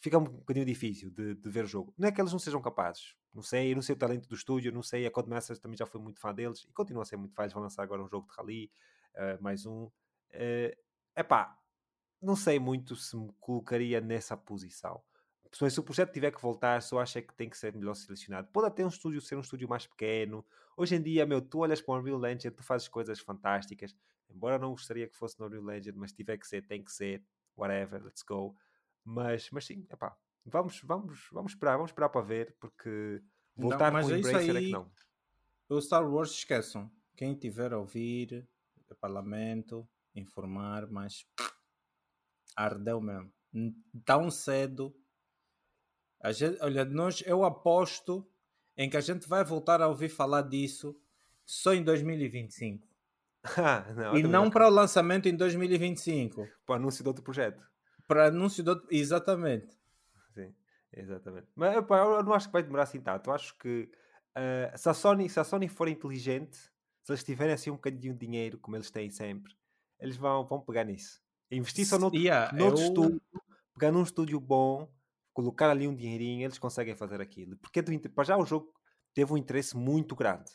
[0.00, 1.92] fica um bocadinho difícil de, de, ver o jogo.
[1.98, 4.72] Não é que eles não sejam capazes, não sei, não sei o talento do estúdio,
[4.72, 7.34] não sei, a Codemasters também já foi muito fã deles e continua a ser muito
[7.34, 8.70] fã, eles vão lançar agora um jogo de rally,
[9.14, 9.90] uh, mais um.
[10.30, 10.76] É
[11.18, 11.58] uh, pá,
[12.22, 15.02] não sei muito se me colocaria nessa posição
[15.52, 18.48] se o projeto tiver que voltar, só acho é que tem que ser melhor selecionado.
[18.52, 20.44] Pode até um estúdio ser um estúdio mais pequeno.
[20.76, 23.94] Hoje em dia, meu, tu olhas para o Unreal Engine, tu fazes coisas fantásticas.
[24.28, 27.24] Embora não gostaria que fosse no Unreal Engine, mas tiver que ser, tem que ser.
[27.56, 28.56] Whatever, let's go.
[29.04, 33.22] Mas, mas sim, epá, vamos, vamos, vamos esperar, vamos esperar para ver, porque
[33.56, 34.90] voltar não, com o é Embracer aí, é que não.
[35.68, 36.90] O Star Wars, esqueçam.
[37.16, 38.46] Quem tiver a ouvir,
[39.00, 41.26] Parlamento, informar, mas
[42.54, 43.32] ardeu mesmo.
[44.04, 44.94] Tão cedo
[46.20, 48.26] a gente, olha, nós, eu aposto
[48.76, 50.98] em que a gente vai voltar a ouvir falar disso
[51.44, 52.86] só em 2025.
[53.56, 56.46] Ah, não, e não para o lançamento em 2025.
[56.66, 57.62] Para o anúncio do outro projeto.
[58.06, 58.86] Para anúncio do outro...
[58.90, 59.78] Exatamente.
[60.34, 60.54] Sim,
[60.92, 61.46] exatamente.
[61.54, 63.30] Mas pá, eu não acho que vai demorar assim tanto.
[63.30, 63.88] Eu acho que
[64.36, 66.56] uh, se, a Sony, se a Sony for inteligente,
[67.02, 69.54] se eles tiverem assim um bocadinho de dinheiro, como eles têm sempre,
[70.00, 71.22] eles vão, vão pegar nisso.
[71.50, 72.88] Investir só noutro, yeah, noutro eu...
[72.88, 73.22] estúdio,
[73.74, 74.92] pegar num estúdio bom
[75.36, 77.58] colocar ali um dinheirinho, eles conseguem fazer aquilo.
[77.58, 78.72] Porque para já o jogo
[79.12, 80.50] teve um interesse muito grande.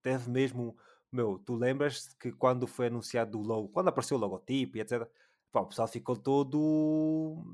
[0.00, 0.74] Teve mesmo.
[1.12, 5.06] Meu, tu lembras que quando foi anunciado o logo, quando apareceu o logotipo e etc.
[5.54, 7.44] O pessoal ficou todo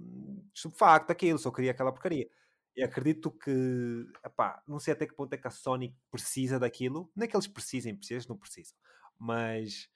[0.55, 2.29] subfacto aquilo, só queria aquela porcaria.
[2.77, 7.11] E acredito que, epá, não sei até que ponto é que a Sony precisa daquilo.
[7.17, 8.79] Não é que eles precisem, precisam, não precisam.
[9.19, 9.89] Mas,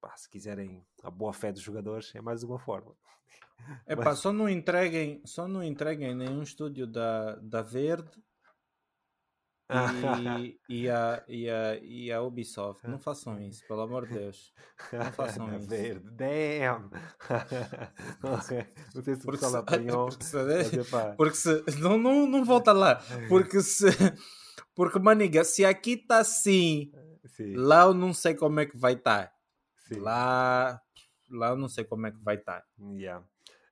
[0.00, 2.94] pá, se quiserem a boa fé dos jogadores, é mais uma forma.
[3.86, 8.10] É pá, só não entreguem, só não entreguem nenhum estúdio da, da Verde
[9.70, 12.86] e, e, a, e, a, e a Ubisoft.
[12.88, 14.52] Não façam isso, pelo amor de Deus.
[14.92, 15.68] Não façam isso.
[15.68, 16.90] Verde, damn!
[18.22, 18.66] não sei
[19.16, 20.08] se Porque se, apanhou.
[20.08, 23.00] porque se, epá, porque se não, não, não volta lá.
[23.28, 23.86] Porque se.
[24.74, 26.90] Porque, maniga, se aqui está assim,
[27.26, 29.32] sim, lá eu não sei como é que vai estar.
[29.94, 30.00] Sim.
[30.00, 30.80] Lá,
[31.30, 32.64] lá não sei como é que vai estar.
[32.78, 33.24] Yeah.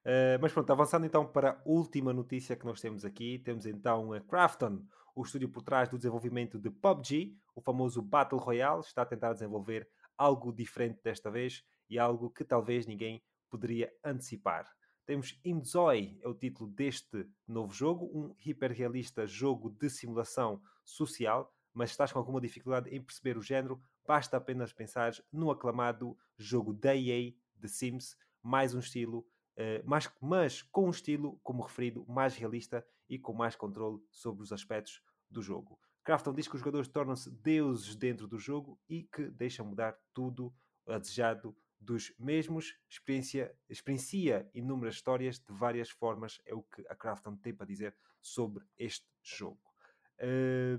[0.05, 4.13] Eh, mas pronto, avançando então para a última notícia que nós temos aqui, temos então
[4.13, 4.83] a Krafton,
[5.15, 9.33] o estúdio por trás do desenvolvimento de PUBG, o famoso Battle Royale, está a tentar
[9.33, 14.71] desenvolver algo diferente desta vez e algo que talvez ninguém poderia antecipar.
[15.05, 21.91] Temos Inzoi, é o título deste novo jogo, um hiperrealista jogo de simulação social, mas
[21.91, 26.95] estás com alguma dificuldade em perceber o género, basta apenas pensar no aclamado jogo da
[26.95, 29.25] EA, The Sims, mais um estilo
[29.59, 34.45] Uh, mas, mas com um estilo, como referido, mais realista e com mais controle sobre
[34.45, 35.77] os aspectos do jogo.
[36.05, 40.55] Crafton diz que os jogadores tornam-se deuses dentro do jogo e que deixam mudar tudo
[40.87, 46.95] a desejado dos mesmos, experiencia, experiencia inúmeras histórias de várias formas, é o que a
[46.95, 49.61] Crafton tem para dizer sobre este jogo.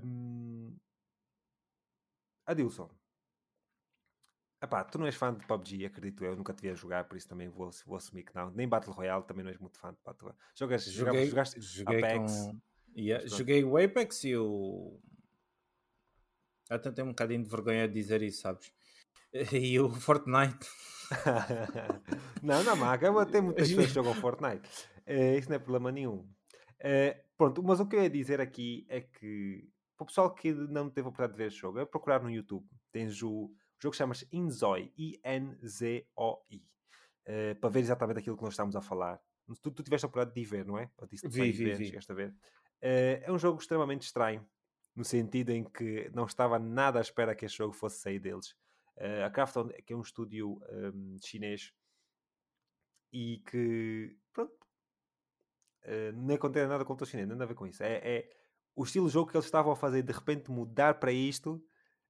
[0.02, 0.74] Hum...
[2.50, 2.90] Adilson,
[4.62, 7.16] Epá, tu não és fã de PUBG, acredito eu, nunca te vi a jogar, por
[7.16, 8.50] isso também vou, vou assumir que não.
[8.50, 10.38] Nem Battle Royale também não és muito fã de Battle Royale.
[10.54, 12.32] Jogas, Joguei, jogaste joguei Apex.
[12.32, 12.60] com.
[12.94, 15.00] Yeah, joguei o Apex e o.
[16.68, 18.70] Até tenho um bocadinho de vergonha de dizer isso, sabes?
[19.52, 20.68] E o Fortnite.
[22.42, 24.68] não, não, maga, tem muitas pessoas que jogam Fortnite.
[25.06, 26.28] Eh, isso não é problema nenhum.
[26.80, 29.70] Eh, pronto, mas o que eu ia dizer aqui é que
[30.00, 32.30] para o pessoal que não teve a oportunidade de ver este jogo, é procurar no
[32.30, 32.66] YouTube.
[32.90, 36.64] Tens o, o jogo chama-se Inzoi, I-N-Z-O-I,
[37.26, 39.20] eh, para ver exatamente aquilo que nós estamos a falar.
[39.60, 40.90] Tu, tu tiveste a oportunidade de ver, não é?
[40.96, 41.86] Ou disse que Vi, vi, vi.
[41.86, 42.34] chegaste a ver.
[42.80, 44.48] Eh, é um jogo extremamente estranho,
[44.96, 48.56] no sentido em que não estava nada à espera que este jogo fosse sair deles.
[48.96, 51.74] Eh, a Krafton, que é um estúdio ehm, chinês
[53.12, 54.54] e que, pronto,
[55.82, 57.82] eh, nem contém nada contra o chinês, nada a ver com isso.
[57.82, 58.39] É, é
[58.80, 61.62] o estilo de jogo que eles estavam a fazer de repente mudar para isto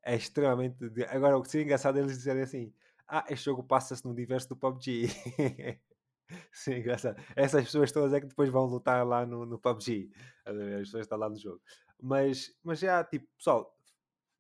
[0.05, 0.78] é extremamente.
[1.09, 2.72] Agora, o que seria engraçado é eles dizerem assim:
[3.09, 5.09] Ah, este jogo passa-se no universo do PUBG.
[6.52, 7.20] Sim, engraçado.
[7.34, 10.12] Essas pessoas todas é que depois vão lutar lá no, no PUBG.
[10.44, 11.60] As pessoas estão lá no jogo.
[12.01, 13.76] Mas, mas já, tipo, pessoal,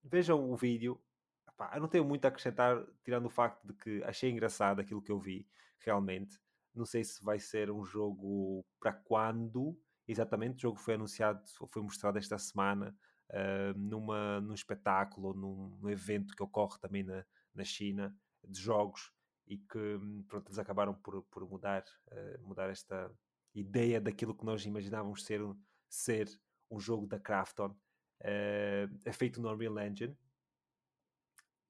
[0.04, 1.00] vejam o vídeo.
[1.48, 5.02] Epá, eu não tenho muito a acrescentar, tirando o facto de que achei engraçado aquilo
[5.02, 5.48] que eu vi,
[5.80, 6.38] realmente.
[6.72, 9.76] Não sei se vai ser um jogo para quando
[10.10, 10.58] exatamente.
[10.58, 12.96] O jogo foi anunciado, foi mostrado esta semana,
[13.30, 17.24] ah, numa, num espetáculo num, num evento que ocorre também na,
[17.54, 19.12] na China, de jogos,
[19.46, 23.10] e que hum, pronto, eles acabaram por, por mudar, ah, mudar esta
[23.54, 25.58] ideia daquilo que nós imaginávamos ser, um-
[25.88, 26.28] ser
[26.70, 27.74] um jogo da Krafton.
[28.22, 30.16] Ah, é feito no Unreal Engine.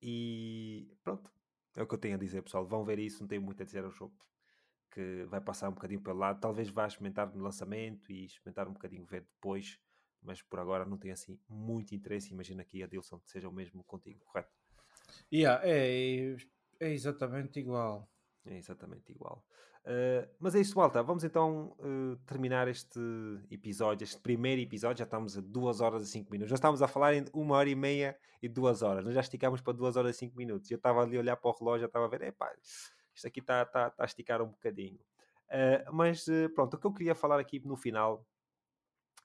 [0.03, 1.31] E pronto,
[1.77, 2.67] é o que eu tenho a dizer, pessoal.
[2.67, 4.15] Vão ver isso, não tenho muito a dizer ao jogo.
[4.91, 6.41] Que vai passar um bocadinho pelo lado.
[6.41, 9.79] Talvez vá experimentar no lançamento e experimentar um bocadinho ver depois.
[10.23, 12.33] Mas por agora não tenho assim muito interesse.
[12.33, 14.51] Imagina que a Dilson seja o mesmo contigo, correto?
[15.33, 16.37] Yeah, é,
[16.81, 18.09] é exatamente igual.
[18.45, 19.45] É exatamente igual.
[19.85, 21.03] Uh, mas é isso, malta.
[21.03, 23.01] Vamos então uh, terminar este
[23.51, 24.99] episódio, este primeiro episódio.
[24.99, 26.51] Já estamos a 2 horas e 5 minutos.
[26.51, 29.05] Já estávamos a falar em uma hora e meia e duas horas.
[29.05, 30.71] Nós já esticámos para 2 horas e 5 minutos.
[30.71, 32.53] Eu estava ali a olhar para o relógio, já estava a ver, epá,
[33.15, 35.01] isto aqui está tá, tá a esticar um bocadinho.
[35.49, 38.27] Uh, mas uh, pronto, o que eu queria falar aqui no final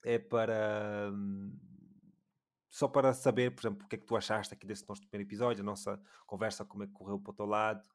[0.03, 1.11] é para.
[1.13, 1.57] hum,
[2.69, 5.27] só para saber, por exemplo, o que é que tu achaste aqui desse nosso primeiro
[5.27, 7.87] episódio, a nossa conversa, como é que correu para o teu lado,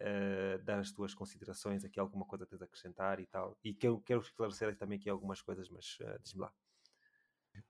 [0.00, 3.56] eh, dar as tuas considerações, aqui alguma coisa tens a acrescentar e tal.
[3.62, 6.52] E que eu quero esclarecer também aqui algumas coisas, mas eh, diz-me lá.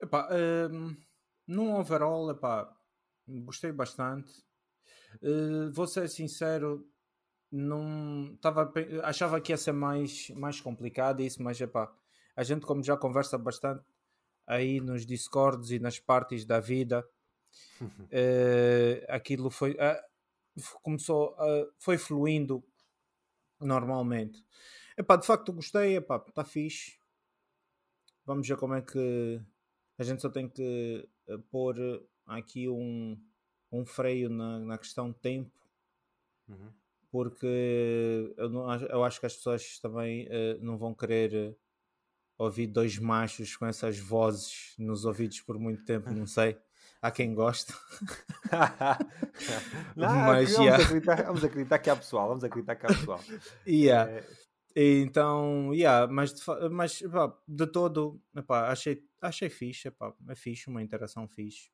[0.00, 0.26] Epá,
[1.46, 2.74] num overall, epá,
[3.26, 4.32] gostei bastante.
[5.22, 6.88] Uh, vou ser sincero,
[7.54, 8.72] não tava,
[9.04, 11.92] achava que ia ser mais, mais complicado isso, mas epá,
[12.36, 13.84] a gente como já conversa bastante
[14.46, 17.06] aí nos discords e nas partes da vida,
[18.10, 19.76] eh, aquilo foi
[20.58, 22.64] f- começou a- foi fluindo
[23.60, 24.44] normalmente.
[24.98, 26.98] Epá, de facto gostei, epá, está fixe.
[28.26, 29.40] Vamos ver como é que
[29.98, 31.76] a gente só tem que eh, pôr
[32.26, 33.20] aqui um,
[33.72, 35.52] um freio na, na questão tempo,
[36.48, 36.74] Uhum.
[37.14, 41.56] Porque eu, não acho- eu acho que as pessoas também eh, não vão querer
[42.36, 46.58] ouvir dois machos com essas vozes nos ouvidos por muito tempo, não sei.
[47.00, 47.72] Há quem goste.
[49.94, 50.82] Não, Mas, vamos, yeah.
[50.84, 53.20] acreditar, vamos acreditar que há pessoal, vamos acreditar que há pessoal.
[53.66, 54.10] Yeah.
[54.10, 54.24] Eh,
[55.02, 57.00] Então, yeah, mas, de, mas
[57.46, 61.70] de todo, epá, achei, achei fixe, epá, é fixe, uma interação fixe.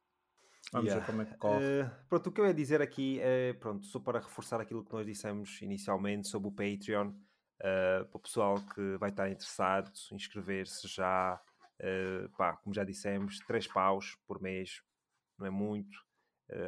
[0.72, 1.00] Vamos Yeah.
[1.00, 1.64] ver como é que corre.
[1.64, 4.92] Eh, pronto, o que eu ia dizer aqui é, pronto, só para reforçar aquilo que
[4.92, 7.12] nós dissemos inicialmente sobre o Patreon,
[7.60, 11.40] eh, para o pessoal que vai estar interessado, inscrever-se já,
[11.80, 14.82] eh, pá, como já dissemos, 3 paus por mês,
[15.38, 15.98] não é muito,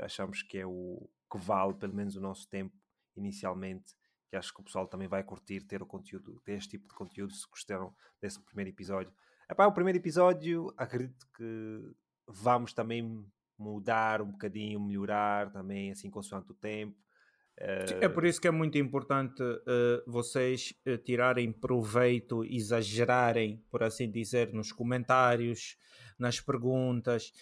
[0.03, 2.75] achamos que é o que vale pelo menos o nosso tempo
[3.17, 3.95] inicialmente,
[4.29, 6.95] que acho que o pessoal também vai curtir ter o conteúdo, ter este tipo de
[6.95, 9.13] conteúdo, se gostaram desse primeiro episódio.
[9.51, 11.95] Epá, o primeiro episódio, acredito que
[12.27, 13.27] vamos também
[13.63, 16.97] mudar um bocadinho, melhorar também, assim, consoante o tempo.
[18.01, 24.11] É por isso que é muito importante eh, vocês eh, tirarem proveito, exagerarem, por assim
[24.11, 25.77] dizer, nos comentários,
[26.19, 27.33] nas perguntas,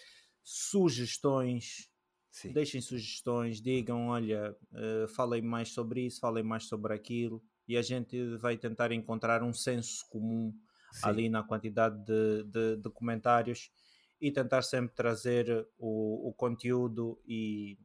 [0.43, 1.89] sugestões.
[2.31, 7.77] Sim, Deixem sugestões, digam, olha, eh, falem mais sobre isso, falem mais sobre aquilo, e
[7.77, 10.53] a gente vai tentar encontrar um senso comum
[10.93, 13.69] sim, ali na quantidade de, de- de comentários
[14.21, 17.77] e tentar sempre trazer o, o conteúdo e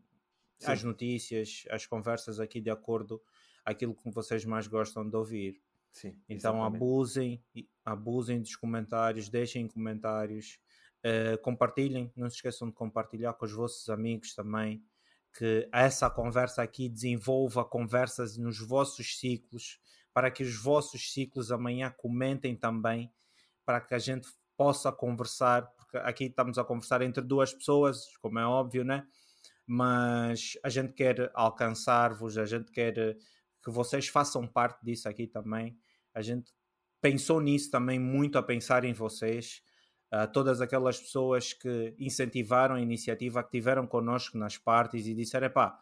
[0.65, 3.23] as sim, notícias, as conversas aqui de acordo
[3.65, 5.63] aquilo que vocês mais gostam de ouvir.
[5.93, 6.65] sim, Então exatamente.
[6.65, 7.45] abusem,
[7.85, 10.59] abusem dos comentários, deixem comentários,
[11.03, 14.85] eh, compartilhem, não se esqueçam de compartilhar com os vossos amigos também,
[15.37, 19.79] que essa conversa aqui desenvolva conversas nos vossos ciclos,
[20.13, 23.13] para que os vossos ciclos amanhã comentem também,
[23.65, 25.71] para que a gente possa conversar,
[26.05, 29.07] aqui estamos a conversar entre duas pessoas, como é óbvio, né?
[29.67, 33.17] Mas a gente quer alcançar-vos, a gente quer
[33.65, 35.77] que vocês façam parte disso aqui também.
[36.15, 36.53] A gente
[37.01, 39.63] pensou nisso também, muito a pensar em vocês,
[40.11, 45.51] a todas aquelas pessoas que incentivaram a iniciativa, que tiveram connosco nas partes e disseram:
[45.51, 45.79] pá,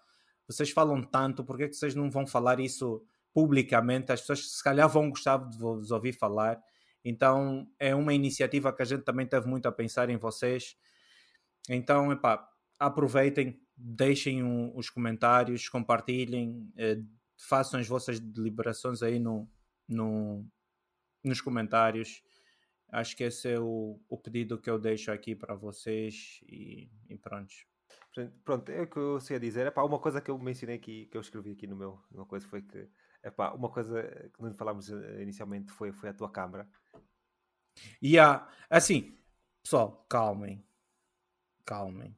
[0.46, 4.12] vocês falam tanto, por que, que vocês não vão falar isso publicamente?
[4.12, 6.60] As pessoas se calhar vão gostar de vos ouvir falar.
[7.04, 10.76] Então é uma iniciativa que a gente também teve muito a pensar em vocês.
[11.68, 12.48] Então, epá,
[12.78, 16.98] aproveitem, deixem o- os comentários, compartilhem, eh,
[17.38, 19.50] façam as vossas deliberações aí no,
[19.88, 20.46] no,
[21.24, 22.22] nos comentários.
[22.90, 27.18] Acho que esse é o, o pedido que eu deixo aqui para vocês e, e
[27.18, 27.54] pronto.
[28.44, 29.66] Pronto, é o que eu sei dizer.
[29.66, 32.46] Epá, uma coisa que eu mencionei aqui, que eu escrevi aqui no meu, uma coisa
[32.46, 32.88] foi que,
[33.22, 34.02] epá, uma coisa
[34.32, 36.68] que não falámos eh, inicialmente foi, foi a tua câmara.
[38.00, 39.16] E há, assim,
[39.62, 40.64] pessoal, calmem,
[41.64, 42.16] calmem.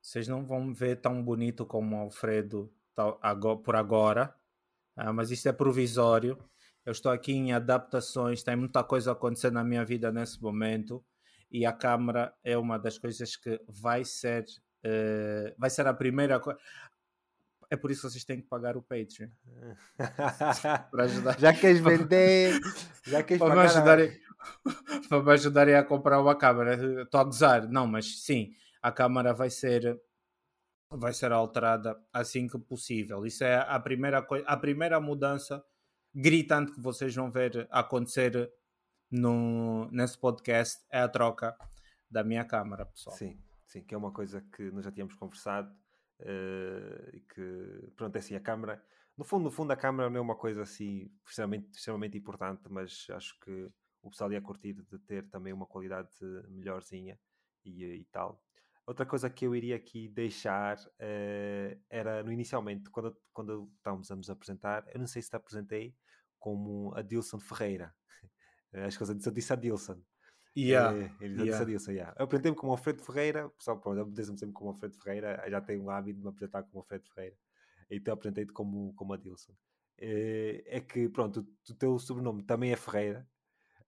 [0.00, 3.12] Vocês não vão me ver tão bonito como o Alfredo tá
[3.64, 4.34] por agora,
[4.96, 6.38] ah, mas isto é provisório.
[6.84, 11.04] Eu estou aqui em adaptações, tem muita coisa acontecendo na minha vida nesse momento
[11.50, 14.44] e a câmara é uma das coisas que vai ser,
[14.82, 16.58] eh, vai ser a primeira coisa.
[17.68, 19.28] É por isso que vocês têm que pagar o Patreon
[20.90, 21.38] para ajudar.
[21.38, 22.58] já queres vender,
[23.06, 24.20] já queres para me pagar a- ajudarem,
[25.08, 27.02] para me ajudarem a comprar uma câmara.
[27.02, 28.52] Estou a gozar, não, mas sim,
[28.82, 30.00] a câmara vai ser
[30.92, 33.24] vai ser alterada assim que possível.
[33.24, 35.64] Isso é a primeira coisa, a primeira mudança
[36.12, 38.52] gritante que vocês vão ver acontecer
[39.10, 41.56] no, nesse podcast é a troca
[42.10, 43.16] da minha câmara, pessoal.
[43.16, 45.72] Sim, sim, que é uma coisa que nós já tínhamos conversado
[46.20, 48.82] eh, e que, pronto, é assim, a câmara,
[49.16, 53.06] no fundo, no fundo a câmara não é uma coisa assim extremamente, extremamente importante, mas
[53.10, 53.70] acho que
[54.02, 56.10] o pessoal ia curtir de ter também uma qualidade
[56.48, 57.18] melhorzinha
[57.64, 58.42] e, e tal.
[58.86, 64.16] Outra coisa que eu iria aqui deixar eh, era no inicialmente, quando, quando estávamos a
[64.16, 65.96] nos apresentar, eu não sei se te apresentei
[66.38, 67.94] como a Dilson Ferreira.
[68.72, 70.02] Acho que eu disse- a Dilson.
[70.56, 71.46] Yeah, É, ele já yeah.
[71.46, 72.14] disse a Dilson, yeah.
[72.18, 75.84] Eu apresentei-me como Alfredo Ferreira, pessoal, pronto, eu apresento-me sempre como Alfredo Ferreira, já tenho
[75.84, 77.36] o hábito de me apresentar como Alfredo Ferreira,
[77.90, 79.54] então apresentei-te como, como a Dilson.
[79.96, 83.28] É, é que, pronto, o, o teu sobrenome também é Ferreira,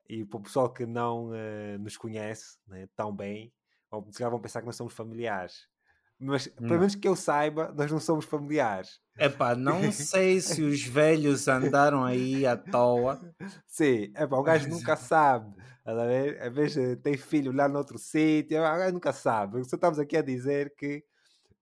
[0.08, 3.52] e para o pessoal que não eh, nos conhece né, tão bem,
[3.90, 5.68] vão, se calhar vão pensar que nós somos familiares.
[6.18, 6.80] Mas, pelo Não.
[6.80, 9.00] menos que eu saiba, nós não somos familiares.
[9.18, 13.26] Epá, não sei se os velhos andaram aí à toa.
[13.66, 15.54] Sim, é pá, o gajo nunca sabe.
[15.78, 16.40] estás a ver?
[16.42, 19.64] Às vezes eh, tem filho lá noutro sítio, o gajo nunca sabe.
[19.64, 21.04] Só estamos aqui a dizer que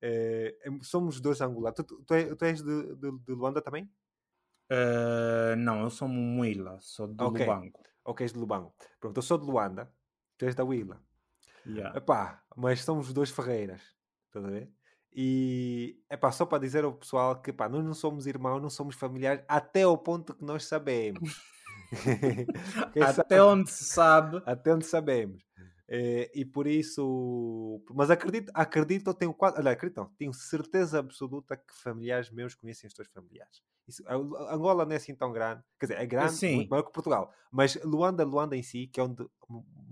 [0.02, 1.76] eh, somos dois angolanos.
[1.76, 3.90] Tu, tu- tu és, tu és de, de, de Luanda também?
[4.68, 7.40] Eh, não, eu sou Muila, sou do Ok.
[7.40, 7.80] Lubango.
[8.04, 8.74] Ou que és de Lubango?
[8.98, 9.92] Pronto, eu sou de Luanda,
[10.38, 11.00] tu és da Willa.
[11.66, 11.96] Yeah.
[11.98, 13.82] Epá, mas somos os dois Ferreiras.
[14.26, 14.70] Estás a ver?
[15.12, 18.94] E epá, só para dizer ao pessoal que epá, nós não somos irmãos, não somos
[18.94, 21.40] familiares, até ao ponto que nós sabemos.
[22.94, 25.42] Sabe- Até onde se sabe, até onde sabemos.
[25.92, 31.00] Eh, e por isso, mas acredito, acredito, eu tenho quase, olha, acredito, não, tenho certeza
[31.00, 33.60] absoluta que familiares meus conhecem os teus familiares.
[33.88, 36.48] Isso, Angola não é assim tão grande, quer dizer, é grande, Sim.
[36.48, 39.28] muito maior que Portugal, mas Luanda, Luanda em si, que é onde a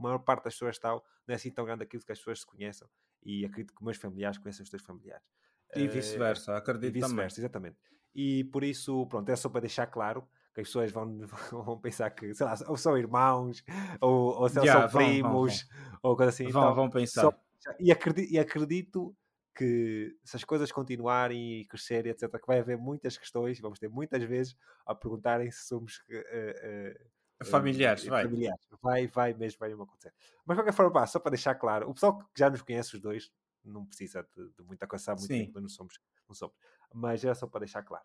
[0.00, 2.46] maior parte das pessoas estão, não é assim tão grande aquilo que as pessoas se
[2.46, 2.88] conheçam.
[3.24, 5.26] E acredito que meus familiares conhecem os teus familiares.
[5.74, 7.76] E vice-versa, acredito e vice-versa, exatamente.
[8.14, 10.28] E por isso, pronto, é só para deixar claro
[10.58, 11.18] que as pessoas vão,
[11.64, 13.64] vão pensar que, sei lá, ou são irmãos,
[14.00, 16.00] ou, ou yeah, são primos, vão, vão.
[16.02, 16.48] ou coisa assim.
[16.48, 17.22] Vão, então, vão pensar.
[17.22, 17.34] Só,
[17.78, 19.14] e, acredito, e acredito
[19.56, 23.88] que se as coisas continuarem e crescerem, etc., que vai haver muitas questões, vamos ter
[23.88, 24.56] muitas vezes
[24.86, 28.24] a perguntarem se somos uh, uh, familiares, uh, vai.
[28.24, 28.66] familiares.
[28.80, 30.12] Vai, vai mesmo, vai mesmo acontecer.
[30.44, 33.00] Mas de qualquer forma, só para deixar claro, o pessoal que já nos conhece os
[33.00, 33.32] dois
[33.64, 35.46] não precisa de, de muita coisa, muito Sim.
[35.46, 36.56] tempo, não somos, não somos.
[36.92, 38.04] Mas era só para deixar claro.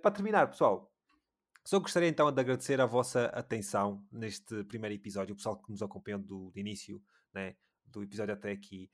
[0.00, 0.90] para terminar, pessoal,
[1.68, 5.82] só gostaria então de agradecer a vossa atenção neste primeiro episódio, o pessoal que nos
[5.82, 6.98] acompanhou do, do início
[7.30, 8.90] né, do episódio até aqui.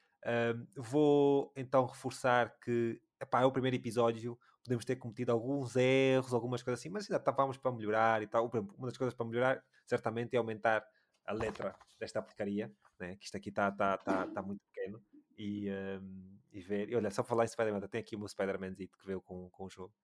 [0.76, 6.64] vou então reforçar que epá, é o primeiro episódio, podemos ter cometido alguns erros, algumas
[6.64, 8.50] coisas assim, mas ainda estávamos para melhorar e tal.
[8.76, 10.84] Uma das coisas para melhorar, certamente, é aumentar
[11.26, 13.14] a letra desta porcaria, né?
[13.14, 15.00] que isto aqui está tá, tá, tá muito pequeno.
[15.38, 18.74] E, um, e ver, e olha, só falar em Spider-Man, tem aqui o meu Spider-Man
[18.74, 19.94] que veio com, com o jogo,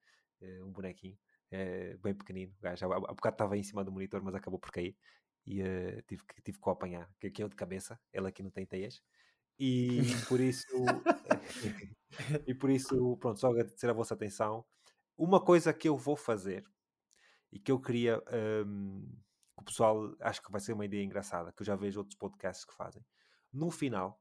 [0.40, 1.18] uh, um bonequinho
[1.50, 2.52] é, bem pequenino.
[2.58, 4.96] O gajo, há, há bocado estava em cima do monitor, mas acabou por cair.
[5.46, 8.28] E uh, tive, que, tive que o apanhar, que aqui é o de cabeça, ele
[8.28, 9.02] aqui não tem teias.
[9.58, 10.66] E por isso,
[12.46, 14.64] e por isso, pronto, só agradecer a vossa atenção.
[15.16, 16.64] Uma coisa que eu vou fazer
[17.52, 18.22] e que eu queria
[18.66, 19.02] um,
[19.54, 22.16] que o pessoal acho que vai ser uma ideia engraçada, que eu já vejo outros
[22.16, 23.04] podcasts que fazem.
[23.52, 24.20] No final,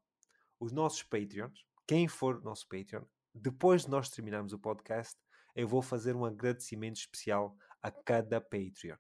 [0.60, 3.03] os nossos Patreons, quem for nosso Patreon,
[3.34, 5.15] depois de nós terminarmos o podcast,
[5.60, 8.95] eu vou fazer um agradecimento especial a cada Patreon.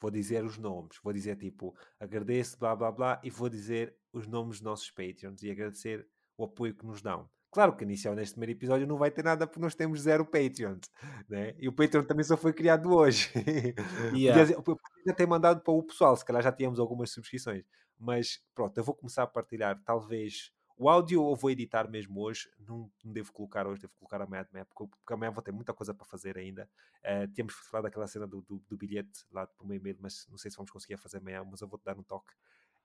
[0.00, 4.26] Vou dizer os nomes, vou dizer tipo, agradeço, blá blá blá, e vou dizer os
[4.26, 6.06] nomes dos nossos Patreons e agradecer
[6.36, 7.30] o apoio que nos dão.
[7.50, 10.90] Claro que inicial neste primeiro episódio não vai ter nada porque nós temos zero Patreons,
[11.28, 11.54] né?
[11.58, 13.30] E o Patreon também só foi criado hoje.
[14.14, 14.54] Yeah.
[14.62, 17.64] podia ter mandado para o pessoal, se calhar já tínhamos algumas subscrições.
[17.98, 22.50] Mas pronto, eu vou começar a partilhar talvez o áudio eu vou editar mesmo hoje,
[22.58, 25.52] não, não devo colocar hoje, devo colocar amanhã de manhã, porque, porque amanhã vou ter
[25.52, 26.68] muita coisa para fazer ainda.
[26.98, 30.36] Uh, temos falado daquela cena do, do, do, bilhete lá por meio e-mail, mas não
[30.36, 32.30] sei se vamos conseguir fazer amanhã, mas eu vou-te dar um toque.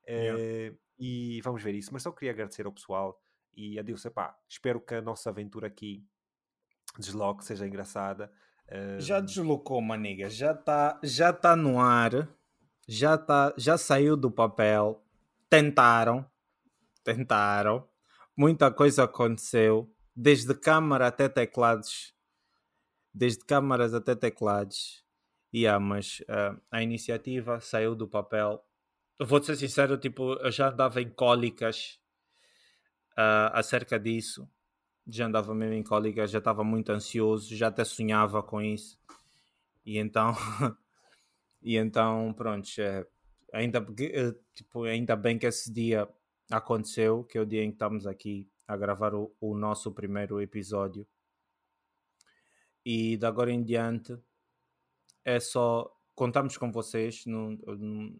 [0.07, 0.77] Uh, yeah.
[0.97, 1.91] E vamos ver isso.
[1.91, 3.21] Mas só queria agradecer ao pessoal
[3.53, 6.05] e adeus, epá, espero que a nossa aventura aqui
[6.97, 8.31] desloque, seja engraçada.
[8.67, 9.01] Uh...
[9.01, 12.29] Já deslocou, maniga, já está já tá no ar,
[12.87, 15.03] já, tá, já saiu do papel,
[15.49, 16.25] tentaram,
[17.03, 17.87] tentaram,
[18.35, 22.13] muita coisa aconteceu, desde câmara até teclados,
[23.13, 25.03] desde câmaras até teclados,
[25.53, 28.63] e yeah, mas uh, a iniciativa saiu do papel.
[29.19, 31.99] vou ser sincero, tipo, eu já andava em cólicas
[33.17, 34.49] uh, acerca disso,
[35.07, 38.97] já andava mesmo em cólicas, já estava muito ansioso, já até sonhava com isso,
[39.85, 40.33] e então,
[41.61, 42.69] e então, pronto,
[43.51, 46.07] ainda, eh, tipo, ainda bem que esse dia
[46.51, 50.41] aconteceu, que é o dia em que estamos aqui a gravar o, o nosso primeiro
[50.41, 51.07] episódio.
[52.85, 54.17] E de agora em diante
[55.23, 57.57] é só contamos com vocês, não,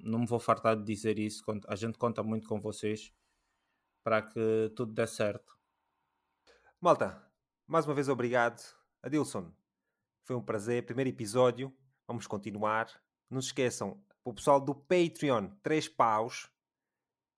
[0.02, 3.14] não me vou fartar de dizer isso, a gente conta muito com vocês
[4.04, 5.56] para que tudo dê certo.
[6.80, 7.24] Malta,
[7.68, 8.62] mais uma vez obrigado.
[9.04, 9.52] Adilson,
[10.24, 10.86] foi um prazer.
[10.86, 11.76] Primeiro episódio,
[12.08, 12.88] vamos continuar.
[13.30, 16.52] Não se esqueçam, o pessoal do Patreon, 3 paus,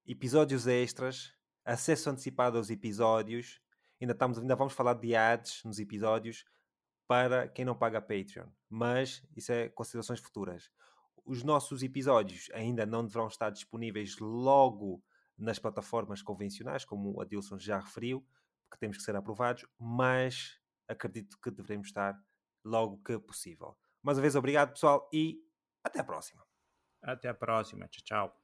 [0.05, 1.33] episódios extras,
[1.65, 3.61] acesso antecipado aos episódios.
[4.01, 6.45] Ainda, estamos, ainda vamos falar de ads nos episódios
[7.07, 8.47] para quem não paga Patreon.
[8.69, 10.71] Mas isso é considerações futuras.
[11.25, 15.03] Os nossos episódios ainda não deverão estar disponíveis logo
[15.37, 18.25] nas plataformas convencionais, como a Dilson já referiu,
[18.69, 22.19] porque temos que ser aprovados, mas acredito que devemos estar
[22.63, 23.77] logo que possível.
[24.01, 25.41] Mais uma vez, obrigado pessoal e
[25.83, 26.45] até a próxima.
[27.01, 27.87] Até a próxima.
[27.87, 28.39] Tchau, tchau.